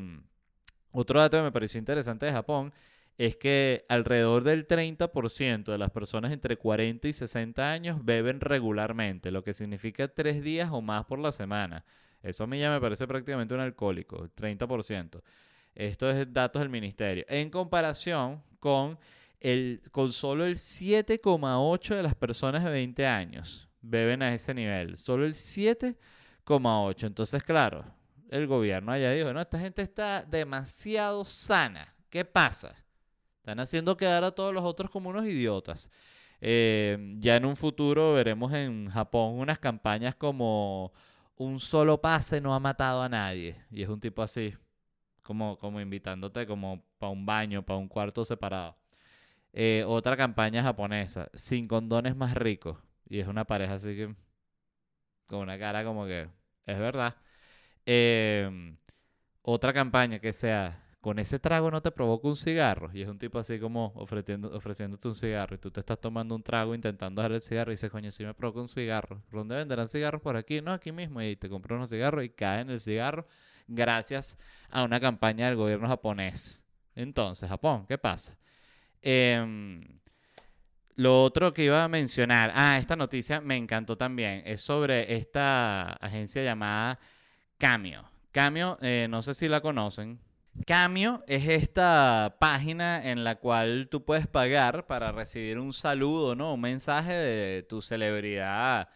otro 0.91 1.19
dato 1.19 1.38
que 1.38 1.43
me 1.43 1.51
pareció 1.51 1.79
interesante 1.79 2.25
de 2.25 2.32
Japón 2.32 2.73
es 3.17 3.36
que 3.38 3.84
alrededor 3.89 4.43
del 4.43 4.67
30% 4.67 5.71
de 5.71 5.78
las 5.78 5.91
personas 5.91 6.32
entre 6.32 6.58
40 6.58 7.08
y 7.08 7.13
60 7.13 7.71
años 7.71 8.04
beben 8.04 8.39
regularmente, 8.39 9.32
lo 9.32 9.43
que 9.43 9.54
significa 9.54 10.08
tres 10.08 10.41
días 10.41 10.69
o 10.71 10.82
más 10.82 11.06
por 11.06 11.19
la 11.19 11.32
semana. 11.32 11.86
Eso 12.21 12.45
a 12.45 12.47
mí 12.47 12.60
ya 12.60 12.71
me 12.71 12.80
parece 12.80 13.06
prácticamente 13.08 13.54
un 13.54 13.60
alcohólico, 13.60 14.30
30%. 14.36 15.21
Esto 15.76 16.10
es 16.10 16.32
datos 16.32 16.62
del 16.62 16.69
ministerio. 16.69 17.26
En 17.28 17.49
comparación 17.49 18.41
con, 18.60 18.97
el, 19.39 19.82
con 19.91 20.12
solo 20.12 20.45
el 20.45 20.56
7,8% 20.56 21.95
de 21.95 22.04
las 22.04 22.15
personas 22.15 22.63
de 22.63 22.71
20 22.71 23.06
años 23.06 23.67
beben 23.82 24.23
a 24.23 24.34
ese 24.34 24.54
nivel. 24.54 24.97
Solo 24.97 25.26
el 25.26 25.34
7,8%. 25.34 27.06
Entonces, 27.06 27.43
claro, 27.43 27.86
el 28.30 28.47
gobierno 28.47 28.91
allá 28.91 29.12
dijo, 29.12 29.34
no, 29.34 29.41
esta 29.41 29.60
gente 29.60 29.82
está 29.82 30.23
demasiado 30.23 31.26
sana. 31.26 31.93
¿Qué 32.10 32.23
pasa? 32.23 32.83
Están 33.43 33.60
haciendo 33.60 33.97
quedar 33.97 34.23
a 34.23 34.32
todos 34.32 34.53
los 34.53 34.63
otros 34.63 34.89
como 34.89 35.10
unos 35.10 35.25
idiotas. 35.25 35.91
Eh, 36.39 36.97
ya 37.19 37.36
en 37.36 37.43
un 37.43 37.58
futuro 37.58 38.13
veremos 38.13 38.53
en 38.53 38.89
Japón 38.89 39.38
unas 39.38 39.60
campañas 39.60 40.15
como 40.15 40.93
un 41.36 41.60
solo 41.60 41.99
pase 41.99 42.39
no 42.39 42.53
ha 42.56 42.62
matado 42.62 43.01
a 43.01 43.10
nadie. 43.10 43.58
Y 43.69 43.84
es 43.84 43.89
un 43.89 43.99
tipo 43.99 44.21
así, 44.21 44.56
como, 45.23 45.58
como 45.58 45.82
invitándote 45.82 46.47
como 46.47 46.86
para 46.97 47.12
un 47.12 47.25
baño, 47.25 47.65
para 47.65 47.79
un 47.79 47.89
cuarto 47.89 48.23
separado. 48.23 48.77
Eh, 49.53 49.84
otra 49.88 50.17
campaña 50.17 50.63
japonesa, 50.63 51.29
sin 51.34 51.67
condones 51.67 52.15
más 52.15 52.36
ricos. 52.36 52.77
Y 53.10 53.19
es 53.19 53.27
una 53.27 53.45
pareja 53.45 53.73
así 53.75 53.95
que, 53.97 54.15
con 55.27 55.39
una 55.39 55.60
cara 55.60 55.84
como 55.84 56.06
que, 56.06 56.29
es 56.65 56.79
verdad. 56.79 57.17
Em, 57.86 58.77
otra 59.43 59.73
campaña 59.73 60.19
que 60.19 60.34
sea, 60.34 60.83
con 61.04 61.20
ese 61.20 61.38
trago 61.38 61.70
no 61.70 61.82
te 61.82 61.92
provoca 61.92 62.30
un 62.30 62.38
cigarro. 62.38 62.89
Y 62.94 63.02
es 63.02 63.10
un 63.10 63.20
tipo 63.20 63.38
así 63.38 63.60
como 63.60 63.92
ofreciendo, 63.96 64.56
ofreciéndote 64.56 65.10
un 65.10 65.16
cigarro. 65.16 65.54
Y 65.54 65.58
tú 65.58 65.70
te 65.70 65.82
estás 65.82 66.00
tomando 66.00 66.34
un 66.34 66.42
trago 66.42 66.74
intentando 66.74 67.22
dar 67.22 67.34
el 67.34 67.42
cigarro. 67.42 67.72
Y 67.72 67.74
dices, 67.74 67.92
coño, 67.92 68.10
si 68.10 68.24
me 68.24 68.34
provoca 68.34 68.62
un 68.62 68.70
cigarro. 68.70 69.22
¿Dónde 69.30 69.58
venderán 69.58 69.89
cigarros 69.89 70.22
por 70.22 70.38
aquí? 70.38 70.62
No, 70.62 70.72
aquí 70.72 70.94
mismo. 70.94 71.22
Y 71.22 71.36
te 71.36 71.50
compras 71.50 71.76
unos 71.76 71.89
cigarros 71.89 72.24
y 72.24 72.30
cae 72.30 72.62
en 72.62 72.70
el 72.70 72.80
cigarro 72.80 73.28
gracias 73.68 74.38
a 74.70 74.86
una 74.86 75.02
campaña 75.02 75.48
del 75.48 75.58
gobierno 75.58 75.89
japonés. 75.89 76.66
Entonces, 76.96 77.50
Japón, 77.50 77.86
¿qué 77.86 77.98
pasa? 77.98 78.38
Em, 79.02 79.84
lo 80.96 81.22
otro 81.22 81.54
que 81.54 81.66
iba 81.66 81.84
a 81.84 81.89
mencionar, 81.89 82.54
ah, 82.56 82.78
esta 82.78 82.96
noticia 82.96 83.42
me 83.42 83.58
encantó 83.58 83.98
también, 83.98 84.42
es 84.46 84.62
sobre 84.62 85.16
esta 85.16 85.96
agencia 85.96 86.42
llamada 86.44 86.98
Cameo. 87.58 88.10
Cameo, 88.32 88.78
eh, 88.82 89.08
no 89.10 89.22
sé 89.22 89.34
si 89.34 89.50
la 89.50 89.60
conocen. 89.60 90.18
Cameo 90.66 91.24
es 91.28 91.48
esta 91.48 92.38
página 92.39 93.10
en 93.12 93.24
la 93.24 93.36
cual 93.36 93.88
tú 93.89 94.06
puedes 94.06 94.28
pagar 94.28 94.88
para 94.88 95.12
recibir 95.12 95.60
un 95.60 95.74
saludo, 95.74 96.36
¿no? 96.36 96.54
Un 96.54 96.62
mensaje 96.62 97.13
de 97.13 97.63
tu 97.63 97.82
celebridad 97.82 98.89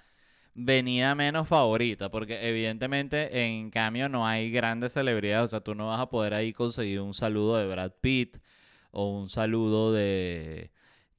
venida 0.53 1.13
menos 1.15 1.47
favorita, 1.47 2.09
porque 2.09 2.47
evidentemente 2.47 3.45
en 3.45 3.69
Cameo 3.69 4.07
no 4.07 4.25
hay 4.25 4.49
grandes 4.51 4.93
celebridades, 4.93 5.45
o 5.45 5.47
sea, 5.49 5.59
tú 5.61 5.75
no 5.75 5.87
vas 5.89 5.99
a 5.99 6.09
poder 6.09 6.33
ahí 6.33 6.53
conseguir 6.53 7.01
un 7.01 7.13
saludo 7.13 7.57
de 7.57 7.67
Brad 7.67 7.91
Pitt 8.01 8.37
o 8.91 9.09
un 9.19 9.29
saludo 9.29 9.93
de 9.93 10.71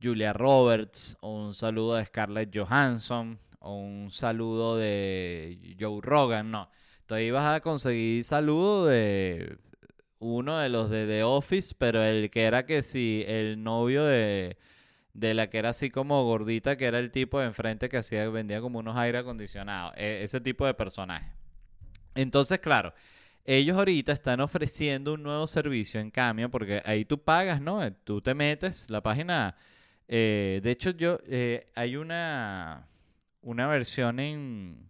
Julia 0.03 0.33
Roberts 0.33 1.17
o 1.21 1.35
un 1.35 1.55
saludo 1.55 1.97
de 1.97 2.05
Scarlett 2.07 2.57
Johansson 2.57 3.39
o 3.61 3.75
un 3.75 4.11
saludo 4.11 4.77
de 4.77 5.77
Joe 5.79 6.01
Rogan, 6.03 6.51
no. 6.51 6.71
Tú 7.07 7.15
ahí 7.15 7.31
vas 7.31 7.57
a 7.57 7.61
conseguir 7.61 8.25
saludo 8.25 8.87
de 8.87 9.59
uno 10.19 10.59
de 10.59 10.69
los 10.69 10.91
de 10.91 11.07
The 11.07 11.23
Office, 11.23 11.75
pero 11.79 12.03
el 12.03 12.31
que 12.31 12.45
era 12.45 12.67
que 12.67 12.83
sí, 12.83 13.25
el 13.27 13.63
novio 13.63 14.05
de, 14.05 14.57
de 15.15 15.35
la 15.35 15.49
que 15.51 15.59
era 15.59 15.71
así 15.71 15.91
como 15.91 16.25
gordita, 16.25 16.77
que 16.77 16.87
era 16.87 16.99
el 16.99 17.11
tipo 17.11 17.41
de 17.41 17.47
enfrente 17.47 17.89
que 17.89 17.99
hacía, 17.99 18.29
vendía 18.29 18.61
como 18.61 18.79
unos 18.79 18.97
aire 18.97 19.19
acondicionados, 19.19 19.95
e, 19.97 20.23
ese 20.25 20.41
tipo 20.41 20.67
de 20.67 20.75
personaje. 20.75 21.33
Entonces, 22.15 22.59
claro, 22.61 22.95
ellos 23.45 23.77
ahorita 23.77 24.13
están 24.13 24.41
ofreciendo 24.41 25.15
un 25.15 25.23
nuevo 25.23 25.47
servicio 25.47 26.01
en 26.01 26.11
cambio, 26.11 26.51
porque 26.51 26.83
ahí 26.85 27.05
tú 27.05 27.23
pagas, 27.23 27.61
¿no? 27.61 27.93
Tú 28.05 28.21
te 28.21 28.35
metes, 28.35 28.91
la 28.91 29.03
página, 29.03 29.57
eh, 30.09 30.61
de 30.63 30.71
hecho 30.71 30.91
yo, 30.91 31.19
eh, 31.27 31.65
hay 31.75 31.97
una, 31.97 32.89
una 33.43 33.67
versión 33.69 34.21
en, 34.21 34.89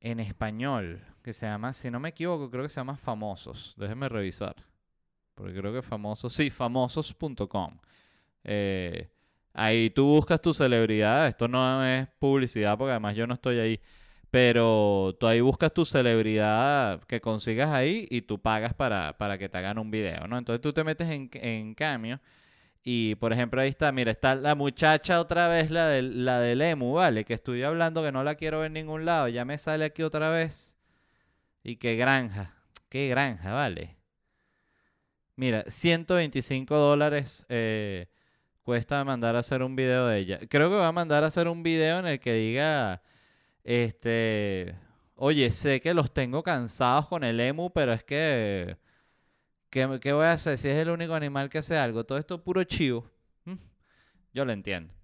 en 0.00 0.20
español 0.20 1.13
que 1.24 1.32
se 1.32 1.46
llama, 1.46 1.72
si 1.72 1.90
no 1.90 1.98
me 1.98 2.10
equivoco, 2.10 2.50
creo 2.50 2.62
que 2.62 2.68
se 2.68 2.76
llama 2.76 2.96
Famosos. 2.96 3.74
Déjenme 3.78 4.08
revisar. 4.10 4.54
Porque 5.34 5.54
creo 5.54 5.72
que 5.72 5.82
famosos, 5.82 6.34
sí, 6.34 6.50
famosos.com. 6.50 7.78
Eh, 8.44 9.10
ahí 9.54 9.90
tú 9.90 10.04
buscas 10.04 10.40
tu 10.40 10.54
celebridad. 10.54 11.26
Esto 11.26 11.48
no 11.48 11.84
es 11.84 12.06
publicidad 12.18 12.78
porque 12.78 12.92
además 12.92 13.16
yo 13.16 13.26
no 13.26 13.34
estoy 13.34 13.58
ahí. 13.58 13.80
Pero 14.30 15.16
tú 15.18 15.26
ahí 15.26 15.40
buscas 15.40 15.72
tu 15.72 15.86
celebridad 15.86 17.02
que 17.04 17.20
consigas 17.20 17.70
ahí 17.70 18.06
y 18.10 18.22
tú 18.22 18.40
pagas 18.40 18.74
para, 18.74 19.16
para 19.16 19.38
que 19.38 19.48
te 19.48 19.58
hagan 19.58 19.78
un 19.78 19.90
video, 19.90 20.26
¿no? 20.28 20.38
Entonces 20.38 20.60
tú 20.60 20.72
te 20.72 20.84
metes 20.84 21.08
en, 21.08 21.30
en 21.34 21.74
Cameo 21.74 22.20
y, 22.82 23.14
por 23.14 23.32
ejemplo, 23.32 23.62
ahí 23.62 23.70
está, 23.70 23.92
mira, 23.92 24.10
está 24.10 24.34
la 24.34 24.54
muchacha 24.54 25.18
otra 25.20 25.48
vez, 25.48 25.70
la, 25.70 25.86
de, 25.88 26.02
la 26.02 26.38
del 26.40 26.60
emu, 26.60 26.92
¿vale? 26.94 27.24
Que 27.24 27.32
estoy 27.32 27.62
hablando 27.62 28.02
que 28.02 28.12
no 28.12 28.22
la 28.24 28.34
quiero 28.34 28.58
ver 28.60 28.66
en 28.66 28.74
ningún 28.74 29.06
lado. 29.06 29.28
Ya 29.28 29.46
me 29.46 29.56
sale 29.56 29.86
aquí 29.86 30.02
otra 30.02 30.28
vez. 30.30 30.73
Y 31.64 31.76
qué 31.76 31.96
granja. 31.96 32.54
Qué 32.88 33.08
granja, 33.08 33.52
¿vale? 33.52 33.96
Mira, 35.34 35.64
125 35.66 36.76
dólares 36.76 37.44
eh, 37.48 38.06
cuesta 38.62 39.04
mandar 39.04 39.34
a 39.34 39.40
hacer 39.40 39.64
un 39.64 39.74
video 39.74 40.06
de 40.06 40.18
ella. 40.18 40.38
Creo 40.48 40.70
que 40.70 40.76
va 40.76 40.86
a 40.86 40.92
mandar 40.92 41.24
a 41.24 41.26
hacer 41.26 41.48
un 41.48 41.64
video 41.64 41.98
en 41.98 42.06
el 42.06 42.20
que 42.20 42.34
diga, 42.34 43.02
este, 43.64 44.76
oye, 45.16 45.50
sé 45.50 45.80
que 45.80 45.92
los 45.92 46.14
tengo 46.14 46.44
cansados 46.44 47.08
con 47.08 47.24
el 47.24 47.40
emu, 47.40 47.70
pero 47.72 47.92
es 47.92 48.04
que 48.04 48.78
¿Qué, 49.74 50.12
voy 50.12 50.24
a 50.24 50.30
hacer 50.30 50.56
si 50.56 50.68
es 50.68 50.76
el 50.76 50.88
único 50.88 51.14
animal 51.14 51.50
que 51.50 51.58
hace 51.58 51.76
algo? 51.76 52.04
Todo 52.04 52.16
esto 52.16 52.44
puro 52.44 52.62
chivo. 52.62 53.10
Mm, 53.44 53.54
yo 54.32 54.44
lo 54.44 54.52
entiendo. 54.52 54.94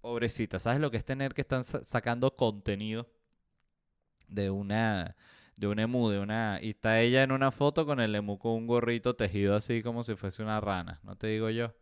Pobrecita, 0.00 0.60
¿sabes 0.60 0.78
lo 0.78 0.92
que 0.92 0.96
es 0.96 1.04
tener 1.04 1.34
que 1.34 1.40
estar 1.40 1.64
sacando 1.64 2.32
contenido 2.32 3.10
de 4.28 4.48
una 4.50 5.16
de 5.56 5.66
un 5.66 5.78
emu, 5.78 6.10
de 6.10 6.20
una 6.20 6.58
y 6.62 6.70
está 6.70 7.00
ella 7.00 7.22
en 7.22 7.32
una 7.32 7.50
foto 7.50 7.86
con 7.86 8.00
el 8.00 8.14
emu 8.14 8.38
con 8.38 8.52
un 8.52 8.66
gorrito 8.66 9.16
tejido 9.16 9.54
así 9.54 9.82
como 9.82 10.04
si 10.04 10.14
fuese 10.14 10.42
una 10.42 10.60
rana, 10.60 11.00
no 11.02 11.16
te 11.16 11.28
digo 11.28 11.50
yo. 11.50 11.74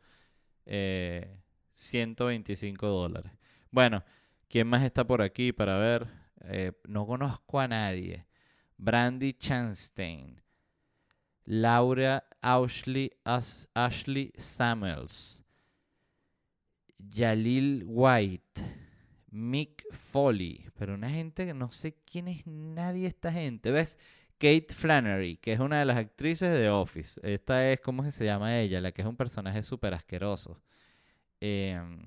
125 0.65 2.87
eh, 2.87 2.89
dólares. 2.89 3.33
Bueno, 3.71 4.03
¿quién 4.49 4.67
más 4.69 4.83
está 4.83 5.07
por 5.07 5.23
aquí 5.23 5.53
para 5.53 5.79
ver? 5.79 6.07
Eh, 6.43 6.73
no 6.89 7.07
conozco 7.07 7.61
a 7.61 7.69
nadie. 7.69 8.27
Brandy 8.79 9.35
Chanstein. 9.35 10.45
Laura 11.47 12.25
Ashley, 12.41 13.11
Ashley 13.75 14.33
Samuels, 14.37 15.43
Yalil 16.99 17.85
White, 17.87 18.63
Mick 19.35 19.85
Foley, 19.93 20.69
pero 20.79 20.95
una 20.95 21.11
gente 21.11 21.47
que 21.47 21.55
no 21.55 21.73
sé 21.73 21.97
quién 22.05 22.29
es 22.29 22.47
nadie 22.47 23.07
esta 23.07 23.33
gente, 23.33 23.71
¿ves? 23.71 23.99
Kate 24.39 24.69
Flannery, 24.75 25.37
que 25.37 25.53
es 25.53 25.61
una 25.61 25.79
de 25.79 25.85
las 25.85 25.97
actrices 25.97 26.59
de 26.59 26.71
Office. 26.71 27.21
Esta 27.23 27.71
es, 27.71 27.81
¿cómo 27.81 28.11
se 28.11 28.25
llama 28.25 28.59
ella? 28.59 28.81
La 28.81 28.93
que 28.93 29.03
es 29.03 29.09
un 29.09 29.17
personaje 29.17 29.63
súper 29.63 29.95
asqueroso. 29.95 30.61
Em, 31.41 31.99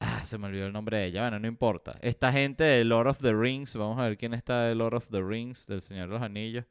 ah, 0.00 0.22
se 0.24 0.38
me 0.38 0.46
olvidó 0.46 0.66
el 0.66 0.72
nombre 0.72 0.98
de 0.98 1.06
ella. 1.06 1.22
Bueno, 1.22 1.40
no 1.40 1.48
importa. 1.48 1.94
Esta 2.02 2.32
gente 2.32 2.64
de 2.64 2.84
Lord 2.84 3.08
of 3.08 3.20
the 3.20 3.34
Rings, 3.34 3.76
vamos 3.76 3.98
a 3.98 4.02
ver 4.04 4.16
quién 4.16 4.34
está 4.34 4.64
de 4.64 4.74
Lord 4.74 4.94
of 4.94 5.08
the 5.10 5.22
Rings, 5.22 5.66
del 5.66 5.82
Señor 5.82 6.08
de 6.08 6.14
los 6.14 6.22
Anillos 6.22 6.64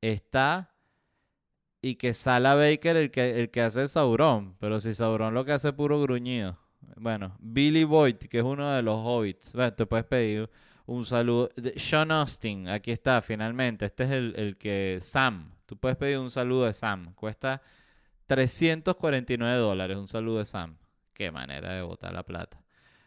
está 0.00 0.74
y 1.82 1.96
que 1.96 2.14
Sala 2.14 2.54
Baker 2.54 2.96
el 2.96 3.10
que, 3.10 3.40
el 3.40 3.50
que 3.50 3.60
hace 3.60 3.86
Sauron, 3.88 4.56
pero 4.58 4.80
si 4.80 4.94
Sauron 4.94 5.34
lo 5.34 5.44
que 5.44 5.52
hace 5.52 5.68
es 5.68 5.74
puro 5.74 6.00
gruñido. 6.00 6.58
Bueno, 6.96 7.36
Billy 7.40 7.84
Boyd, 7.84 8.16
que 8.16 8.38
es 8.38 8.44
uno 8.44 8.72
de 8.72 8.82
los 8.82 8.98
hobbits. 8.98 9.52
Bueno, 9.52 9.72
te 9.72 9.86
puedes 9.86 10.06
pedir 10.06 10.48
un 10.86 11.04
saludo. 11.04 11.50
Sean 11.76 12.10
Austin, 12.10 12.68
aquí 12.68 12.90
está, 12.90 13.20
finalmente. 13.20 13.86
Este 13.86 14.04
es 14.04 14.10
el, 14.10 14.34
el 14.36 14.56
que. 14.56 14.98
Sam. 15.02 15.52
Tú 15.66 15.76
puedes 15.76 15.96
pedir 15.96 16.18
un 16.18 16.30
saludo 16.30 16.66
de 16.66 16.72
Sam. 16.72 17.12
Cuesta 17.14 17.60
349 18.26 19.58
dólares 19.58 19.96
un 19.96 20.08
saludo 20.08 20.38
de 20.38 20.46
Sam. 20.46 20.76
Qué 21.12 21.30
manera 21.30 21.74
de 21.74 21.82
botar 21.82 22.12
la 22.12 22.22
plata. 22.22 22.62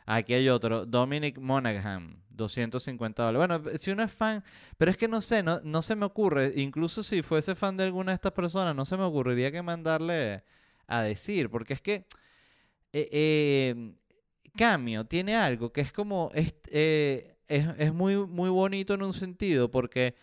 Aquí 0.06 0.34
hay 0.34 0.50
otro, 0.50 0.88
Dominic 0.88 1.38
Monaghan, 1.38 2.24
250 2.30 3.24
dólares. 3.24 3.62
Bueno, 3.62 3.78
si 3.78 3.92
uno 3.92 4.02
es 4.02 4.12
fan, 4.12 4.44
pero 4.78 4.89
es 4.89 4.98
que 4.98 5.08
no 5.08 5.22
sé, 5.22 5.44
no, 5.44 5.60
no 5.63 5.84
se 5.84 5.96
me 5.96 6.06
ocurre, 6.06 6.52
incluso 6.56 7.04
si 7.04 7.22
fuese 7.22 7.54
fan 7.54 7.78
de 7.78 7.84
alguna 7.84 8.12
de 8.12 8.15
estas 8.15 8.32
personas, 8.32 8.76
no 8.76 8.86
se 8.86 8.98
me 8.98 9.04
ocurriría 9.04 9.52
que 9.52 9.62
mandarle 9.62 10.44
a 10.88 11.04
decir, 11.04 11.52
porque 11.52 11.74
es 11.74 11.82
que 11.82 12.08
eh, 12.93 13.10
eh 13.12 13.95
Cameo 14.58 15.06
tiene 15.06 15.36
algo 15.36 15.71
que 15.71 15.82
es 15.82 15.93
como, 15.93 16.32
eh, 16.34 17.38
es, 17.47 17.67
es 17.78 17.93
muy, 17.93 18.15
muy 18.28 18.49
bonito 18.49 18.93
en 18.93 19.04
un 19.04 19.13
sentido, 19.13 19.71
porque 19.71 20.15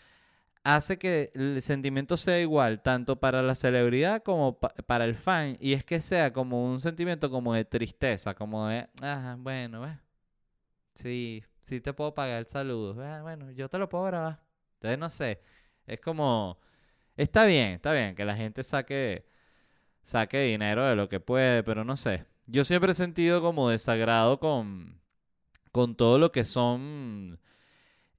hace 0.65 0.99
que 0.99 1.31
el 1.35 1.63
sentimiento 1.63 2.17
sea 2.17 2.41
igual, 2.41 2.83
tanto 2.83 3.19
para 3.21 3.43
la 3.43 3.55
celebridad 3.55 4.23
como 4.23 4.59
para 4.59 5.05
el 5.05 5.15
fan, 5.15 5.57
y 5.61 5.73
es 5.75 5.85
que 5.85 6.01
sea 6.01 6.33
como 6.33 6.67
un 6.67 6.81
sentimiento 6.81 7.31
como 7.31 7.55
de 7.55 7.65
tristeza, 7.65 8.35
como 8.35 8.67
de, 8.69 8.89
ah, 9.03 9.37
bueno, 9.39 9.83
¿ves? 9.83 9.99
Sí, 10.95 11.45
sí 11.61 11.81
te 11.81 11.93
puedo 11.93 12.15
pagar 12.15 12.41
el 12.41 12.47
saludo, 12.47 13.03
ah, 13.05 13.23
bueno, 13.23 13.51
yo 13.53 13.69
te 13.69 13.79
lo 13.79 13.89
puedo 13.89 14.05
grabar. 14.05 14.43
Entonces, 14.75 14.99
no 14.99 15.11
sé, 15.11 15.41
es 15.87 16.01
como, 16.01 16.59
está 17.17 17.47
bien, 17.47 17.73
está 17.73 17.93
bien 17.93 18.15
que 18.15 18.25
la 18.25 18.37
gente 18.37 18.65
saque, 18.65 19.27
saque 20.03 20.43
dinero 20.43 20.85
de 20.87 20.97
lo 20.97 21.09
que 21.09 21.21
puede, 21.21 21.63
pero 21.65 21.85
no 21.85 21.97
sé. 21.97 22.27
Yo 22.47 22.65
siempre 22.65 22.93
he 22.93 22.95
sentido 22.95 23.43
como 23.43 23.71
desagrado 23.71 24.39
con, 24.39 25.01
con 25.73 25.97
todo 25.97 26.19
lo 26.19 26.33
que 26.33 26.45
son 26.45 27.39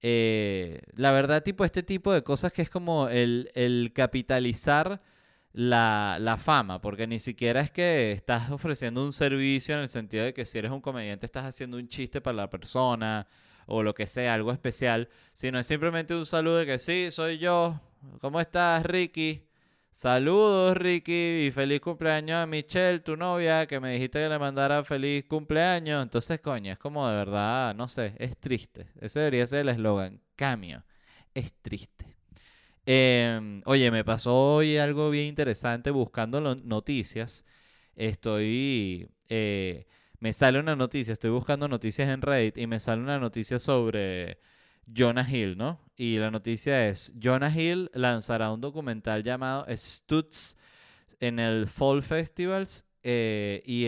eh, 0.02 0.82
la 0.96 1.12
verdad, 1.12 1.44
tipo, 1.44 1.66
este 1.66 1.84
tipo 1.84 2.14
de 2.14 2.24
cosas 2.24 2.54
que 2.54 2.62
es 2.62 2.70
como 2.70 3.10
el, 3.10 3.92
capitalizar 3.96 5.02
la, 5.54 6.18
la 6.20 6.38
fama, 6.38 6.82
porque 6.82 7.08
ni 7.08 7.20
siquiera 7.20 7.62
es 7.62 7.72
que 7.72 8.12
estás 8.12 8.52
ofreciendo 8.52 9.04
un 9.04 9.14
servicio 9.14 9.76
en 9.76 9.82
el 9.82 9.90
sentido 9.90 10.26
de 10.26 10.34
que 10.34 10.46
si 10.46 10.60
eres 10.60 10.72
un 10.72 10.82
comediante 10.82 11.26
estás 11.26 11.46
haciendo 11.46 11.78
un 11.78 11.88
chiste 11.88 12.22
para 12.22 12.38
la 12.38 12.50
persona 12.50 13.28
o 13.66 13.84
lo 13.84 13.94
que 13.94 14.08
sea, 14.08 14.34
algo 14.34 14.52
especial, 14.52 15.10
sino 15.34 15.60
es 15.60 15.68
simplemente 15.68 16.16
un 16.16 16.26
saludo 16.26 16.58
de 16.58 16.66
que 16.66 16.80
sí, 16.80 17.10
soy 17.12 17.38
yo, 17.38 17.82
¿cómo 18.22 18.40
estás 18.40 18.86
Ricky? 18.86 19.47
Saludos 19.98 20.78
Ricky 20.78 21.48
y 21.48 21.52
feliz 21.52 21.82
cumpleaños 21.82 22.38
a 22.38 22.46
Michelle, 22.46 23.00
tu 23.00 23.18
novia, 23.18 23.66
que 23.66 23.80
me 23.80 23.94
dijiste 23.94 24.20
que 24.20 24.30
le 24.30 24.38
mandara 24.38 24.84
feliz 24.84 25.26
cumpleaños. 25.28 26.04
Entonces, 26.04 26.40
coño, 26.40 26.72
es 26.72 26.78
como 26.78 27.10
de 27.10 27.16
verdad, 27.16 27.74
no 27.74 27.90
sé, 27.90 28.14
es 28.20 28.38
triste. 28.38 28.90
Ese 29.02 29.22
debería 29.22 29.48
ser 29.48 29.62
el 29.62 29.70
eslogan, 29.70 30.22
cambio, 30.36 30.86
es 31.34 31.52
triste. 31.64 32.16
Em, 32.86 33.64
oye, 33.66 33.90
me 33.90 34.04
pasó 34.06 34.36
hoy 34.58 34.78
algo 34.78 35.10
bien 35.10 35.26
interesante 35.26 35.90
buscando 35.90 36.42
noticias. 36.42 37.44
Estoy, 37.96 39.10
eh, 39.30 39.88
me 40.20 40.32
sale 40.32 40.60
una 40.60 40.76
noticia, 40.76 41.14
estoy 41.14 41.32
buscando 41.32 41.68
noticias 41.68 42.10
en 42.10 42.22
Reddit 42.22 42.60
y 42.60 42.68
me 42.68 42.80
sale 42.80 43.02
una 43.02 43.18
noticia 43.18 43.58
sobre 43.58 44.38
Jonah 44.88 45.28
Hill, 45.30 45.58
¿no? 45.58 45.80
Y 45.96 46.18
la 46.18 46.32
noticia 46.32 46.88
es, 46.88 47.14
Jonah 47.22 47.54
Hill 47.56 47.90
lanzará 47.94 48.52
un 48.52 48.62
documental 48.62 49.24
llamado 49.24 49.66
Stutz 49.70 50.56
en 51.20 51.40
el 51.40 51.68
Fall 51.68 52.04
Festivals 52.04 52.86
eh, 53.04 53.62
y 53.66 53.88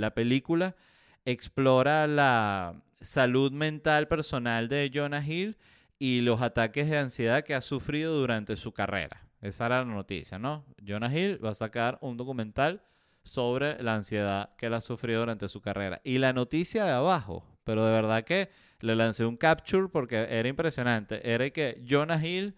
la 0.00 0.14
película 0.14 0.76
explora 1.24 2.06
la 2.06 2.82
salud 3.00 3.52
mental 3.52 4.08
personal 4.08 4.68
de 4.68 4.90
Jonah 4.92 5.24
Hill 5.24 5.56
y 5.98 6.20
los 6.20 6.42
ataques 6.42 6.88
de 6.88 6.98
ansiedad 6.98 7.44
que 7.44 7.54
ha 7.54 7.60
sufrido 7.60 8.16
durante 8.18 8.56
su 8.56 8.72
carrera. 8.72 9.28
Esa 9.40 9.66
era 9.66 9.84
la 9.84 9.92
noticia, 9.92 10.38
¿no? 10.38 10.64
Jonah 10.86 11.12
Hill 11.16 11.44
va 11.44 11.50
a 11.50 11.54
sacar 11.54 11.98
un 12.00 12.16
documental 12.16 12.82
sobre 13.24 13.82
la 13.82 13.94
ansiedad 13.94 14.54
que 14.56 14.66
él 14.66 14.74
ha 14.74 14.80
sufrido 14.80 15.20
durante 15.20 15.48
su 15.48 15.60
carrera. 15.60 16.00
Y 16.04 16.18
la 16.18 16.32
noticia 16.32 16.84
de 16.84 16.92
abajo, 16.92 17.44
pero 17.64 17.84
de 17.84 17.92
verdad 17.92 18.24
que 18.24 18.50
le 18.80 18.96
lancé 18.96 19.24
un 19.24 19.36
capture 19.36 19.88
porque 19.88 20.16
era 20.16 20.48
impresionante, 20.48 21.20
era 21.30 21.48
que 21.50 21.82
Jonah 21.88 22.24
Hill 22.24 22.54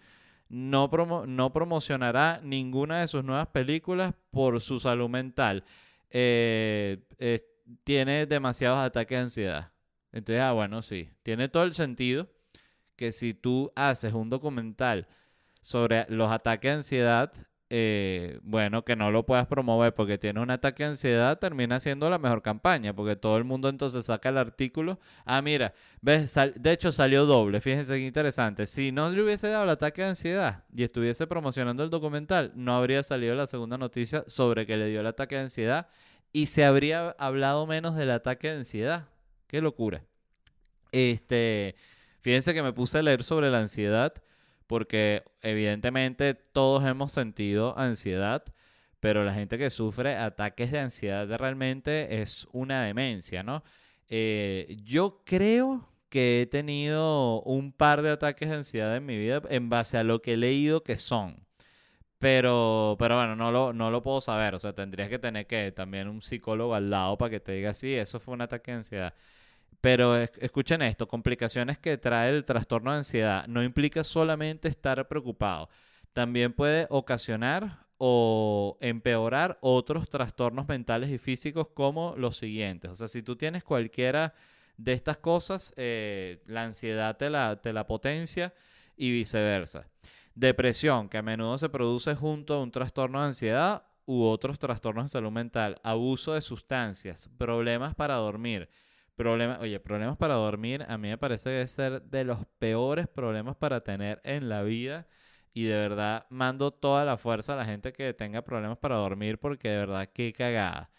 no, 0.49 0.91
no 1.27 1.53
promocionará 1.53 2.41
ninguna 2.43 3.01
de 3.01 3.09
sus 3.09 3.25
nuevas 3.25 3.49
películas 3.49 4.15
por 4.31 4.61
su 4.61 4.79
salud 4.81 5.09
mental. 5.09 5.65
Eh, 6.11 7.03
tiene 7.83 8.27
demasiados 8.27 8.79
ataques 8.79 9.19
de 9.19 9.23
ansiedad. 9.23 9.73
Entonces, 10.13 10.41
ah, 10.43 10.53
bueno, 10.53 10.83
sí, 10.83 11.11
tiene 11.23 11.49
todo 11.49 11.65
el 11.65 11.75
sentido 11.75 12.29
que 12.97 13.13
si 13.13 13.35
tú 13.35 13.73
haces 13.75 14.13
un 14.13 14.31
documental 14.31 15.09
sobre 15.61 16.07
los 16.09 16.31
ataques 16.31 16.71
de 16.71 16.77
ansiedad, 16.77 17.33
eh, 17.71 18.39
bueno, 18.43 18.85
que 18.85 18.97
no 18.97 19.11
lo 19.11 19.27
puedas 19.27 19.47
promover 19.47 19.95
porque 19.95 20.19
tiene 20.19 20.41
un 20.41 20.51
ataque 20.51 20.85
de 20.85 20.91
ansiedad, 20.91 21.39
termina 21.39 21.81
siendo 21.81 22.09
la 22.11 22.19
mejor 22.19 22.43
campaña, 22.43 22.95
porque 22.95 23.17
todo 23.17 23.37
el 23.37 23.45
mundo 23.45 23.69
entonces 23.69 24.07
saca 24.07 24.29
el 24.29 24.39
artículo. 24.39 25.01
Ah, 25.25 25.43
mira, 25.43 25.75
ves, 26.01 26.35
de 26.57 26.73
hecho 26.73 26.93
salió 26.93 27.27
doble, 27.27 27.61
fíjense 27.61 27.95
qué 27.95 28.07
interesante. 28.07 28.67
Si 28.67 28.93
no 28.93 29.11
le 29.11 29.23
hubiese 29.23 29.49
dado 29.49 29.65
el 29.65 29.71
ataque 29.71 30.03
de 30.03 30.09
ansiedad 30.09 30.65
y 30.75 30.83
estuviese 30.83 31.27
promocionando 31.27 31.83
el 31.83 31.91
documental, 31.91 32.53
no 32.55 32.77
habría 32.77 33.03
salido 33.03 33.35
la 33.35 33.47
segunda 33.47 33.79
noticia 33.79 34.25
sobre 34.27 34.67
que 34.67 34.77
le 34.77 34.89
dio 34.89 35.01
el 35.01 35.07
ataque 35.07 35.37
de 35.37 35.43
ansiedad 35.43 35.89
y 36.33 36.47
se 36.47 36.65
habría 36.65 37.11
hablado 37.19 37.67
menos 37.67 37.97
del 37.97 38.11
ataque 38.11 38.49
de 38.49 38.59
ansiedad. 38.59 39.09
Qué 39.47 39.61
locura. 39.61 40.05
Este, 40.93 41.77
Fíjense 42.25 42.55
que 42.55 42.63
me 42.63 42.73
puse 42.73 42.97
a 42.97 43.03
leer 43.03 43.23
sobre 43.23 43.51
la 43.51 43.59
ansiedad 43.59 44.15
porque 44.67 45.25
evidentemente 45.43 46.35
todos 46.35 46.85
hemos 46.85 47.13
sentido 47.13 47.79
ansiedad, 47.79 48.45
pero 49.01 49.25
la 49.25 49.35
gente 49.35 49.59
que 49.59 49.71
sufre 49.71 50.17
ataques 50.17 50.73
de 50.73 50.81
ansiedad 50.81 51.29
realmente 51.39 52.23
es 52.23 52.49
una 52.53 52.85
demencia, 52.85 53.43
¿no? 53.43 53.63
Eh, 54.09 54.77
yo 54.85 55.23
creo 55.25 55.89
que 56.09 56.43
he 56.43 56.47
tenido 56.47 57.43
un 57.43 57.73
par 57.73 58.03
de 58.03 58.11
ataques 58.11 58.49
de 58.49 58.57
ansiedad 58.57 58.97
en 58.97 59.05
mi 59.07 59.19
vida 59.19 59.43
en 59.49 59.69
base 59.69 59.99
a 59.99 60.05
lo 60.05 60.23
que 60.23 60.35
he 60.35 60.37
leído 60.37 60.83
que 60.85 60.97
son. 60.97 61.45
Pero, 62.19 62.97
pero 62.99 63.17
bueno, 63.17 63.37
no 63.37 63.53
lo, 63.53 63.73
no 63.73 63.91
lo 63.91 64.03
puedo 64.03 64.21
saber. 64.21 64.55
O 64.55 64.59
sea, 64.59 64.73
tendrías 64.73 65.09
que 65.09 65.19
tener 65.19 65.47
que 65.47 65.73
también 65.73 66.09
un 66.09 66.23
psicólogo 66.23 66.75
al 66.75 66.89
lado 66.89 67.19
para 67.19 67.31
que 67.31 67.41
te 67.41 67.53
diga, 67.53 67.75
sí, 67.75 67.93
eso 67.95 68.21
fue 68.21 68.35
un 68.35 68.43
ataque 68.43 68.71
de 68.71 68.77
ansiedad. 68.79 69.15
Pero 69.81 70.17
escuchen 70.17 70.83
esto, 70.83 71.07
complicaciones 71.07 71.79
que 71.79 71.99
trae 71.99 72.31
el 72.31 72.45
trastorno 72.45 72.93
de 72.93 72.99
ansiedad 72.99 73.47
no 73.47 73.63
implica 73.63 74.03
solamente 74.03 74.69
estar 74.69 75.07
preocupado, 75.09 75.69
también 76.13 76.53
puede 76.53 76.87
ocasionar 76.91 77.85
o 77.99 78.77
empeorar 78.81 79.59
otros 79.61 80.09
trastornos 80.09 80.69
mentales 80.69 81.11
y 81.11 81.19
físicos 81.19 81.69
como 81.69 82.15
los 82.17 82.37
siguientes. 82.37 82.91
O 82.91 82.95
sea, 82.95 83.09
si 83.09 83.23
tú 83.23 83.37
tienes 83.37 83.65
cualquiera 83.65 84.35
de 84.77 84.93
estas 84.93 85.19
cosas, 85.19 85.73
eh, 85.77 86.43
la 86.47 86.65
ansiedad 86.65 87.17
la, 87.31 87.61
te 87.61 87.73
la 87.73 87.87
potencia 87.87 88.53
y 88.97 89.11
viceversa. 89.13 89.87
Depresión, 90.35 91.09
que 91.09 91.19
a 91.19 91.23
menudo 91.23 91.59
se 91.59 91.69
produce 91.69 92.15
junto 92.15 92.55
a 92.55 92.63
un 92.63 92.73
trastorno 92.73 93.21
de 93.21 93.27
ansiedad 93.27 93.85
u 94.07 94.25
otros 94.25 94.59
trastornos 94.59 95.05
de 95.05 95.09
salud 95.09 95.31
mental, 95.31 95.81
abuso 95.83 96.35
de 96.35 96.43
sustancias, 96.43 97.31
problemas 97.39 97.95
para 97.95 98.17
dormir, 98.17 98.69
Problemas, 99.17 99.61
oye, 99.61 99.79
problemas 99.79 100.17
para 100.17 100.35
dormir 100.35 100.85
a 100.89 100.99
mí 100.99 101.09
me 101.09 101.19
parece 101.19 101.51
que 101.51 101.63
es 101.63 101.71
ser 101.71 102.03
de 102.03 102.25
los 102.25 102.39
peores 102.59 103.07
problemas 103.07 103.57
para 103.57 103.81
tener 103.83 104.21
en 104.25 104.49
la 104.49 104.63
vida. 104.63 105.07
Y 105.53 105.65
de 105.65 105.77
verdad 105.77 106.27
mando 106.31 106.73
toda 106.73 107.05
la 107.05 107.17
fuerza 107.17 107.55
a 107.55 107.57
la 107.57 107.65
gente 107.65 107.93
que 107.93 108.13
tenga 108.13 108.43
problemas 108.43 108.79
para 108.79 108.97
dormir 108.97 109.39
porque 109.39 109.69
de 109.69 109.79
verdad 109.79 110.11
qué 110.13 110.33
cagada. 110.33 110.91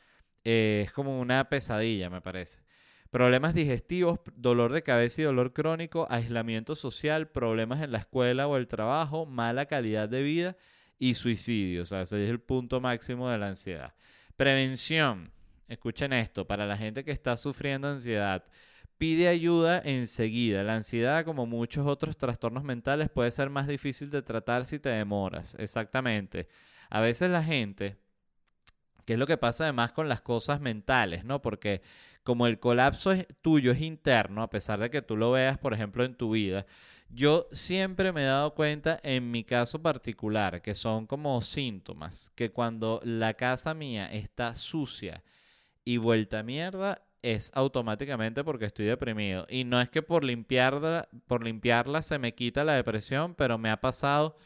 Eh, 0.46 0.84
es 0.86 0.94
como 0.94 1.20
una 1.20 1.50
pesadilla, 1.50 2.10
me 2.10 2.22
parece. 2.22 2.64
Problemas 3.10 3.54
digestivos, 3.54 4.20
dolor 4.36 4.72
de 4.74 4.84
cabeza 4.84 5.22
y 5.22 5.26
dolor 5.26 5.54
crónico, 5.54 6.08
aislamiento 6.10 6.76
social, 6.76 7.30
problemas 7.30 7.82
en 7.82 7.92
la 7.92 8.00
escuela 8.00 8.48
o 8.48 8.58
el 8.58 8.68
trabajo, 8.68 9.26
mala 9.26 9.66
calidad 9.66 10.08
de 10.10 10.22
vida 10.22 10.58
y 11.00 11.16
suicidio. 11.16 11.84
O 11.84 11.86
sea, 11.86 12.02
ese 12.02 12.24
es 12.24 12.30
el 12.30 12.40
punto 12.40 12.82
máximo 12.82 13.30
de 13.30 13.38
la 13.38 13.48
ansiedad. 13.48 13.94
Prevención 14.38 15.32
escuchen 15.68 16.14
esto, 16.14 16.46
para 16.46 16.66
la 16.66 16.78
gente 16.78 17.04
que 17.04 17.12
está 17.12 17.38
sufriendo 17.38 17.88
ansiedad, 17.88 18.44
pide 18.98 19.28
ayuda 19.28 19.82
enseguida. 19.84 20.64
La 20.64 20.76
ansiedad, 20.76 21.26
como 21.26 21.46
muchos 21.46 21.88
otros 21.88 22.18
trastornos 22.18 22.64
mentales, 22.64 23.10
puede 23.10 23.32
ser 23.32 23.50
más 23.50 23.68
difícil 23.68 24.10
de 24.10 24.22
tratar 24.22 24.66
si 24.66 24.80
te 24.80 24.90
demoras. 24.90 25.56
Exactamente. 25.60 26.48
A 26.90 27.02
veces 27.02 27.30
la 27.30 27.44
gente, 27.44 27.98
que 29.06 29.14
es 29.14 29.20
lo 29.20 29.28
que 29.28 29.38
pasa 29.38 29.66
además 29.66 29.92
con 29.92 30.08
las 30.10 30.22
cosas 30.22 30.62
mentales, 30.62 31.26
¿no? 31.26 31.42
Porque 31.42 31.82
como 32.24 32.48
el 32.48 32.60
colapso 32.60 33.12
es 33.12 33.28
tuyo 33.42 33.72
es 33.72 33.82
interno, 33.82 34.42
a 34.42 34.50
pesar 34.50 34.80
de 34.80 34.90
que 34.90 35.02
tú 35.02 35.16
lo 35.16 35.32
veas, 35.32 35.58
por 35.58 35.74
ejemplo, 35.74 36.04
en 36.04 36.16
tu 36.16 36.32
vida, 36.32 36.66
yo 37.10 37.48
siempre 37.52 38.12
me 38.12 38.24
he 38.24 38.26
dado 38.26 38.56
cuenta, 38.56 39.00
en 39.04 39.30
mi 39.30 39.44
caso 39.44 39.82
particular, 39.82 40.62
que 40.62 40.74
son 40.74 41.06
como 41.06 41.40
síntomas, 41.42 42.32
que 42.36 42.50
cuando 42.52 43.00
la 43.04 43.36
casa 43.36 43.76
mía 43.76 44.12
está 44.12 44.56
sucia, 44.56 45.24
y 45.86 45.98
vuelta 45.98 46.40
a 46.40 46.44
mierda 46.44 47.02
es 47.22 47.52
automáticamente 47.56 48.44
porque 48.44 48.66
estoy 48.66 48.86
deprimido. 48.86 49.48
Y 49.50 49.64
no 49.64 49.80
es 49.82 49.90
que 49.90 50.02
por 50.02 50.24
limpiarla, 50.24 51.08
por 51.28 51.44
limpiarla 51.44 52.02
se 52.02 52.20
me 52.20 52.36
quita 52.36 52.64
la 52.64 52.74
depresión, 52.74 53.36
pero 53.36 53.58
me 53.58 53.70
ha 53.70 53.82
pasado 53.82 54.38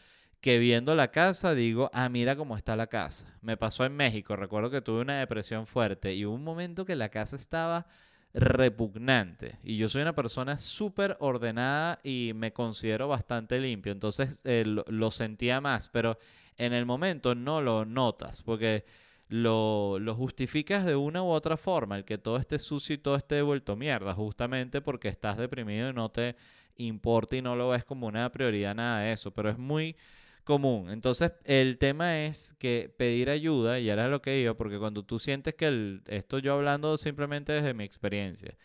que 0.42 0.60
viendo 0.60 0.96
la 0.96 1.12
casa 1.12 1.54
digo, 1.54 1.90
ah, 1.94 2.08
mira 2.08 2.36
cómo 2.36 2.56
está 2.56 2.76
la 2.76 2.88
casa. 2.88 3.38
Me 3.42 3.58
pasó 3.58 3.86
en 3.86 3.96
México, 3.96 4.36
recuerdo 4.36 4.70
que 4.70 4.82
tuve 4.82 5.02
una 5.02 5.20
depresión 5.20 5.68
fuerte 5.68 6.14
y 6.14 6.26
hubo 6.26 6.36
un 6.36 6.44
momento 6.44 6.86
que 6.86 6.96
la 6.96 7.10
casa 7.10 7.36
estaba 7.36 7.88
repugnante. 8.34 9.58
Y 9.64 9.78
yo 9.78 9.90
soy 9.90 10.02
una 10.02 10.16
persona 10.16 10.58
súper 10.60 11.18
ordenada 11.20 12.00
y 12.04 12.32
me 12.36 12.54
considero 12.54 13.08
bastante 13.08 13.60
limpio. 13.60 13.92
Entonces 13.92 14.40
eh, 14.46 14.64
lo 14.66 15.12
sentía 15.12 15.60
más, 15.60 15.90
pero 15.90 16.18
en 16.58 16.74
el 16.74 16.86
momento 16.86 17.36
no 17.36 17.62
lo 17.62 17.86
notas 17.86 18.42
porque 18.42 18.86
lo, 19.30 20.00
lo, 20.00 20.16
justificas 20.16 20.86
de 20.86 20.96
una 20.96 21.24
u 21.24 21.28
otra 21.28 21.56
forma, 21.56 21.98
el 21.98 22.06
que 22.06 22.18
todo 22.18 22.38
esté 22.38 22.60
sucio 22.60 22.96
y 22.96 22.98
todo 22.98 23.16
esté 23.16 23.42
vuelto 23.42 23.76
mierda, 23.76 24.14
justamente 24.14 24.82
porque 24.82 25.08
estás 25.08 25.38
deprimido 25.38 25.90
y 25.90 25.94
no 25.94 26.10
te 26.10 26.36
importa 26.78 27.36
y 27.36 27.42
no 27.42 27.56
lo 27.56 27.70
ves 27.70 27.86
como 27.86 28.08
una 28.08 28.30
prioridad 28.32 28.76
nada 28.76 29.02
de 29.02 29.14
eso, 29.14 29.32
pero 29.32 29.50
es 29.50 29.58
muy 29.58 29.96
común. 30.44 30.90
Entonces, 30.90 31.32
el 31.46 31.78
tema 31.78 32.22
es 32.26 32.56
que 32.58 32.92
pedir 32.98 33.30
ayuda, 33.30 33.80
y 33.80 33.90
es 33.90 33.98
lo 34.10 34.22
que 34.22 34.32
digo, 34.32 34.56
porque 34.56 34.80
cuando 34.80 35.04
tú 35.04 35.20
sientes 35.20 35.54
que 35.54 36.00
esto 36.08 36.40
yo 36.40 36.54
hablando 36.54 36.98
simplemente 36.98 37.54
desde 37.54 37.76
mi 37.76 37.84
experiencia, 37.84 38.56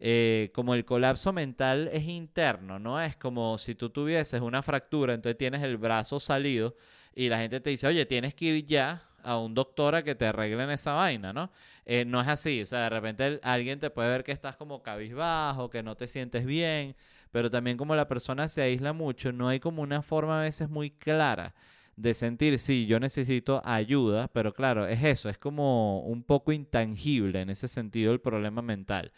eh, 0.00 0.50
como 0.54 0.74
el 0.74 0.84
colapso 0.84 1.32
mental 1.32 1.88
es 1.92 2.04
interno, 2.08 2.78
no 2.78 3.00
es 3.00 3.16
como 3.16 3.58
si 3.58 3.74
tú 3.74 3.90
tuvieses 3.90 4.40
una 4.40 4.62
fractura, 4.62 5.14
entonces 5.14 5.38
tienes 5.38 5.62
el 5.62 5.76
brazo 5.76 6.18
salido 6.18 6.74
y 7.14 7.28
la 7.28 7.38
gente 7.38 7.60
te 7.60 7.70
dice, 7.70 7.86
oye, 7.86 8.06
tienes 8.06 8.34
que 8.34 8.46
ir 8.46 8.64
ya 8.64 9.09
a 9.24 9.38
un 9.38 9.54
doctor 9.54 9.94
a 9.94 10.02
que 10.04 10.14
te 10.14 10.26
arreglen 10.26 10.70
esa 10.70 10.92
vaina, 10.94 11.32
¿no? 11.32 11.50
Eh, 11.86 12.04
no 12.04 12.20
es 12.20 12.28
así, 12.28 12.62
o 12.62 12.66
sea, 12.66 12.80
de 12.84 12.90
repente 12.90 13.40
alguien 13.42 13.78
te 13.78 13.90
puede 13.90 14.08
ver 14.10 14.24
que 14.24 14.32
estás 14.32 14.56
como 14.56 14.82
cabizbajo, 14.82 15.70
que 15.70 15.82
no 15.82 15.96
te 15.96 16.08
sientes 16.08 16.44
bien, 16.46 16.96
pero 17.30 17.50
también 17.50 17.76
como 17.76 17.94
la 17.96 18.08
persona 18.08 18.48
se 18.48 18.62
aísla 18.62 18.92
mucho, 18.92 19.32
no 19.32 19.48
hay 19.48 19.60
como 19.60 19.82
una 19.82 20.02
forma 20.02 20.40
a 20.40 20.42
veces 20.42 20.68
muy 20.70 20.90
clara 20.90 21.54
de 21.96 22.14
sentir, 22.14 22.58
sí, 22.58 22.86
yo 22.86 22.98
necesito 23.00 23.60
ayuda, 23.64 24.28
pero 24.28 24.52
claro, 24.52 24.86
es 24.86 25.02
eso, 25.04 25.28
es 25.28 25.38
como 25.38 26.00
un 26.00 26.22
poco 26.22 26.52
intangible 26.52 27.40
en 27.42 27.50
ese 27.50 27.68
sentido 27.68 28.12
el 28.12 28.20
problema 28.20 28.62
mental. 28.62 29.12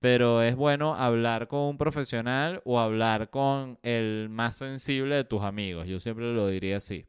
Pero 0.00 0.42
es 0.42 0.54
bueno 0.56 0.94
hablar 0.94 1.48
con 1.48 1.60
un 1.62 1.78
profesional 1.78 2.62
o 2.64 2.78
hablar 2.80 3.30
con 3.30 3.78
el 3.82 4.28
más 4.30 4.56
sensible 4.56 5.16
de 5.16 5.24
tus 5.24 5.42
amigos. 5.42 5.86
Yo 5.88 5.98
siempre 6.00 6.32
lo 6.32 6.48
diría 6.48 6.76
así. 6.78 7.07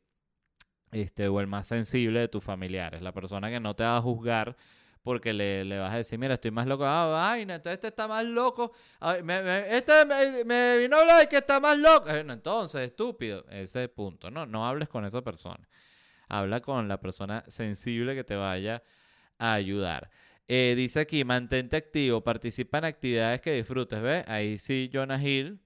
Este, 0.91 1.27
o 1.27 1.39
el 1.39 1.47
más 1.47 1.67
sensible 1.67 2.19
de 2.19 2.27
tus 2.27 2.43
familiares. 2.43 3.01
La 3.01 3.11
persona 3.11 3.49
que 3.49 3.59
no 3.59 3.75
te 3.75 3.83
va 3.83 3.97
a 3.97 4.01
juzgar 4.01 4.55
porque 5.03 5.33
le, 5.33 5.65
le, 5.65 5.79
vas 5.79 5.93
a 5.93 5.97
decir, 5.97 6.19
mira, 6.19 6.33
estoy 6.33 6.51
más 6.51 6.67
loco. 6.67 6.85
Ah, 6.85 7.07
vaina, 7.07 7.55
entonces 7.55 7.73
este 7.77 7.87
está 7.87 8.07
más 8.07 8.23
loco. 8.25 8.73
este 9.69 10.05
me, 10.45 10.77
vino 10.77 10.97
a 10.97 11.01
hablar 11.01 11.21
de 11.21 11.27
que 11.27 11.37
está 11.37 11.59
más 11.59 11.77
loco. 11.77 12.09
Eh, 12.09 12.25
entonces, 12.27 12.81
estúpido. 12.81 13.45
Ese 13.49 13.87
punto, 13.89 14.29
¿no? 14.29 14.45
No 14.45 14.67
hables 14.67 14.89
con 14.89 15.05
esa 15.05 15.21
persona. 15.21 15.67
Habla 16.27 16.61
con 16.61 16.87
la 16.87 16.99
persona 16.99 17.43
sensible 17.47 18.13
que 18.13 18.23
te 18.23 18.35
vaya 18.35 18.83
a 19.37 19.53
ayudar. 19.53 20.09
Eh, 20.47 20.73
dice 20.75 20.99
aquí, 20.99 21.23
mantente 21.23 21.77
activo, 21.77 22.21
participa 22.21 22.79
en 22.79 22.85
actividades 22.85 23.41
que 23.41 23.53
disfrutes, 23.53 24.01
¿ves? 24.01 24.25
Ahí 24.27 24.57
sí, 24.57 24.89
Jonah 24.91 25.21
Hill, 25.23 25.59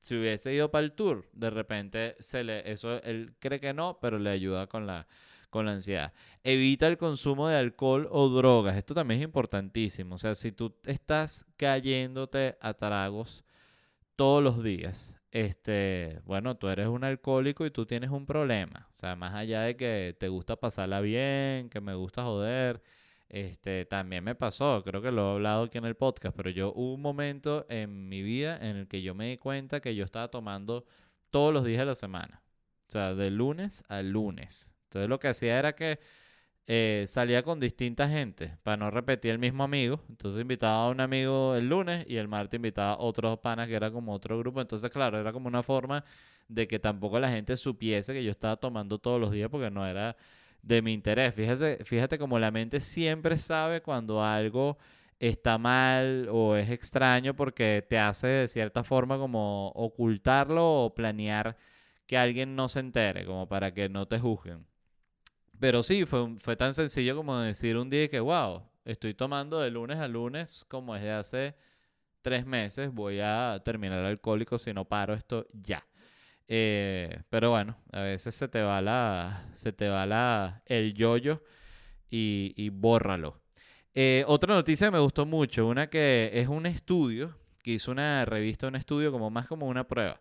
si 0.00 0.16
hubiese 0.16 0.52
ido 0.52 0.70
para 0.70 0.84
el 0.84 0.92
tour, 0.92 1.28
de 1.32 1.50
repente 1.50 2.16
se 2.18 2.44
le, 2.44 2.70
eso 2.70 3.02
él 3.02 3.34
cree 3.38 3.60
que 3.60 3.74
no, 3.74 3.98
pero 4.00 4.18
le 4.18 4.30
ayuda 4.30 4.66
con 4.66 4.86
la, 4.86 5.06
con 5.50 5.66
la 5.66 5.72
ansiedad. 5.72 6.12
Evita 6.44 6.86
el 6.86 6.98
consumo 6.98 7.48
de 7.48 7.56
alcohol 7.56 8.08
o 8.10 8.28
drogas. 8.28 8.76
Esto 8.76 8.94
también 8.94 9.20
es 9.20 9.24
importantísimo. 9.24 10.14
O 10.14 10.18
sea, 10.18 10.34
si 10.34 10.52
tú 10.52 10.76
estás 10.84 11.46
cayéndote 11.56 12.56
a 12.60 12.74
tragos 12.74 13.44
todos 14.16 14.42
los 14.42 14.62
días, 14.62 15.18
este, 15.30 16.20
bueno, 16.24 16.56
tú 16.56 16.68
eres 16.68 16.88
un 16.88 17.04
alcohólico 17.04 17.66
y 17.66 17.70
tú 17.70 17.86
tienes 17.86 18.10
un 18.10 18.26
problema. 18.26 18.88
O 18.94 18.98
sea, 18.98 19.16
más 19.16 19.34
allá 19.34 19.62
de 19.62 19.76
que 19.76 20.16
te 20.18 20.28
gusta 20.28 20.56
pasarla 20.56 21.00
bien, 21.00 21.68
que 21.70 21.80
me 21.80 21.94
gusta 21.94 22.24
joder, 22.24 22.82
este, 23.28 23.84
también 23.84 24.24
me 24.24 24.34
pasó, 24.34 24.82
creo 24.84 25.02
que 25.02 25.12
lo 25.12 25.32
he 25.32 25.34
hablado 25.34 25.64
aquí 25.64 25.78
en 25.78 25.84
el 25.84 25.96
podcast, 25.96 26.34
pero 26.36 26.50
yo 26.50 26.72
hubo 26.74 26.94
un 26.94 27.02
momento 27.02 27.66
en 27.68 28.08
mi 28.08 28.22
vida 28.22 28.56
en 28.56 28.76
el 28.76 28.88
que 28.88 29.02
yo 29.02 29.14
me 29.14 29.28
di 29.30 29.38
cuenta 29.38 29.80
que 29.80 29.94
yo 29.94 30.04
estaba 30.04 30.28
tomando 30.28 30.84
todos 31.30 31.52
los 31.52 31.64
días 31.64 31.80
de 31.80 31.86
la 31.86 31.94
semana. 31.94 32.42
O 32.88 32.92
sea, 32.92 33.14
de 33.14 33.30
lunes 33.30 33.84
a 33.88 34.02
lunes. 34.02 34.74
Entonces 34.84 35.08
lo 35.10 35.18
que 35.18 35.28
hacía 35.28 35.58
era 35.58 35.74
que 35.74 35.98
eh, 36.66 37.04
salía 37.08 37.42
con 37.42 37.60
distinta 37.60 38.08
gente 38.08 38.58
para 38.62 38.76
no 38.76 38.90
repetir 38.90 39.32
el 39.32 39.38
mismo 39.38 39.64
amigo. 39.64 40.02
Entonces 40.08 40.40
invitaba 40.40 40.86
a 40.86 40.90
un 40.90 41.00
amigo 41.00 41.54
el 41.56 41.68
lunes 41.68 42.06
y 42.08 42.16
el 42.16 42.28
martes 42.28 42.56
invitaba 42.58 42.92
a 42.94 42.98
otros 42.98 43.38
panas 43.40 43.68
que 43.68 43.74
era 43.74 43.90
como 43.90 44.12
otro 44.12 44.38
grupo. 44.38 44.60
Entonces, 44.60 44.90
claro, 44.90 45.18
era 45.18 45.32
como 45.32 45.48
una 45.48 45.62
forma 45.62 46.04
de 46.48 46.66
que 46.66 46.78
tampoco 46.78 47.18
la 47.20 47.30
gente 47.30 47.56
supiese 47.56 48.12
que 48.14 48.24
yo 48.24 48.30
estaba 48.30 48.56
tomando 48.56 48.98
todos 48.98 49.20
los 49.20 49.30
días 49.30 49.50
porque 49.50 49.70
no 49.70 49.86
era 49.86 50.16
de 50.68 50.82
mi 50.82 50.92
interés. 50.92 51.34
Fíjate, 51.34 51.84
fíjate 51.84 52.18
como 52.18 52.38
la 52.38 52.50
mente 52.50 52.80
siempre 52.80 53.38
sabe 53.38 53.80
cuando 53.80 54.22
algo 54.22 54.78
está 55.18 55.58
mal 55.58 56.28
o 56.30 56.56
es 56.56 56.70
extraño 56.70 57.34
porque 57.34 57.84
te 57.88 57.98
hace 57.98 58.26
de 58.28 58.48
cierta 58.48 58.84
forma 58.84 59.16
como 59.18 59.68
ocultarlo 59.70 60.84
o 60.84 60.94
planear 60.94 61.56
que 62.06 62.18
alguien 62.18 62.54
no 62.54 62.68
se 62.68 62.80
entere, 62.80 63.24
como 63.24 63.48
para 63.48 63.72
que 63.72 63.88
no 63.88 64.06
te 64.06 64.18
juzguen. 64.18 64.66
Pero 65.58 65.82
sí, 65.82 66.04
fue, 66.04 66.36
fue 66.38 66.54
tan 66.54 66.74
sencillo 66.74 67.16
como 67.16 67.36
decir 67.38 67.76
un 67.76 67.90
día 67.90 68.08
que, 68.08 68.20
wow, 68.20 68.62
estoy 68.84 69.14
tomando 69.14 69.60
de 69.60 69.70
lunes 69.70 69.98
a 69.98 70.06
lunes 70.06 70.64
como 70.68 70.94
desde 70.94 71.12
hace 71.12 71.54
tres 72.22 72.46
meses, 72.46 72.92
voy 72.92 73.20
a 73.20 73.60
terminar 73.64 74.04
alcohólico 74.04 74.58
si 74.58 74.72
no 74.74 74.84
paro 74.84 75.14
esto 75.14 75.46
ya. 75.52 75.84
Eh, 76.48 77.22
pero 77.28 77.50
bueno, 77.50 77.76
a 77.92 78.00
veces 78.00 78.34
se 78.34 78.48
te 78.48 78.62
va 78.62 78.80
la, 78.80 79.48
se 79.54 79.72
te 79.72 79.88
va 79.88 80.06
la, 80.06 80.62
el 80.66 80.94
yoyo 80.94 81.42
y, 82.10 82.54
y 82.56 82.70
bórralo. 82.70 83.40
Eh, 83.94 84.24
otra 84.26 84.54
noticia 84.54 84.86
que 84.86 84.92
me 84.92 84.98
gustó 84.98 85.26
mucho, 85.26 85.66
una 85.66 85.88
que 85.88 86.30
es 86.32 86.48
un 86.48 86.66
estudio, 86.66 87.36
que 87.62 87.72
hizo 87.72 87.90
una 87.90 88.24
revista, 88.24 88.68
un 88.68 88.76
estudio 88.76 89.12
como 89.12 89.30
más 89.30 89.46
como 89.46 89.66
una 89.66 89.86
prueba, 89.86 90.20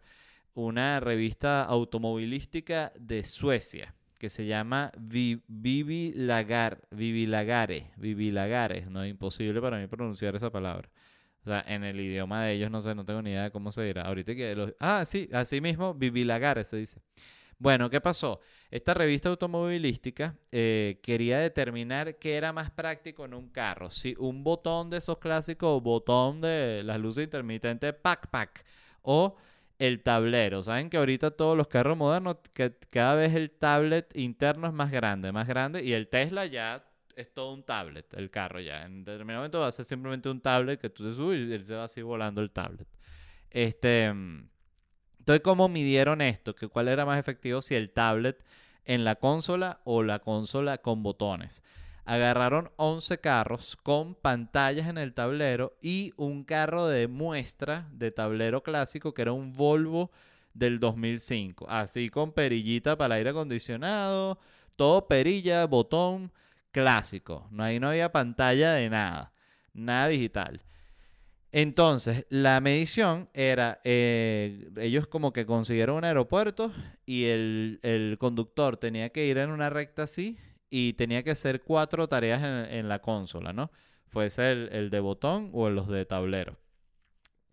una 0.53 0.99
revista 0.99 1.63
automovilística 1.63 2.91
de 2.99 3.23
Suecia 3.23 3.93
que 4.17 4.29
se 4.29 4.45
llama 4.45 4.91
Vivi 4.97 6.11
Lagar, 6.15 6.81
Vivi 6.91 7.27
Lagare, 7.27 7.91
Vivi 7.97 8.31
Lagare, 8.31 8.87
no 8.89 9.03
es 9.03 9.11
imposible 9.11 9.61
para 9.61 9.77
mí 9.77 9.87
pronunciar 9.87 10.35
esa 10.35 10.49
palabra. 10.49 10.89
O 11.47 11.49
sea, 11.49 11.63
en 11.65 11.85
el 11.85 11.97
idioma 11.97 12.43
de 12.43 12.55
ellos 12.55 12.69
no 12.69 12.81
sé, 12.81 12.93
no 12.93 13.05
tengo 13.05 13.21
ni 13.21 13.29
idea 13.29 13.43
de 13.43 13.51
cómo 13.51 13.71
se 13.71 13.81
dirá. 13.81 14.01
Ahorita 14.01 14.35
que 14.35 14.53
los... 14.53 14.73
Ah, 14.81 15.05
sí, 15.05 15.29
así 15.31 15.61
mismo, 15.61 15.93
Vivilagare 15.93 16.65
se 16.65 16.75
dice. 16.75 16.99
Bueno, 17.57 17.89
¿qué 17.89 18.01
pasó? 18.01 18.41
Esta 18.69 18.93
revista 18.93 19.29
automovilística 19.29 20.35
eh, 20.51 20.99
quería 21.01 21.39
determinar 21.39 22.17
qué 22.17 22.35
era 22.35 22.51
más 22.51 22.69
práctico 22.69 23.23
en 23.23 23.33
un 23.33 23.47
carro. 23.47 23.89
Si 23.89 24.13
un 24.19 24.43
botón 24.43 24.89
de 24.89 24.97
esos 24.97 25.19
clásicos, 25.19 25.81
botón 25.81 26.41
de 26.41 26.81
las 26.83 26.99
luces 26.99 27.23
intermitentes, 27.23 27.93
pack 27.93 28.27
pack, 28.29 28.65
o 29.01 29.37
el 29.79 30.03
tablero. 30.03 30.63
Saben 30.63 30.89
que 30.89 30.97
ahorita 30.97 31.31
todos 31.31 31.55
los 31.55 31.69
carros 31.69 31.95
modernos, 31.95 32.35
que 32.53 32.75
cada 32.89 33.15
vez 33.15 33.33
el 33.35 33.51
tablet 33.51 34.11
interno 34.17 34.67
es 34.67 34.73
más 34.73 34.91
grande, 34.91 35.31
más 35.31 35.47
grande, 35.47 35.81
y 35.81 35.93
el 35.93 36.09
Tesla 36.09 36.45
ya 36.45 36.83
es 37.17 37.33
todo 37.33 37.51
un 37.53 37.63
tablet, 37.63 38.13
el 38.13 38.29
carro 38.29 38.59
ya. 38.59 38.85
En 38.85 39.03
determinado 39.03 39.41
momento 39.41 39.59
va 39.59 39.67
a 39.67 39.71
ser 39.71 39.85
simplemente 39.85 40.29
un 40.29 40.39
tablet 40.39 40.79
que 40.79 40.89
tú 40.89 41.03
te 41.03 41.13
subes 41.13 41.49
y 41.49 41.51
él 41.51 41.65
se 41.65 41.73
va 41.73 41.85
a 41.85 41.87
seguir 41.87 42.05
volando 42.05 42.41
el 42.41 42.51
tablet. 42.51 42.87
Este, 43.49 44.05
entonces, 44.05 45.41
¿cómo 45.43 45.67
midieron 45.67 46.21
esto? 46.21 46.55
¿Que 46.55 46.67
¿Cuál 46.67 46.87
era 46.87 47.05
más 47.05 47.19
efectivo 47.19 47.61
si 47.61 47.73
el 47.73 47.89
tablet 47.89 48.45
en 48.85 49.03
la 49.03 49.15
consola 49.15 49.81
o 49.83 50.03
la 50.03 50.19
consola 50.19 50.77
con 50.77 51.01
botones? 51.01 51.63
Agarraron 52.05 52.71
11 52.77 53.19
carros 53.19 53.75
con 53.75 54.13
pantallas 54.13 54.87
en 54.87 54.99
el 54.99 55.13
tablero 55.13 55.75
y 55.81 56.13
un 56.17 56.43
carro 56.43 56.87
de 56.87 57.07
muestra 57.07 57.89
de 57.91 58.11
tablero 58.11 58.61
clásico 58.61 59.13
que 59.13 59.23
era 59.23 59.33
un 59.33 59.53
Volvo 59.53 60.11
del 60.53 60.79
2005. 60.79 61.65
Así 61.67 62.09
con 62.09 62.31
perillita 62.31 62.95
para 62.95 63.15
el 63.15 63.19
aire 63.19 63.31
acondicionado, 63.31 64.39
todo 64.75 65.07
perilla, 65.07 65.65
botón 65.65 66.31
clásico. 66.77 67.47
No, 67.49 67.63
ahí 67.63 67.79
no 67.79 67.89
había 67.89 68.11
pantalla 68.11 68.73
de 68.73 68.87
nada, 68.87 69.33
nada 69.73 70.07
digital. 70.09 70.61
Entonces, 71.51 72.27
la 72.29 72.61
medición 72.61 73.29
era, 73.33 73.81
eh, 73.83 74.69
ellos 74.77 75.07
como 75.07 75.33
que 75.33 75.47
consiguieron 75.47 75.95
un 75.95 76.03
aeropuerto 76.03 76.71
y 77.03 77.25
el, 77.25 78.17
conductor 78.19 78.77
tenía 78.77 79.09
que 79.09 79.25
ir 79.25 79.39
en 79.39 79.49
una 79.49 79.71
recta 79.71 80.03
así 80.03 80.37
y 80.69 80.93
tenía 80.93 81.23
que 81.23 81.31
hacer 81.31 81.63
cuatro 81.63 82.07
tareas 82.07 82.43
en, 82.43 82.87
la 82.87 82.99
consola, 82.99 83.53
¿no? 83.53 83.71
Fuese 84.05 84.51
el, 84.51 84.69
el, 84.71 84.89
de 84.91 84.99
botón 84.99 85.49
o 85.53 85.71
los 85.71 85.87
de 85.87 86.05
tablero. 86.05 86.59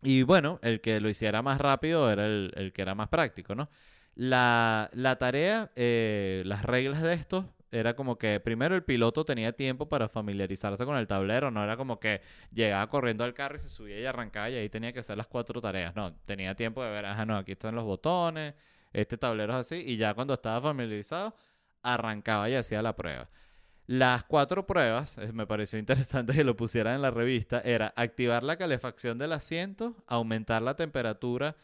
Y 0.03 0.23
bueno, 0.23 0.59
el 0.63 0.83
que 0.83 1.01
lo 1.01 1.09
hiciera 1.09 1.41
más 1.41 1.59
rápido 1.59 2.11
era 2.11 2.27
el, 2.27 2.73
que 2.75 2.83
era 2.83 2.95
más 2.95 3.09
práctico, 3.09 3.55
¿no? 3.55 3.71
La, 4.17 4.91
tarea, 5.19 5.73
eh, 5.77 6.43
las 6.45 6.63
reglas 6.63 7.01
de 7.01 7.15
esto 7.15 7.54
era 7.75 7.95
como 7.95 8.17
que 8.17 8.41
primero 8.41 8.75
el 8.75 8.85
piloto 8.85 9.25
tenía 9.25 9.53
tiempo 9.53 9.89
para 9.89 10.09
familiarizarse 10.09 10.85
con 10.85 10.97
el 10.97 11.07
tablero, 11.07 11.51
no 11.51 11.63
era 11.63 11.77
como 11.77 11.99
que 11.99 12.21
llegaba 12.53 12.89
corriendo 12.89 13.25
al 13.25 13.35
carro 13.35 13.57
y 13.57 13.59
se 13.59 13.69
subía 13.69 13.99
y 13.99 14.05
arrancaba 14.07 14.51
y 14.51 14.57
ahí 14.57 14.69
tenía 14.69 14.93
que 14.93 15.01
hacer 15.01 15.17
las 15.17 15.27
cuatro 15.27 15.61
tareas, 15.61 15.95
no, 15.97 16.15
tenía 16.25 16.55
tiempo 16.55 16.83
de 16.83 16.91
ver, 16.91 17.07
ajá, 17.07 17.27
no, 17.27 17.37
aquí 17.37 17.53
están 17.53 17.75
los 17.75 17.85
botones, 17.85 18.55
este 18.93 19.19
tablero 19.19 19.53
es 19.53 19.59
así 19.59 19.83
y 19.85 19.97
ya 19.97 20.15
cuando 20.15 20.35
estaba 20.35 20.61
familiarizado 20.61 21.35
arrancaba 21.83 22.49
y 22.49 22.55
hacía 22.55 22.81
la 22.81 22.95
prueba. 22.97 23.29
Las 23.87 24.25
cuatro 24.25 24.67
pruebas, 24.67 25.19
me 25.35 25.47
pareció 25.47 25.79
interesante 25.79 26.33
que 26.33 26.45
lo 26.45 26.57
pusieran 26.57 26.95
en 26.95 27.03
la 27.03 27.11
revista, 27.11 27.61
era 27.61 27.93
activar 27.97 28.43
la 28.43 28.57
calefacción 28.57 29.19
del 29.19 29.33
asiento, 29.33 29.97
aumentar 30.07 30.63
la 30.63 30.75
temperatura 30.75 31.57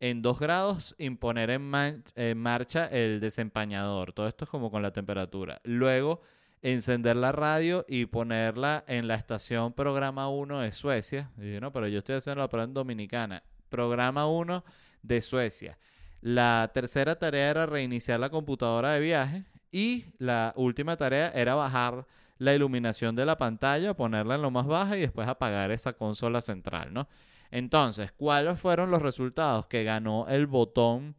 en 0.00 0.22
2 0.22 0.38
grados 0.38 0.94
imponer 0.98 1.50
en, 1.50 2.38
marcha 2.38 2.86
el 2.86 3.20
desempañador. 3.20 4.12
Todo 4.12 4.28
esto 4.28 4.44
es 4.44 4.50
como 4.50 4.70
con 4.70 4.82
la 4.82 4.92
temperatura. 4.92 5.60
Luego 5.64 6.20
encender 6.62 7.16
la 7.16 7.32
radio 7.32 7.84
y 7.88 8.06
ponerla 8.06 8.84
en 8.86 9.08
la 9.08 9.14
estación 9.14 9.72
programa 9.72 10.28
1 10.28 10.60
de 10.60 10.72
Suecia. 10.72 11.30
No, 11.36 11.72
pero 11.72 11.88
yo 11.88 11.98
estoy 11.98 12.16
haciendo 12.16 12.42
la 12.42 12.48
prueba 12.48 12.64
en 12.64 12.74
Dominicana. 12.74 13.42
Programa 13.68 14.26
1 14.26 14.64
de 15.02 15.20
Suecia. 15.20 15.78
La 16.20 16.70
tercera 16.74 17.16
tarea 17.16 17.50
era 17.50 17.66
reiniciar 17.66 18.18
la 18.18 18.30
computadora 18.30 18.92
de 18.92 19.00
viaje 19.00 19.44
y 19.70 20.06
la 20.18 20.52
última 20.56 20.96
tarea 20.96 21.30
era 21.30 21.54
bajar 21.54 22.06
la 22.38 22.54
iluminación 22.54 23.14
de 23.14 23.26
la 23.26 23.36
pantalla, 23.36 23.94
ponerla 23.94 24.36
en 24.36 24.42
lo 24.42 24.50
más 24.50 24.66
baja 24.66 24.96
y 24.96 25.00
después 25.00 25.28
apagar 25.28 25.70
esa 25.70 25.92
consola 25.92 26.40
central, 26.40 26.92
¿no? 26.92 27.08
Entonces, 27.50 28.12
¿cuáles 28.12 28.58
fueron 28.58 28.90
los 28.90 29.02
resultados? 29.02 29.66
Que 29.66 29.84
ganó 29.84 30.26
el 30.28 30.46
botón 30.46 31.16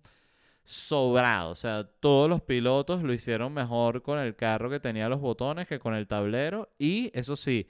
sobrado. 0.64 1.52
O 1.52 1.56
sea, 1.56 1.84
todos 1.84 2.30
los 2.30 2.42
pilotos 2.42 3.02
lo 3.02 3.14
hicieron 3.14 3.54
mejor 3.54 4.04
con 4.04 4.20
el 4.20 4.36
carro 4.36 4.70
que 4.70 4.80
tenía 4.80 5.10
los 5.10 5.20
botones 5.20 5.68
que 5.68 5.80
con 5.80 5.96
el 5.96 6.08
tablero. 6.08 6.70
Y 6.78 7.12
eso 7.18 7.36
sí, 7.36 7.68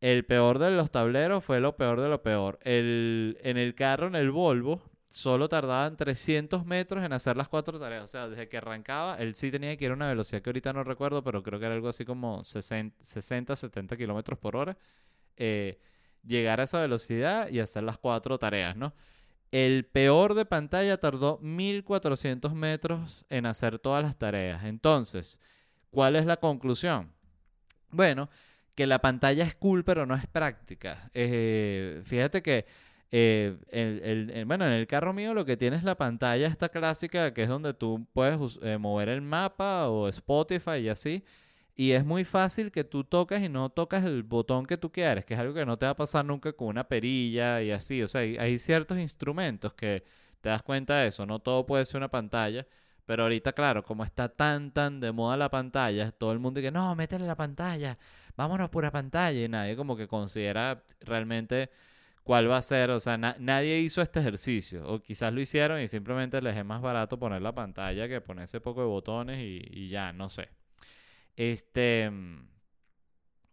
el 0.00 0.24
peor 0.24 0.58
de 0.58 0.70
los 0.70 0.90
tableros 0.90 1.44
fue 1.44 1.60
lo 1.60 1.76
peor 1.76 2.00
de 2.00 2.08
lo 2.08 2.22
peor. 2.22 2.58
El, 2.62 3.38
en 3.42 3.56
el 3.56 3.74
carro, 3.74 4.08
en 4.08 4.16
el 4.16 4.30
Volvo, 4.32 4.82
solo 5.08 5.48
tardaban 5.48 5.96
300 5.96 6.66
metros 6.66 7.04
en 7.04 7.12
hacer 7.12 7.36
las 7.36 7.48
cuatro 7.48 7.78
tareas. 7.78 8.04
O 8.04 8.08
sea, 8.08 8.28
desde 8.28 8.48
que 8.48 8.56
arrancaba, 8.56 9.16
él 9.18 9.34
sí 9.36 9.50
tenía 9.50 9.76
que 9.76 9.84
ir 9.84 9.90
a 9.92 9.94
una 9.94 10.08
velocidad 10.08 10.42
que 10.42 10.50
ahorita 10.50 10.72
no 10.72 10.82
recuerdo, 10.84 11.22
pero 11.22 11.42
creo 11.42 11.60
que 11.60 11.66
era 11.66 11.74
algo 11.74 11.88
así 11.88 12.04
como 12.04 12.42
60, 12.42 13.56
70 13.56 13.96
kilómetros 13.96 14.38
por 14.38 14.56
hora. 14.56 14.76
Eh, 15.36 15.78
llegar 16.26 16.60
a 16.60 16.64
esa 16.64 16.80
velocidad 16.80 17.48
y 17.48 17.60
hacer 17.60 17.82
las 17.82 17.98
cuatro 17.98 18.38
tareas, 18.38 18.76
¿no? 18.76 18.92
El 19.52 19.84
peor 19.84 20.34
de 20.34 20.44
pantalla 20.44 20.96
tardó 20.96 21.38
1400 21.42 22.54
metros 22.54 23.24
en 23.30 23.46
hacer 23.46 23.78
todas 23.78 24.02
las 24.02 24.16
tareas. 24.16 24.64
Entonces, 24.64 25.40
¿cuál 25.90 26.14
es 26.14 26.24
la 26.26 26.36
conclusión? 26.36 27.12
Bueno, 27.90 28.30
que 28.74 28.86
la 28.86 29.00
pantalla 29.00 29.44
es 29.44 29.54
cool, 29.56 29.84
pero 29.84 30.06
no 30.06 30.14
es 30.14 30.26
práctica. 30.26 31.10
Eh, 31.14 32.02
fíjate 32.04 32.42
que 32.42 32.64
eh, 33.10 33.56
el, 33.70 34.44
bueno, 34.46 34.66
en 34.66 34.72
el 34.72 34.86
carro 34.86 35.12
mío 35.12 35.34
lo 35.34 35.44
que 35.44 35.56
tiene 35.56 35.76
es 35.76 35.82
la 35.82 35.96
pantalla 35.96 36.46
esta 36.46 36.68
clásica, 36.68 37.34
que 37.34 37.42
es 37.42 37.48
donde 37.48 37.74
tú 37.74 38.06
puedes 38.12 38.58
eh, 38.62 38.78
mover 38.78 39.08
el 39.08 39.20
mapa 39.20 39.88
o 39.88 40.08
Spotify 40.08 40.76
y 40.82 40.88
así. 40.88 41.24
Y 41.74 41.92
es 41.92 42.04
muy 42.04 42.24
fácil 42.24 42.70
que 42.70 42.84
tú 42.84 43.04
tocas 43.04 43.42
y 43.42 43.48
no 43.48 43.70
tocas 43.70 44.04
el 44.04 44.22
botón 44.22 44.66
que 44.66 44.76
tú 44.76 44.92
quieres, 44.92 45.24
que 45.24 45.34
es 45.34 45.40
algo 45.40 45.54
que 45.54 45.64
no 45.64 45.78
te 45.78 45.86
va 45.86 45.92
a 45.92 45.96
pasar 45.96 46.24
nunca 46.24 46.52
con 46.52 46.68
una 46.68 46.84
perilla 46.88 47.62
y 47.62 47.70
así. 47.70 48.02
O 48.02 48.08
sea, 48.08 48.20
hay, 48.20 48.58
ciertos 48.58 48.98
instrumentos 48.98 49.74
que 49.74 50.04
te 50.40 50.48
das 50.50 50.62
cuenta 50.62 50.98
de 50.98 51.08
eso. 51.08 51.26
No 51.26 51.38
todo 51.40 51.66
puede 51.66 51.84
ser 51.86 51.98
una 51.98 52.10
pantalla. 52.10 52.66
Pero 53.06 53.24
ahorita, 53.24 53.52
claro, 53.52 53.82
como 53.82 54.04
está 54.04 54.28
tan, 54.28 54.72
tan 54.72 55.00
de 55.00 55.10
moda 55.12 55.36
la 55.36 55.50
pantalla, 55.50 56.12
todo 56.12 56.32
el 56.32 56.38
mundo 56.38 56.60
dice, 56.60 56.70
no, 56.70 56.94
métele 56.94 57.26
la 57.26 57.36
pantalla, 57.36 57.98
vámonos 58.36 58.68
por 58.70 58.84
la 58.84 58.92
pantalla. 58.92 59.44
Y 59.44 59.48
nadie 59.48 59.76
como 59.76 59.96
que 59.96 60.06
considera 60.08 60.84
realmente 61.00 61.70
cuál 62.22 62.50
va 62.50 62.58
a 62.58 62.62
ser. 62.62 62.90
O 62.90 63.00
sea, 63.00 63.16
nadie 63.18 63.80
hizo 63.80 64.02
este 64.02 64.20
ejercicio. 64.20 64.86
O 64.86 65.00
quizás 65.02 65.32
lo 65.32 65.40
hicieron 65.40 65.80
y 65.80 65.88
simplemente 65.88 66.40
les 66.42 66.56
es 66.56 66.64
más 66.64 66.82
barato 66.82 67.18
poner 67.18 67.42
la 67.42 67.54
pantalla 67.54 68.08
que 68.08 68.20
ponerse 68.20 68.60
poco 68.60 68.80
de 68.82 68.86
botones 68.88 69.38
y 69.40 69.88
ya, 69.88 70.12
no 70.12 70.28
sé. 70.28 70.59
Este. 71.36 72.10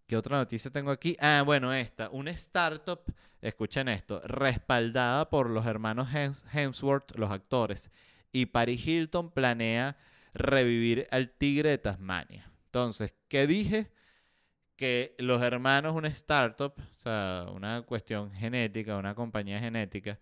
¿Qué 0.08 0.16
otra 0.16 0.38
noticia 0.38 0.72
tengo 0.72 0.92
aquí? 0.92 1.18
Ah, 1.20 1.44
bueno, 1.46 1.74
esta. 1.74 2.10
Una 2.10 2.32
startup, 2.32 3.02
escuchen 3.42 3.90
esto, 3.90 4.22
respaldada 4.24 5.30
por 5.30 5.50
los 5.50 5.66
hermanos 5.66 6.08
Hemsworth, 6.54 7.18
los 7.18 7.30
actores, 7.30 7.92
y 8.32 8.46
Paris 8.46 8.88
Hilton 8.88 9.32
planea 9.32 9.98
revivir 10.34 11.08
al 11.12 11.32
tigre 11.32 11.72
de 11.72 11.78
Tasmania. 11.78 12.50
Entonces, 12.66 13.14
¿qué 13.28 13.48
dije? 13.48 13.92
Que 14.78 15.14
los 15.18 15.42
hermanos, 15.42 15.94
una 15.94 16.08
startup, 16.08 16.74
o 16.78 16.98
sea, 16.98 17.48
una 17.52 17.82
cuestión 17.82 18.32
genética, 18.32 18.96
una 18.96 19.14
compañía 19.14 19.60
genética, 19.60 20.20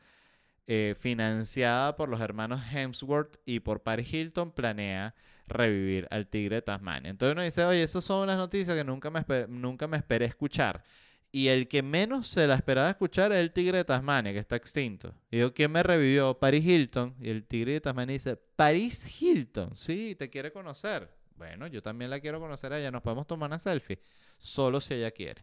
eh, 0.65 0.95
financiada 0.97 1.95
por 1.95 2.09
los 2.09 2.21
hermanos 2.21 2.61
Hemsworth 2.73 3.37
y 3.45 3.59
por 3.59 3.83
Paris 3.83 4.11
Hilton, 4.11 4.51
planea 4.51 5.13
revivir 5.47 6.07
al 6.11 6.27
tigre 6.27 6.57
de 6.57 6.61
Tasmania. 6.61 7.09
Entonces 7.09 7.33
uno 7.33 7.43
dice, 7.43 7.63
oye, 7.65 7.83
esas 7.83 8.03
son 8.03 8.23
unas 8.23 8.37
noticias 8.37 8.75
que 8.75 8.83
nunca 8.83 9.09
me, 9.09 9.23
nunca 9.47 9.87
me 9.87 9.97
esperé 9.97 10.25
escuchar. 10.25 10.83
Y 11.31 11.49
el 11.49 11.67
que 11.67 11.83
menos 11.83 12.27
se 12.27 12.47
la 12.47 12.55
esperaba 12.55 12.89
escuchar 12.89 13.31
es 13.33 13.39
el 13.39 13.51
tigre 13.51 13.79
de 13.79 13.85
Tasmania, 13.85 14.31
que 14.31 14.39
está 14.39 14.55
extinto. 14.55 15.13
Y 15.29 15.39
yo, 15.39 15.53
¿quién 15.53 15.71
me 15.71 15.83
revivió? 15.83 16.39
Paris 16.39 16.65
Hilton. 16.65 17.15
Y 17.19 17.29
el 17.29 17.45
tigre 17.45 17.73
de 17.73 17.81
Tasmania 17.81 18.13
dice, 18.13 18.37
Paris 18.37 19.21
Hilton, 19.21 19.75
sí, 19.75 20.15
te 20.15 20.29
quiere 20.29 20.51
conocer. 20.51 21.09
Bueno, 21.35 21.67
yo 21.67 21.81
también 21.81 22.09
la 22.09 22.21
quiero 22.21 22.39
conocer 22.39 22.71
a 22.71 22.79
ella. 22.79 22.91
Nos 22.91 23.01
podemos 23.01 23.27
tomar 23.27 23.49
una 23.49 23.59
selfie. 23.59 23.99
Solo 24.37 24.79
si 24.79 24.93
ella 24.93 25.11
quiere. 25.11 25.41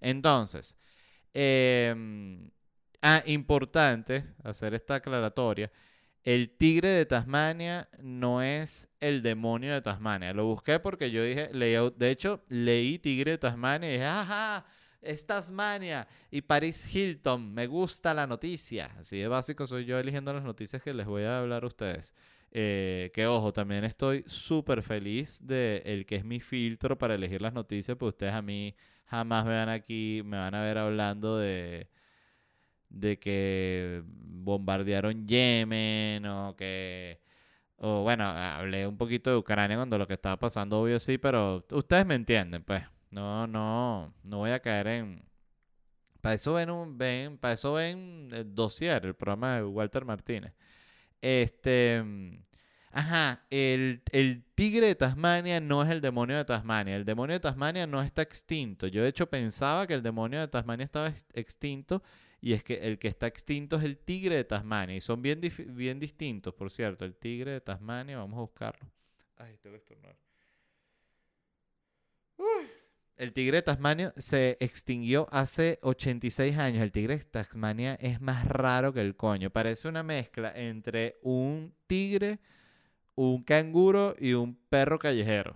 Entonces, 0.00 0.76
eh, 1.32 1.94
Ah, 3.02 3.22
importante 3.26 4.24
hacer 4.44 4.74
esta 4.74 4.96
aclaratoria. 4.96 5.70
El 6.22 6.50
tigre 6.50 6.88
de 6.88 7.06
Tasmania 7.06 7.88
no 7.98 8.42
es 8.42 8.88
el 9.00 9.22
demonio 9.22 9.72
de 9.72 9.80
Tasmania. 9.80 10.34
Lo 10.34 10.44
busqué 10.44 10.78
porque 10.78 11.10
yo 11.10 11.24
dije, 11.24 11.48
leí, 11.52 11.76
de 11.96 12.10
hecho, 12.10 12.44
leí 12.48 12.98
tigre 12.98 13.32
de 13.32 13.38
Tasmania 13.38 13.88
y 13.88 13.92
dije, 13.92 14.04
ajá, 14.04 14.66
es 15.00 15.26
Tasmania 15.26 16.06
y 16.30 16.42
Paris 16.42 16.94
Hilton. 16.94 17.54
Me 17.54 17.66
gusta 17.66 18.12
la 18.12 18.26
noticia. 18.26 18.86
Así 18.98 19.18
de 19.18 19.28
básico 19.28 19.66
soy 19.66 19.86
yo 19.86 19.98
eligiendo 19.98 20.32
las 20.32 20.44
noticias 20.44 20.82
que 20.82 20.92
les 20.92 21.06
voy 21.06 21.22
a 21.24 21.38
hablar 21.40 21.64
a 21.64 21.68
ustedes. 21.68 22.14
Eh, 22.52 23.10
que 23.14 23.26
ojo, 23.26 23.52
también 23.52 23.84
estoy 23.84 24.24
súper 24.26 24.82
feliz 24.82 25.40
de 25.46 25.82
el 25.86 26.04
que 26.04 26.16
es 26.16 26.24
mi 26.24 26.40
filtro 26.40 26.98
para 26.98 27.14
elegir 27.14 27.40
las 27.40 27.52
noticias, 27.54 27.96
pues 27.96 28.10
ustedes 28.10 28.34
a 28.34 28.42
mí 28.42 28.74
jamás 29.06 29.44
me 29.46 29.52
van 29.52 29.68
aquí, 29.68 30.22
me 30.24 30.36
van 30.36 30.54
a 30.54 30.62
ver 30.62 30.78
hablando 30.78 31.38
de 31.38 31.88
de 32.90 33.18
que 33.18 34.02
bombardearon 34.04 35.26
Yemen 35.26 36.26
o 36.26 36.54
que... 36.56 37.20
O 37.82 38.02
bueno, 38.02 38.26
hablé 38.26 38.86
un 38.86 38.98
poquito 38.98 39.30
de 39.30 39.36
Ucrania 39.36 39.76
cuando 39.76 39.96
lo 39.96 40.06
que 40.06 40.12
estaba 40.12 40.38
pasando, 40.38 40.80
obvio 40.80 41.00
sí, 41.00 41.16
pero 41.16 41.64
ustedes 41.70 42.04
me 42.04 42.14
entienden, 42.14 42.62
pues. 42.62 42.82
No, 43.10 43.46
no, 43.46 44.12
no 44.28 44.38
voy 44.38 44.50
a 44.50 44.60
caer 44.60 44.86
en... 44.88 45.24
Para 46.20 46.34
eso 46.34 46.52
ven 46.52 46.68
un, 46.70 46.98
ven, 46.98 47.38
para 47.38 47.54
eso 47.54 47.72
ven 47.72 48.28
el 48.32 48.54
dossier, 48.54 49.06
el 49.06 49.14
programa 49.14 49.56
de 49.56 49.64
Walter 49.64 50.04
Martínez. 50.04 50.52
Este, 51.22 52.04
ajá, 52.92 53.46
el, 53.48 54.02
el 54.12 54.44
tigre 54.54 54.86
de 54.88 54.94
Tasmania 54.94 55.60
no 55.60 55.82
es 55.82 55.88
el 55.88 56.02
demonio 56.02 56.36
de 56.36 56.44
Tasmania. 56.44 56.96
El 56.96 57.06
demonio 57.06 57.34
de 57.34 57.40
Tasmania 57.40 57.86
no 57.86 58.02
está 58.02 58.20
extinto. 58.20 58.86
Yo 58.86 59.02
de 59.02 59.08
hecho 59.08 59.30
pensaba 59.30 59.86
que 59.86 59.94
el 59.94 60.02
demonio 60.02 60.40
de 60.40 60.48
Tasmania 60.48 60.84
estaba 60.84 61.10
extinto 61.32 62.02
y 62.40 62.54
es 62.54 62.64
que 62.64 62.74
el 62.74 62.98
que 62.98 63.08
está 63.08 63.26
extinto 63.26 63.76
es 63.76 63.84
el 63.84 63.98
tigre 63.98 64.36
de 64.36 64.44
Tasmania. 64.44 64.96
Y 64.96 65.00
son 65.00 65.20
bien, 65.20 65.40
bien 65.68 66.00
distintos, 66.00 66.54
por 66.54 66.70
cierto. 66.70 67.04
El 67.04 67.14
tigre 67.14 67.52
de 67.52 67.60
Tasmania, 67.60 68.18
vamos 68.18 68.38
a 68.38 68.40
buscarlo. 68.40 68.90
Ay, 69.36 69.56
tengo 69.58 69.74
que 69.74 69.78
estornudar. 69.78 70.16
El 73.16 73.34
tigre 73.34 73.58
de 73.58 73.62
Tasmania 73.62 74.14
se 74.16 74.56
extinguió 74.60 75.28
hace 75.30 75.78
86 75.82 76.56
años. 76.56 76.82
El 76.82 76.90
tigre 76.90 77.18
de 77.18 77.24
Tasmania 77.24 77.94
es 77.96 78.22
más 78.22 78.46
raro 78.46 78.94
que 78.94 79.02
el 79.02 79.14
coño. 79.14 79.50
Parece 79.50 79.88
una 79.88 80.02
mezcla 80.02 80.50
entre 80.56 81.18
un 81.20 81.74
tigre, 81.86 82.40
un 83.16 83.42
canguro 83.42 84.16
y 84.18 84.32
un 84.32 84.54
perro 84.54 84.98
callejero. 84.98 85.54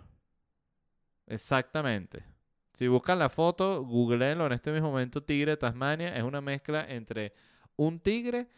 Exactamente. 1.26 2.33
Si 2.74 2.88
buscan 2.88 3.20
la 3.20 3.28
foto, 3.28 3.84
googleenlo 3.84 4.46
en 4.46 4.52
este 4.52 4.72
mismo 4.72 4.90
momento, 4.90 5.22
tigre 5.22 5.52
de 5.52 5.56
Tasmania. 5.56 6.16
Es 6.16 6.24
una 6.24 6.40
mezcla 6.40 6.84
entre 6.88 7.32
un 7.76 8.00
tigre, 8.00 8.48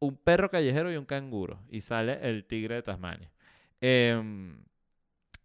un 0.00 0.16
perro 0.16 0.50
callejero 0.50 0.92
y 0.92 0.96
un 0.96 1.06
canguro. 1.06 1.60
Y 1.70 1.82
sale 1.82 2.18
el 2.28 2.44
tigre 2.44 2.74
de 2.74 2.82
Tasmania. 2.82 3.30
Em, 3.80 4.58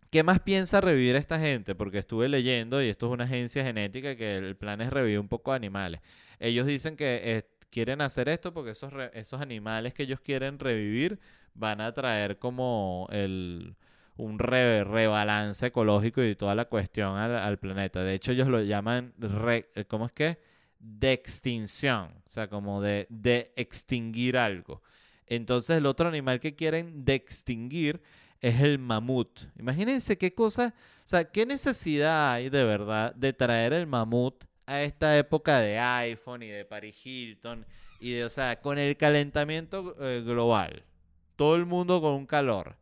¿Qué 0.09 0.24
más 0.24 0.41
piensa 0.41 0.82
revivir 0.82 1.16
esta 1.16 1.39
gente? 1.39 1.76
Porque 1.76 1.99
estuve 1.99 2.28
leyendo 2.28 2.82
y 2.84 2.89
esto 2.89 3.07
es 3.07 3.14
una 3.14 3.26
agencia 3.26 3.64
genética 3.64 4.16
que 4.16 4.32
el 4.32 4.57
plan 4.57 4.82
es 4.82 4.89
revivir 4.89 5.20
un 5.20 5.30
poco 5.30 5.51
de 5.51 5.57
animales. 5.57 6.01
Ellos 6.39 6.66
dicen 6.66 6.97
que 6.97 7.22
eh, 7.24 7.43
quieren 7.70 8.01
hacer 8.01 8.28
esto 8.28 8.53
porque 8.53 8.72
esos, 8.72 8.91
esos 9.14 9.39
animales 9.39 9.93
que 9.93 10.03
ellos 10.03 10.20
quieren 10.20 10.59
revivir 10.59 11.20
van 11.53 11.80
a 11.80 11.93
traer 11.93 12.39
como 12.39 13.07
el 13.12 13.76
un 14.18 14.39
rebalance 14.39 15.68
ecológico 15.68 16.24
y 16.24 16.36
toda 16.36 16.55
la 16.55 16.66
cuestión 16.66 17.18
al, 17.18 17.57
planeta. 17.59 18.03
De 18.03 18.14
hecho, 18.14 18.32
ellos 18.32 18.47
lo 18.47 18.62
llaman, 18.62 19.14
eh, 19.22 19.86
¿cómo 19.88 20.09
es? 20.16 20.38
De 20.80 21.14
extinción, 21.14 22.12
o 22.26 22.30
sea, 22.30 22.47
como 22.47 22.82
de, 22.82 23.07
de 23.09 23.51
extinguir 23.55 24.38
algo. 24.38 24.82
Entonces, 25.28 25.78
el 25.78 25.86
otro 25.86 26.07
animal 26.07 26.39
que 26.39 26.55
quieren 26.55 27.05
de 27.05 27.16
extinguir 27.16 28.01
es 28.41 28.59
el 28.62 28.80
mamut. 28.80 29.39
Imagínense 29.57 30.18
qué 30.18 30.34
cosa, 30.34 30.74
o 30.78 31.07
sea, 31.07 31.26
qué 31.26 31.45
necesidad 31.45 32.34
hay 32.34 32.49
de 32.49 32.64
verdad 32.64 33.14
de 33.16 33.32
traer 33.34 33.74
el 33.74 33.88
mamut 33.88 34.43
a 34.66 34.82
esta 34.82 35.18
época 35.18 35.59
de 35.59 35.80
iPhone 35.80 36.43
y 36.43 36.47
de 36.47 36.66
Paris 36.66 37.05
Hilton 37.05 37.66
y 37.99 38.14
de, 38.14 38.26
o 38.26 38.30
sea, 38.30 38.59
con 38.59 38.78
el 38.78 38.97
calentamiento 38.97 39.95
eh, 39.99 40.22
global, 40.22 40.84
todo 41.36 41.55
el 41.55 41.66
mundo 41.66 42.01
con 42.01 42.14
un 42.14 42.26
calor 42.26 42.80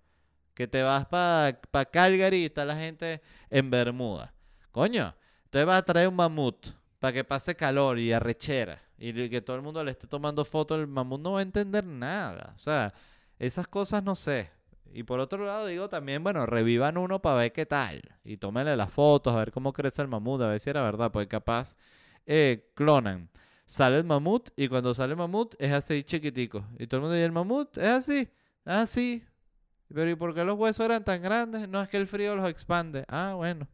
que 0.59 0.67
te 0.67 0.83
vas 0.83 1.05
para 1.05 1.57
pa 1.71 1.85
Calgary 1.85 2.39
y 2.39 2.45
está 2.47 2.65
la 2.65 2.75
gente 2.75 3.21
en 3.49 3.69
Bermuda. 3.69 4.33
Coño, 4.71 5.15
te 5.49 5.63
vas 5.63 5.79
a 5.79 5.85
traer 5.85 6.09
un 6.09 6.17
mamut 6.17 6.67
para 6.99 7.13
que 7.13 7.23
pase 7.23 7.55
calor 7.55 7.97
y 7.97 8.11
arrechera 8.11 8.81
y 8.97 9.29
que 9.29 9.39
todo 9.39 9.55
el 9.55 9.61
mundo 9.61 9.81
le 9.85 9.91
esté 9.91 10.05
tomando 10.05 10.43
fotos, 10.43 10.77
el 10.77 10.87
mamut 10.87 11.21
no 11.21 11.31
va 11.31 11.39
a 11.39 11.43
entender 11.43 11.85
nada. 11.85 12.55
O 12.57 12.59
sea, 12.59 12.93
esas 13.37 13.69
cosas 13.69 14.03
no 14.03 14.15
sé. 14.15 14.49
Y 14.91 15.03
por 15.03 15.21
otro 15.21 15.45
lado 15.45 15.65
digo 15.65 15.87
también, 15.87 16.25
bueno, 16.25 16.45
revivan 16.45 16.97
uno 16.97 17.21
para 17.21 17.37
ver 17.37 17.53
qué 17.53 17.65
tal. 17.65 18.01
Y 18.25 18.35
tómenle 18.35 18.75
las 18.75 18.91
fotos, 18.91 19.33
a 19.33 19.39
ver 19.39 19.53
cómo 19.53 19.71
crece 19.71 20.01
el 20.01 20.09
mamut, 20.09 20.41
a 20.41 20.47
ver 20.47 20.59
si 20.59 20.69
era 20.69 20.83
verdad, 20.83 21.09
porque 21.09 21.29
capaz 21.29 21.77
eh, 22.25 22.69
clonan. 22.75 23.29
Sale 23.63 23.95
el 23.95 24.03
mamut 24.03 24.49
y 24.57 24.67
cuando 24.67 24.93
sale 24.93 25.11
el 25.11 25.17
mamut 25.17 25.55
es 25.57 25.71
así 25.71 26.03
chiquitico. 26.03 26.65
Y 26.77 26.87
todo 26.87 26.97
el 26.97 27.01
mundo 27.03 27.15
dice, 27.15 27.23
el 27.23 27.31
mamut 27.31 27.77
es 27.77 27.87
así, 27.87 28.29
así, 28.65 29.23
pero 29.93 30.09
¿y 30.09 30.15
por 30.15 30.33
qué 30.33 30.43
los 30.43 30.57
huesos 30.57 30.85
eran 30.85 31.03
tan 31.03 31.21
grandes? 31.21 31.67
No 31.67 31.81
es 31.81 31.89
que 31.89 31.97
el 31.97 32.07
frío 32.07 32.35
los 32.35 32.49
expande. 32.49 33.05
Ah, 33.07 33.33
bueno. 33.35 33.67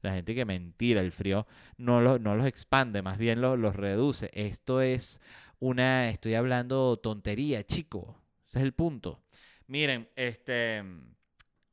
La 0.00 0.12
gente 0.12 0.34
que 0.34 0.44
mentira, 0.44 1.00
el 1.00 1.12
frío 1.12 1.46
no, 1.76 2.18
no 2.18 2.34
los 2.34 2.46
expande, 2.46 3.02
más 3.02 3.18
bien 3.18 3.40
los 3.40 3.76
reduce. 3.76 4.30
Esto 4.34 4.80
es 4.80 5.20
una, 5.60 6.08
estoy 6.08 6.34
hablando 6.34 6.98
tontería, 6.98 7.64
chico. 7.64 8.16
Ese 8.48 8.58
es 8.58 8.64
el 8.64 8.72
punto. 8.72 9.22
Miren, 9.68 10.08
este, 10.16 10.82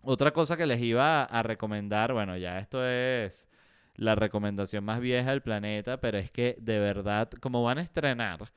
otra 0.02 0.32
cosa 0.32 0.56
que 0.56 0.68
les 0.68 0.80
iba 0.80 1.24
a 1.24 1.44
recomendar, 1.44 2.14
bueno, 2.14 2.38
ya 2.38 2.60
esto 2.60 2.88
es 2.88 3.50
la 3.96 4.16
recomendación 4.16 4.84
más 4.84 5.00
vieja 5.00 5.32
del 5.32 5.42
planeta, 5.42 6.00
pero 6.00 6.18
es 6.18 6.32
que 6.32 6.56
de 6.60 6.80
verdad, 6.80 7.30
como 7.42 7.64
van 7.64 7.80
a 7.80 7.82
estrenar 7.82 8.52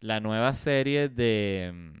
la 0.00 0.20
nueva 0.20 0.54
serie 0.54 1.08
de... 1.08 1.92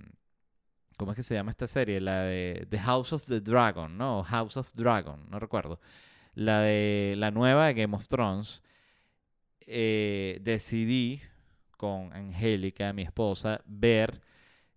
¿Cómo 0.98 1.12
es 1.12 1.16
que 1.16 1.22
se 1.22 1.34
llama 1.36 1.52
esta 1.52 1.68
serie? 1.68 2.00
La 2.00 2.22
de 2.22 2.66
The 2.68 2.78
House 2.80 3.12
of 3.12 3.22
the 3.24 3.40
Dragon, 3.40 3.96
¿no? 3.96 4.24
House 4.24 4.56
of 4.56 4.74
Dragon, 4.74 5.30
no 5.30 5.38
recuerdo. 5.38 5.80
La 6.34 6.60
de 6.60 7.14
la 7.16 7.30
nueva 7.30 7.68
de 7.68 7.74
Game 7.74 7.94
of 7.94 8.08
Thrones. 8.08 8.64
Eh, 9.60 10.40
decidí 10.42 11.22
con 11.76 12.12
Angélica, 12.12 12.92
mi 12.92 13.02
esposa, 13.02 13.60
ver 13.64 14.20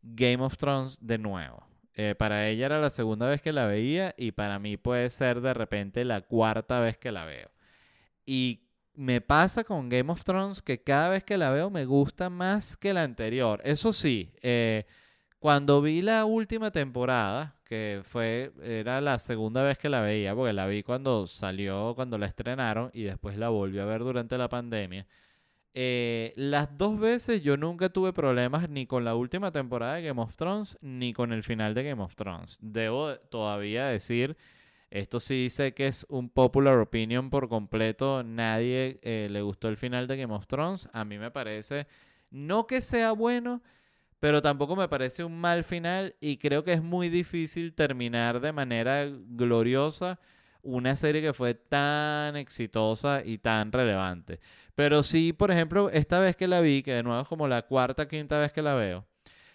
Game 0.03 0.43
of 0.43 0.57
Thrones 0.57 0.99
de 1.01 1.17
nuevo. 1.17 1.65
Eh, 1.95 2.13
para 2.13 2.47
ella 2.47 2.67
era 2.67 2.79
la 2.79 2.91
segunda 2.91 3.27
vez 3.27 3.41
que 3.41 3.51
la 3.51 3.65
veía 3.65 4.13
y 4.15 4.31
para 4.31 4.59
mí 4.59 4.77
puede 4.77 5.09
ser 5.09 5.41
de 5.41 5.55
repente 5.55 6.05
la 6.05 6.21
cuarta 6.21 6.79
vez 6.79 6.99
que 6.99 7.11
la 7.11 7.25
veo. 7.25 7.49
Y 8.27 8.67
me 8.93 9.21
pasa 9.21 9.63
con 9.63 9.89
Game 9.89 10.11
of 10.11 10.23
Thrones 10.23 10.61
que 10.61 10.83
cada 10.83 11.09
vez 11.09 11.23
que 11.23 11.39
la 11.39 11.49
veo 11.49 11.71
me 11.71 11.85
gusta 11.85 12.29
más 12.29 12.77
que 12.77 12.93
la 12.93 13.01
anterior. 13.01 13.59
Eso 13.63 13.91
sí, 13.91 14.31
eh, 14.43 14.85
cuando 15.41 15.81
vi 15.81 16.03
la 16.03 16.25
última 16.25 16.69
temporada, 16.69 17.55
que 17.65 18.01
fue, 18.03 18.51
era 18.61 19.01
la 19.01 19.17
segunda 19.17 19.63
vez 19.63 19.79
que 19.79 19.89
la 19.89 20.01
veía, 20.01 20.35
porque 20.35 20.53
la 20.53 20.67
vi 20.67 20.83
cuando 20.83 21.25
salió, 21.25 21.95
cuando 21.95 22.19
la 22.19 22.27
estrenaron 22.27 22.91
y 22.93 23.01
después 23.01 23.37
la 23.39 23.49
volví 23.49 23.79
a 23.79 23.85
ver 23.85 24.01
durante 24.01 24.37
la 24.37 24.49
pandemia. 24.49 25.07
Eh, 25.73 26.31
las 26.35 26.77
dos 26.77 26.99
veces 26.99 27.41
yo 27.41 27.57
nunca 27.57 27.89
tuve 27.89 28.13
problemas 28.13 28.69
ni 28.69 28.85
con 28.85 29.03
la 29.03 29.15
última 29.15 29.51
temporada 29.51 29.95
de 29.95 30.03
Game 30.03 30.21
of 30.21 30.35
Thrones 30.35 30.77
ni 30.81 31.11
con 31.11 31.33
el 31.33 31.41
final 31.41 31.73
de 31.73 31.85
Game 31.85 32.03
of 32.03 32.15
Thrones. 32.15 32.59
Debo 32.61 33.15
todavía 33.17 33.87
decir 33.87 34.37
esto 34.91 35.19
sí 35.19 35.49
sé 35.49 35.73
que 35.73 35.87
es 35.87 36.05
un 36.07 36.29
popular 36.29 36.77
opinion 36.77 37.31
por 37.31 37.49
completo. 37.49 38.21
Nadie 38.21 38.99
eh, 39.01 39.27
le 39.31 39.41
gustó 39.41 39.69
el 39.69 39.77
final 39.77 40.05
de 40.05 40.17
Game 40.17 40.35
of 40.35 40.45
Thrones. 40.45 40.87
A 40.93 41.03
mí 41.03 41.17
me 41.17 41.31
parece, 41.31 41.87
no 42.29 42.67
que 42.67 42.81
sea 42.81 43.13
bueno, 43.13 43.63
pero 44.21 44.41
tampoco 44.41 44.77
me 44.77 44.87
parece 44.87 45.25
un 45.25 45.41
mal 45.41 45.65
final 45.65 46.15
y 46.21 46.37
creo 46.37 46.63
que 46.63 46.73
es 46.73 46.83
muy 46.83 47.09
difícil 47.09 47.73
terminar 47.73 48.39
de 48.39 48.53
manera 48.53 49.05
gloriosa 49.09 50.19
una 50.61 50.95
serie 50.95 51.21
que 51.21 51.33
fue 51.33 51.55
tan 51.55 52.37
exitosa 52.37 53.23
y 53.25 53.39
tan 53.39 53.71
relevante. 53.71 54.39
Pero 54.75 55.03
sí, 55.03 55.33
por 55.33 55.51
ejemplo, 55.51 55.89
esta 55.89 56.19
vez 56.19 56.35
que 56.35 56.47
la 56.47 56.61
vi, 56.61 56.83
que 56.83 56.93
de 56.93 57.03
nuevo 57.03 57.21
es 57.21 57.27
como 57.27 57.47
la 57.47 57.63
cuarta, 57.63 58.07
quinta 58.07 58.39
vez 58.39 58.51
que 58.51 58.61
la 58.61 58.75
veo, 58.75 59.05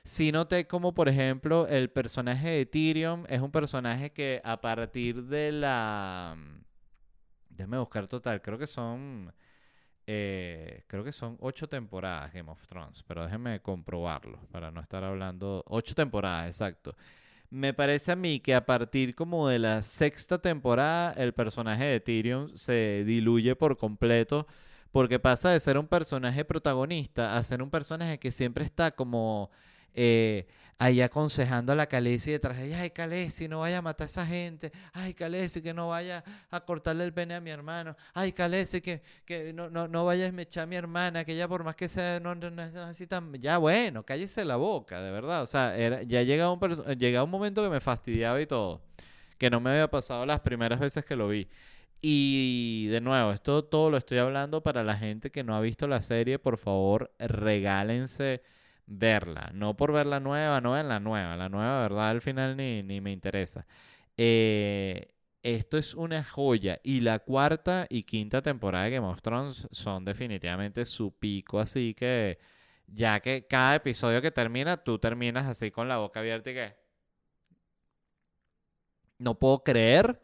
Sí 0.06 0.30
noté 0.30 0.68
como, 0.68 0.94
por 0.94 1.08
ejemplo, 1.08 1.66
el 1.66 1.90
personaje 1.90 2.48
de 2.50 2.66
Tyrion 2.66 3.26
es 3.28 3.40
un 3.40 3.50
personaje 3.50 4.12
que 4.12 4.40
a 4.44 4.60
partir 4.60 5.24
de 5.24 5.50
la... 5.50 6.36
Déjame 7.48 7.78
buscar 7.78 8.06
total, 8.06 8.40
creo 8.40 8.56
que 8.56 8.68
son... 8.68 9.34
Eh, 10.06 10.45
creo 10.86 11.04
que 11.04 11.12
son 11.12 11.36
ocho 11.40 11.68
temporadas 11.68 12.32
Game 12.32 12.50
of 12.50 12.66
Thrones, 12.66 13.02
pero 13.02 13.24
déjenme 13.24 13.60
comprobarlo 13.60 14.38
para 14.50 14.70
no 14.70 14.80
estar 14.80 15.04
hablando... 15.04 15.62
Ocho 15.66 15.94
temporadas, 15.94 16.48
exacto. 16.48 16.96
Me 17.50 17.72
parece 17.72 18.12
a 18.12 18.16
mí 18.16 18.40
que 18.40 18.54
a 18.54 18.66
partir 18.66 19.14
como 19.14 19.48
de 19.48 19.58
la 19.58 19.82
sexta 19.82 20.38
temporada 20.38 21.12
el 21.12 21.32
personaje 21.32 21.84
de 21.84 22.00
Tyrion 22.00 22.56
se 22.56 23.04
diluye 23.04 23.54
por 23.54 23.76
completo 23.76 24.46
porque 24.90 25.18
pasa 25.18 25.50
de 25.50 25.60
ser 25.60 25.78
un 25.78 25.86
personaje 25.86 26.44
protagonista 26.44 27.36
a 27.36 27.44
ser 27.44 27.62
un 27.62 27.70
personaje 27.70 28.18
que 28.18 28.32
siempre 28.32 28.64
está 28.64 28.90
como 28.90 29.50
eh, 29.96 30.46
ahí 30.78 31.00
aconsejando 31.00 31.72
a 31.72 31.74
la 31.74 31.86
Calesi 31.86 32.32
detrás 32.32 32.58
de 32.58 32.66
ella, 32.66 32.80
ay 32.80 32.90
Calesi, 32.90 33.48
no 33.48 33.60
vaya 33.60 33.78
a 33.78 33.82
matar 33.82 34.06
a 34.06 34.10
esa 34.10 34.26
gente, 34.26 34.70
ay 34.92 35.14
Calesi, 35.14 35.62
que 35.62 35.72
no 35.72 35.88
vaya 35.88 36.22
a 36.50 36.60
cortarle 36.60 37.04
el 37.04 37.12
pene 37.12 37.34
a 37.34 37.40
mi 37.40 37.50
hermano, 37.50 37.96
ay 38.12 38.32
Calesi, 38.32 38.80
que, 38.80 39.02
que 39.24 39.52
no, 39.54 39.70
no, 39.70 39.88
no 39.88 40.04
vaya 40.04 40.24
a 40.24 40.26
esmechar 40.26 40.64
a 40.64 40.66
mi 40.66 40.76
hermana, 40.76 41.24
que 41.24 41.32
ella 41.32 41.48
por 41.48 41.64
más 41.64 41.76
que 41.76 41.88
sea, 41.88 42.20
no, 42.20 42.34
no, 42.34 42.48
es 42.62 42.76
así 42.76 43.06
ya 43.40 43.58
bueno, 43.58 44.04
cállese 44.04 44.44
la 44.44 44.56
boca, 44.56 45.00
de 45.00 45.10
verdad, 45.10 45.42
o 45.42 45.46
sea, 45.46 45.76
era, 45.76 46.02
ya 46.02 46.22
llegaba 46.22 46.52
un, 46.52 46.60
llegaba 46.98 47.24
un 47.24 47.30
momento 47.30 47.62
que 47.62 47.70
me 47.70 47.80
fastidiaba 47.80 48.40
y 48.40 48.46
todo, 48.46 48.82
que 49.38 49.48
no 49.48 49.60
me 49.60 49.70
había 49.70 49.88
pasado 49.88 50.26
las 50.26 50.40
primeras 50.40 50.78
veces 50.80 51.04
que 51.04 51.16
lo 51.16 51.28
vi. 51.28 51.48
Y 52.02 52.86
de 52.88 53.00
nuevo, 53.00 53.32
esto 53.32 53.64
todo 53.64 53.90
lo 53.90 53.96
estoy 53.96 54.18
hablando 54.18 54.62
para 54.62 54.84
la 54.84 54.96
gente 54.96 55.30
que 55.30 55.42
no 55.42 55.56
ha 55.56 55.60
visto 55.60 55.88
la 55.88 56.02
serie, 56.02 56.38
por 56.38 56.58
favor, 56.58 57.10
regálense 57.18 58.42
verla. 58.86 59.50
No 59.54 59.76
por 59.76 59.92
ver 59.92 60.06
la 60.06 60.20
nueva, 60.20 60.60
no 60.60 60.78
en 60.78 60.88
la 60.88 61.00
nueva. 61.00 61.36
La 61.36 61.48
nueva, 61.48 61.80
verdad, 61.82 62.10
al 62.10 62.20
final 62.20 62.56
ni, 62.56 62.82
ni 62.82 63.00
me 63.00 63.12
interesa. 63.12 63.66
Eh, 64.16 65.08
esto 65.42 65.78
es 65.78 65.94
una 65.94 66.24
joya. 66.24 66.80
Y 66.82 67.00
la 67.00 67.18
cuarta 67.20 67.86
y 67.88 68.04
quinta 68.04 68.42
temporada 68.42 68.84
de 68.84 68.92
Game 68.92 69.06
of 69.06 69.22
Thrones 69.22 69.68
son 69.70 70.04
definitivamente 70.04 70.84
su 70.86 71.12
pico. 71.16 71.60
Así 71.60 71.94
que, 71.94 72.38
ya 72.86 73.20
que 73.20 73.46
cada 73.46 73.76
episodio 73.76 74.22
que 74.22 74.30
termina, 74.30 74.76
tú 74.78 74.98
terminas 74.98 75.46
así 75.46 75.70
con 75.70 75.88
la 75.88 75.98
boca 75.98 76.20
abierta 76.20 76.50
y 76.50 76.54
que. 76.54 76.76
No 79.18 79.38
puedo 79.38 79.64
creer 79.64 80.20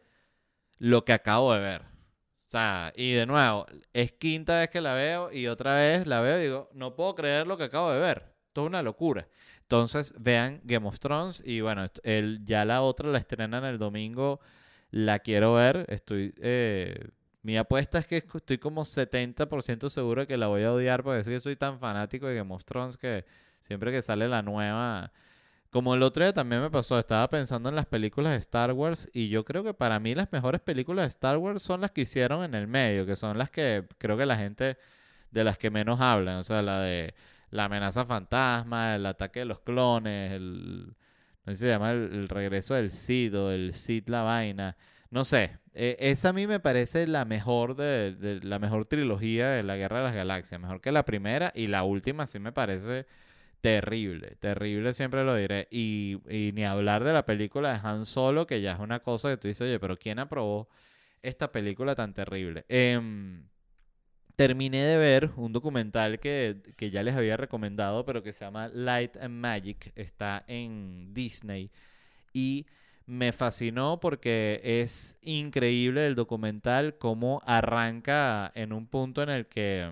lo 0.77 1.03
que 1.05 1.13
acabo 1.13 1.53
de 1.53 1.59
ver. 1.61 1.81
O 1.81 2.49
sea, 2.53 2.93
y 2.95 3.13
de 3.13 3.25
nuevo, 3.25 3.65
es 3.93 4.11
quinta 4.11 4.59
vez 4.59 4.69
que 4.69 4.81
la 4.81 4.93
veo 4.93 5.31
y 5.31 5.47
otra 5.47 5.75
vez 5.77 6.05
la 6.05 6.21
veo 6.21 6.39
y 6.39 6.43
digo, 6.43 6.69
no 6.73 6.95
puedo 6.95 7.15
creer 7.15 7.47
lo 7.47 7.57
que 7.57 7.63
acabo 7.63 7.91
de 7.91 7.99
ver 7.99 8.32
toda 8.53 8.67
una 8.67 8.81
locura. 8.81 9.27
Entonces, 9.61 10.13
vean 10.17 10.61
Game 10.63 10.87
of 10.87 10.99
Thrones 10.99 11.43
y 11.45 11.61
bueno, 11.61 11.85
el, 12.03 12.45
ya 12.45 12.65
la 12.65 12.81
otra 12.81 13.09
la 13.09 13.17
estrenan 13.17 13.65
el 13.65 13.77
domingo, 13.77 14.39
la 14.91 15.19
quiero 15.19 15.55
ver, 15.55 15.85
estoy... 15.89 16.33
Eh, 16.41 17.09
mi 17.41 17.57
apuesta 17.57 17.97
es 17.97 18.07
que 18.07 18.17
estoy 18.17 18.57
como 18.57 18.83
70% 18.85 19.89
seguro 19.89 20.21
de 20.21 20.27
que 20.27 20.37
la 20.37 20.47
voy 20.47 20.63
a 20.63 20.71
odiar 20.71 21.03
porque 21.03 21.29
que 21.29 21.39
soy 21.41 21.57
tan 21.57 21.77
fanático 21.77 22.25
de 22.27 22.35
Game 22.35 22.53
of 22.53 22.63
Thrones 22.63 22.95
que 22.95 23.25
siempre 23.59 23.91
que 23.91 24.01
sale 24.01 24.27
la 24.27 24.41
nueva... 24.41 25.11
Como 25.69 25.95
el 25.95 26.03
otro 26.03 26.23
día 26.23 26.33
también 26.33 26.61
me 26.61 26.69
pasó, 26.69 26.99
estaba 26.99 27.27
pensando 27.29 27.67
en 27.67 27.75
las 27.75 27.87
películas 27.87 28.33
de 28.33 28.37
Star 28.37 28.73
Wars 28.73 29.09
y 29.11 29.29
yo 29.29 29.43
creo 29.43 29.63
que 29.63 29.73
para 29.73 29.99
mí 29.99 30.13
las 30.13 30.31
mejores 30.31 30.61
películas 30.61 31.05
de 31.05 31.09
Star 31.09 31.37
Wars 31.37 31.63
son 31.63 31.81
las 31.81 31.89
que 31.91 32.01
hicieron 32.01 32.43
en 32.43 32.53
el 32.53 32.67
medio, 32.67 33.07
que 33.07 33.15
son 33.15 33.39
las 33.39 33.49
que 33.49 33.83
creo 33.97 34.15
que 34.15 34.27
la 34.27 34.37
gente 34.37 34.77
de 35.31 35.43
las 35.43 35.57
que 35.57 35.71
menos 35.71 35.99
hablan, 35.99 36.37
o 36.37 36.43
sea, 36.43 36.61
la 36.61 36.79
de 36.79 37.15
la 37.53 37.65
amenaza 37.65 38.03
fantasma, 38.05 38.95
el 38.95 39.05
ataque 39.05 39.41
de 39.41 39.45
los 39.45 39.59
clones, 39.59 40.33
el, 40.33 40.95
no 41.45 41.51
sé 41.51 41.55
si 41.55 41.61
se 41.61 41.67
llama 41.67 41.91
el, 41.91 42.27
regreso 42.27 42.73
del 42.73 42.91
Cid 42.91 43.37
o 43.37 43.51
el 43.51 43.73
Cid 43.73 44.09
la 44.09 44.23
vaina. 44.23 44.75
No 45.11 45.23
sé, 45.23 45.59
e, 45.73 45.95
esa 45.99 46.29
a 46.29 46.33
mí 46.33 46.47
me 46.47 46.59
parece 46.59 47.05
la 47.05 47.25
mejor 47.25 47.75
de, 47.75 48.39
la 48.43 48.57
mejor 48.57 48.85
trilogía 48.85 49.49
de 49.51 49.61
la 49.61 49.75
Guerra 49.77 49.99
de 49.99 50.03
las 50.05 50.15
Galaxias, 50.15 50.59
mejor 50.59 50.81
que 50.81 50.91
la 50.91 51.05
primera 51.05 51.51
y 51.55 51.67
la 51.67 51.83
última 51.83 52.25
sí 52.25 52.39
me 52.39 52.51
parece 52.51 53.05
terrible, 53.61 54.35
terrible 54.39 54.93
siempre 54.93 55.23
lo 55.23 55.35
diré. 55.35 55.67
Y, 55.71 56.17
ni 56.55 56.65
hablar 56.65 57.03
de 57.03 57.13
la 57.13 57.25
película 57.25 57.73
de 57.73 57.87
Han 57.87 58.05
Solo, 58.07 58.47
que 58.47 58.61
ya 58.61 58.73
es 58.73 58.79
una 58.79 59.01
cosa 59.01 59.29
que 59.29 59.37
tú 59.37 59.47
dices, 59.47 59.61
oye, 59.61 59.79
pero 59.79 59.97
¿quién 59.97 60.19
aprobó 60.19 60.69
esta 61.21 61.51
película 61.51 61.95
tan 61.95 62.13
terrible? 62.15 62.65
Eh, 62.67 62.99
terminé 64.35 64.83
de 64.83 64.97
ver 64.97 65.31
un 65.35 65.53
documental 65.53 66.19
que, 66.19 66.57
ya 66.79 67.03
les 67.03 67.15
había 67.15 67.37
recomendado, 67.37 68.05
pero 68.05 68.23
que 68.23 68.31
se 68.31 68.45
llama 68.45 68.67
Light 68.69 69.17
and 69.17 69.35
Magic, 69.35 69.91
está 69.95 70.43
en 70.47 71.13
Disney 71.13 71.71
y 72.33 72.65
me 73.05 73.31
fascinó 73.31 73.99
porque 73.99 74.61
es 74.63 75.17
increíble 75.21 76.07
el 76.07 76.15
documental 76.15 76.97
cómo 76.97 77.41
arranca 77.45 78.51
en 78.55 78.73
un 78.73 78.87
punto 78.87 79.21
en 79.21 79.29
el 79.29 79.45
que 79.47 79.91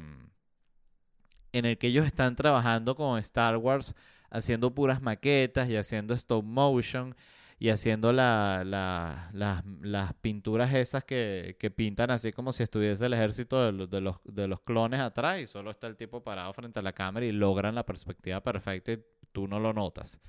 en 1.53 1.65
el 1.65 1.77
que 1.77 1.87
ellos 1.87 2.05
están 2.05 2.35
trabajando 2.35 2.95
con 2.95 3.19
Star 3.19 3.57
Wars 3.57 3.95
haciendo 4.29 4.73
puras 4.73 5.01
maquetas 5.01 5.69
y 5.69 5.75
haciendo 5.75 6.13
stop 6.13 6.43
motion 6.45 7.13
y 7.61 7.69
haciendo 7.69 8.11
la, 8.11 9.29
las 9.33 10.13
pinturas 10.15 10.73
esas 10.73 11.03
que, 11.03 11.73
pintan 11.75 12.09
así 12.09 12.31
como 12.31 12.51
si 12.53 12.63
estuviese 12.63 13.05
el 13.05 13.13
ejército 13.13 13.71
de, 13.71 13.85
de, 13.85 14.01
los, 14.01 14.15
de 14.23 14.47
los 14.47 14.61
clones 14.61 14.99
atrás 14.99 15.39
y 15.41 15.45
solo 15.45 15.69
está 15.69 15.85
el 15.85 15.95
tipo 15.95 16.23
parado 16.23 16.51
frente 16.53 16.79
a 16.79 16.81
la 16.81 16.91
cámara 16.91 17.23
y 17.23 17.31
logran 17.31 17.75
la 17.75 17.85
perspectiva 17.85 18.41
perfecta 18.41 18.93
y 18.93 19.03
tú 19.31 19.47
no 19.47 19.59
lo 19.59 19.73
notas. 19.73 20.19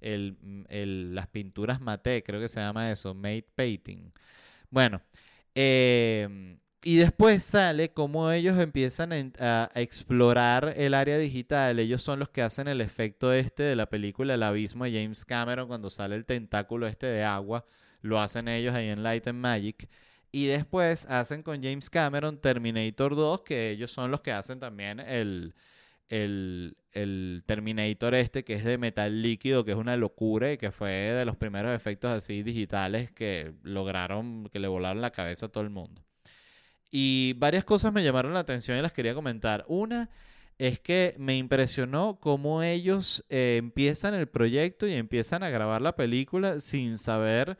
El, 0.00 0.38
las 1.14 1.26
pinturas 1.26 1.82
mate, 1.82 2.22
creo 2.22 2.40
que 2.40 2.48
se 2.48 2.60
llama 2.60 2.90
eso, 2.90 3.12
mate 3.12 3.44
painting. 3.54 4.10
Bueno, 4.70 5.02
eh, 5.54 6.56
y 6.82 6.96
después 6.96 7.44
sale 7.44 7.90
cómo 7.92 8.30
ellos 8.30 8.58
empiezan 8.58 9.32
a, 9.38 9.70
explorar 9.74 10.74
el 10.78 10.94
área 10.94 11.18
digital. 11.18 11.78
Ellos 11.78 12.02
son 12.02 12.18
los 12.18 12.30
que 12.30 12.42
hacen 12.42 12.68
el 12.68 12.80
efecto 12.80 13.32
este 13.34 13.62
de 13.64 13.76
la 13.76 13.86
película 13.90 14.34
El 14.34 14.42
Abismo 14.42 14.84
de 14.84 14.92
James 14.92 15.24
Cameron 15.26 15.68
cuando 15.68 15.90
sale 15.90 16.16
el 16.16 16.24
tentáculo 16.24 16.86
este 16.86 17.06
de 17.06 17.22
agua. 17.22 17.66
Lo 18.00 18.18
hacen 18.18 18.48
ellos 18.48 18.74
ahí 18.74 18.88
en 18.88 19.02
Light 19.02 19.26
and 19.28 19.38
Magic. 19.40 19.88
Y 20.32 20.46
después 20.46 21.06
hacen 21.06 21.42
con 21.42 21.62
James 21.62 21.90
Cameron 21.90 22.40
Terminator 22.40 23.14
2, 23.16 23.42
que 23.42 23.70
ellos 23.70 23.90
son 23.92 24.10
los 24.10 24.22
que 24.22 24.32
hacen 24.32 24.60
también 24.60 25.00
el, 25.00 25.54
el, 26.08 26.76
el 26.92 27.42
Terminator 27.46 28.14
este, 28.14 28.44
que 28.44 28.54
es 28.54 28.64
de 28.64 28.78
metal 28.78 29.22
líquido, 29.22 29.64
que 29.64 29.72
es 29.72 29.76
una 29.76 29.96
locura 29.96 30.52
y 30.52 30.58
que 30.58 30.70
fue 30.70 30.90
de 30.90 31.24
los 31.26 31.36
primeros 31.36 31.74
efectos 31.74 32.10
así 32.10 32.42
digitales 32.42 33.10
que 33.10 33.52
lograron, 33.64 34.48
que 34.52 34.60
le 34.60 34.68
volaron 34.68 35.02
la 35.02 35.10
cabeza 35.12 35.46
a 35.46 35.48
todo 35.50 35.64
el 35.64 35.70
mundo. 35.70 36.02
Y 36.90 37.34
varias 37.34 37.64
cosas 37.64 37.92
me 37.92 38.02
llamaron 38.02 38.34
la 38.34 38.40
atención 38.40 38.78
y 38.78 38.82
las 38.82 38.92
quería 38.92 39.14
comentar. 39.14 39.64
Una 39.68 40.10
es 40.58 40.80
que 40.80 41.14
me 41.18 41.36
impresionó 41.36 42.18
cómo 42.20 42.62
ellos 42.62 43.24
eh, 43.30 43.56
empiezan 43.58 44.14
el 44.14 44.28
proyecto 44.28 44.86
y 44.86 44.92
empiezan 44.92 45.42
a 45.42 45.50
grabar 45.50 45.80
la 45.80 45.96
película 45.96 46.60
sin 46.60 46.98
saber 46.98 47.56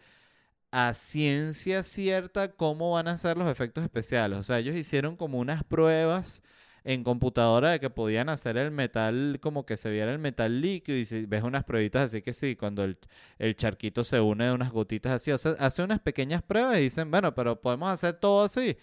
a 0.70 0.94
ciencia 0.94 1.82
cierta 1.82 2.52
cómo 2.52 2.92
van 2.92 3.08
a 3.08 3.18
ser 3.18 3.36
los 3.36 3.48
efectos 3.48 3.84
especiales. 3.84 4.38
O 4.38 4.42
sea, 4.42 4.58
ellos 4.58 4.76
hicieron 4.76 5.16
como 5.16 5.38
unas 5.38 5.64
pruebas 5.64 6.42
en 6.84 7.04
computadora 7.04 7.72
de 7.72 7.80
que 7.80 7.90
podían 7.90 8.28
hacer 8.28 8.56
el 8.56 8.70
metal, 8.70 9.38
como 9.40 9.66
que 9.66 9.76
se 9.76 9.90
viera 9.90 10.12
el 10.12 10.18
metal 10.18 10.60
líquido 10.60 10.96
y 10.98 11.04
si 11.04 11.26
ves 11.26 11.42
unas 11.42 11.64
pruebitas 11.64 12.06
así 12.06 12.22
que 12.22 12.32
sí, 12.32 12.56
cuando 12.56 12.84
el, 12.84 12.98
el 13.38 13.56
charquito 13.56 14.04
se 14.04 14.20
une 14.20 14.46
de 14.46 14.52
unas 14.52 14.70
gotitas 14.70 15.12
así, 15.12 15.30
o 15.32 15.38
sea, 15.38 15.52
hace 15.58 15.82
unas 15.82 16.00
pequeñas 16.00 16.42
pruebas 16.42 16.78
y 16.78 16.82
dicen, 16.82 17.10
bueno, 17.10 17.34
pero 17.34 17.60
podemos 17.60 17.90
hacer 17.90 18.14
todo 18.14 18.44
así. 18.44 18.76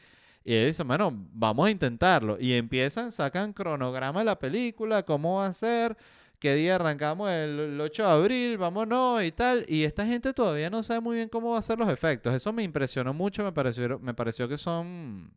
Y 0.47 0.55
ellos 0.55 0.67
dicen, 0.67 0.87
bueno, 0.87 1.11
vamos 1.33 1.67
a 1.67 1.71
intentarlo. 1.71 2.37
Y 2.39 2.53
empiezan, 2.53 3.11
sacan 3.11 3.51
cronograma 3.51 4.19
de 4.19 4.25
la 4.25 4.39
película, 4.39 5.03
cómo 5.03 5.39
va 5.39 5.47
a 5.47 5.51
ser, 5.51 5.97
qué 6.39 6.55
día 6.55 6.75
arrancamos 6.75 7.29
el, 7.29 7.77
8 7.81 8.03
de 8.03 8.09
abril, 8.09 8.57
vámonos 8.57 9.21
y 9.25 9.33
tal. 9.33 9.65
Y 9.67 9.83
esta 9.83 10.05
gente 10.05 10.31
todavía 10.31 10.69
no 10.69 10.83
sabe 10.83 11.01
muy 11.01 11.17
bien 11.17 11.27
cómo 11.27 11.51
va 11.51 11.59
a 11.59 11.61
ser 11.61 11.77
los 11.77 11.89
efectos. 11.89 12.33
Eso 12.33 12.53
me 12.53 12.63
impresionó 12.63 13.13
mucho, 13.13 13.43
me 13.43 13.51
pareció, 13.51 13.99
me 13.99 14.13
pareció 14.13 14.47
que 14.47 14.57
son, 14.57 15.33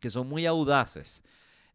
que 0.00 0.08
son 0.08 0.26
muy 0.26 0.46
audaces. 0.46 1.22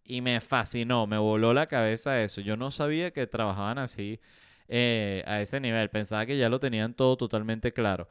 Y 0.04 0.22
me 0.22 0.42
fascinó, 0.42 1.06
me 1.06 1.20
voló 1.20 1.54
la 1.54 1.68
cabeza 1.68 2.20
eso. 2.20 2.42
Yo 2.42 2.58
no 2.58 2.72
sabía 2.72 3.12
que 3.12 3.28
trabajaban 3.28 3.78
así 3.78 4.20
eh, 4.68 5.24
a 5.28 5.40
ese 5.40 5.60
nivel. 5.60 5.92
Pensaba 5.92 6.26
que 6.26 6.36
ya 6.36 6.50
lo 6.50 6.60
tenían 6.60 6.96
todo 6.96 7.16
totalmente 7.16 7.74
claro. 7.74 8.08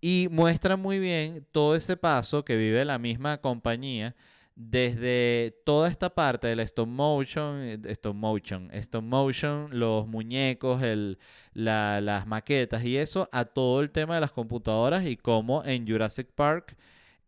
Y 0.00 0.28
muestra 0.30 0.76
muy 0.76 0.98
bien 0.98 1.46
todo 1.52 1.74
ese 1.74 1.96
paso 1.96 2.44
que 2.44 2.56
vive 2.56 2.84
la 2.84 2.98
misma 2.98 3.38
compañía 3.38 4.14
desde 4.56 5.54
toda 5.64 5.88
esta 5.88 6.10
parte 6.10 6.48
del 6.48 6.60
stop 6.60 6.86
motion, 6.86 7.62
eh, 7.62 7.78
stop 7.86 8.14
motion, 8.14 8.70
stop 8.72 9.02
motion, 9.02 9.68
los 9.72 10.06
muñecos, 10.06 10.82
el, 10.82 11.18
las 11.54 12.26
maquetas 12.26 12.84
y 12.84 12.96
eso, 12.98 13.28
a 13.32 13.46
todo 13.46 13.80
el 13.80 13.90
tema 13.90 14.16
de 14.16 14.20
las 14.20 14.32
computadoras 14.32 15.06
y 15.06 15.16
cómo 15.16 15.64
en 15.64 15.86
Jurassic 15.88 16.28
Park, 16.34 16.76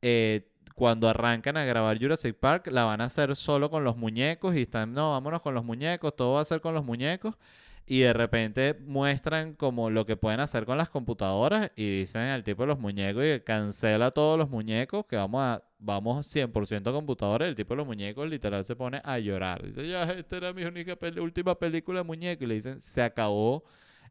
eh, 0.02 0.48
cuando 0.74 1.08
arrancan 1.08 1.56
a 1.56 1.64
grabar 1.64 1.98
Jurassic 1.98 2.36
Park, 2.36 2.68
la 2.70 2.84
van 2.84 3.00
a 3.00 3.04
hacer 3.04 3.34
solo 3.36 3.70
con 3.70 3.84
los 3.84 3.96
muñecos 3.96 4.54
y 4.54 4.62
están, 4.62 4.92
no, 4.92 5.12
vámonos 5.12 5.40
con 5.42 5.54
los 5.54 5.64
muñecos, 5.64 6.14
todo 6.14 6.34
va 6.34 6.42
a 6.42 6.44
ser 6.44 6.60
con 6.60 6.74
los 6.74 6.84
muñecos 6.84 7.36
y 7.86 8.00
de 8.00 8.12
repente 8.12 8.74
muestran 8.80 9.54
como 9.54 9.90
lo 9.90 10.06
que 10.06 10.16
pueden 10.16 10.40
hacer 10.40 10.64
con 10.64 10.78
las 10.78 10.88
computadoras 10.88 11.70
y 11.76 12.00
dicen 12.00 12.22
al 12.22 12.44
tipo 12.44 12.62
de 12.62 12.68
los 12.68 12.78
muñecos 12.78 13.24
y 13.24 13.40
cancela 13.40 14.10
todos 14.10 14.38
los 14.38 14.48
muñecos, 14.48 15.04
que 15.06 15.16
vamos 15.16 15.42
a 15.42 15.62
vamos 15.82 16.26
100% 16.34 16.88
a 16.88 16.92
computadora, 16.92 17.46
el 17.46 17.54
tipo 17.54 17.74
de 17.74 17.78
los 17.78 17.86
muñecos 17.86 18.28
literal 18.30 18.64
se 18.64 18.76
pone 18.76 19.00
a 19.04 19.18
llorar. 19.18 19.62
Dice, 19.62 19.86
ya, 19.86 20.04
esta 20.04 20.36
era 20.36 20.52
mi 20.52 20.64
única 20.64 20.96
última 21.20 21.58
película 21.58 22.00
de 22.00 22.04
muñeco. 22.04 22.44
Y 22.44 22.46
le 22.46 22.54
dicen, 22.54 22.80
se 22.80 23.02
acabó 23.02 23.64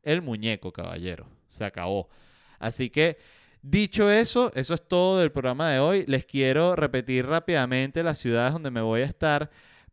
el 0.03 0.21
muñeco, 0.21 0.71
caballero. 0.71 1.27
Se 1.47 1.63
acabó. 1.63 2.09
Así 2.59 2.89
que, 2.89 3.17
dicho 3.61 4.11
eso, 4.11 4.51
eso 4.53 4.73
es 4.73 4.87
todo 4.87 5.19
del 5.19 5.31
programa 5.31 5.71
de 5.71 5.79
hoy. 5.79 6.05
Les 6.07 6.25
quiero 6.25 6.75
repetir 6.75 7.25
rápidamente 7.25 8.03
las 8.03 8.19
ciudades 8.19 8.53
donde 8.53 8.71
me 8.71 8.81
voy 8.81 9.01
a 9.01 9.05
estar 9.05 9.49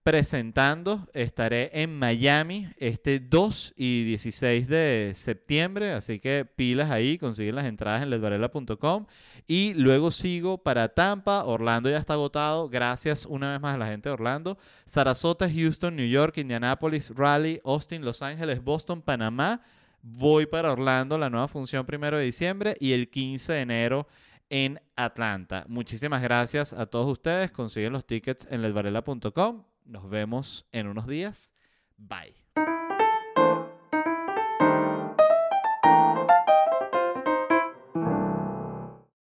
presentando. 0.08 1.06
Estaré 1.12 1.68
en 1.82 1.98
Miami 1.98 2.66
este 2.78 3.20
2 3.20 3.74
y 3.76 4.04
16 4.04 4.66
de 4.66 5.12
septiembre, 5.14 5.92
así 5.92 6.18
que 6.18 6.46
pilas 6.46 6.90
ahí, 6.90 7.18
consiguen 7.18 7.56
las 7.56 7.66
entradas 7.66 8.02
en 8.02 8.08
ledvarela.com 8.08 9.04
y 9.46 9.74
luego 9.74 10.10
sigo 10.10 10.56
para 10.62 10.88
Tampa, 10.88 11.44
Orlando 11.44 11.90
ya 11.90 11.98
está 11.98 12.14
agotado, 12.14 12.70
gracias 12.70 13.26
una 13.26 13.52
vez 13.52 13.60
más 13.60 13.74
a 13.74 13.76
la 13.76 13.88
gente 13.88 14.08
de 14.08 14.14
Orlando, 14.14 14.56
Sarasota, 14.86 15.46
Houston, 15.46 15.94
New 15.94 16.08
York, 16.08 16.38
Indianapolis, 16.38 17.14
Raleigh, 17.14 17.60
Austin, 17.62 18.02
Los 18.02 18.22
Ángeles, 18.22 18.64
Boston, 18.64 19.02
Panamá. 19.02 19.60
Voy 20.00 20.46
para 20.46 20.72
Orlando, 20.72 21.18
la 21.18 21.28
nueva 21.28 21.48
función 21.48 21.84
primero 21.84 22.16
de 22.16 22.24
diciembre 22.24 22.78
y 22.80 22.92
el 22.92 23.10
15 23.10 23.52
de 23.52 23.60
enero 23.60 24.08
en 24.48 24.80
Atlanta. 24.96 25.66
Muchísimas 25.68 26.22
gracias 26.22 26.72
a 26.72 26.86
todos 26.86 27.08
ustedes. 27.08 27.50
Consiguen 27.50 27.92
los 27.92 28.06
tickets 28.06 28.48
en 28.50 28.62
ledvarela.com. 28.62 29.64
Nos 29.88 30.08
vemos 30.08 30.68
en 30.70 30.86
unos 30.86 31.06
días. 31.06 31.54
Bye. 31.96 32.47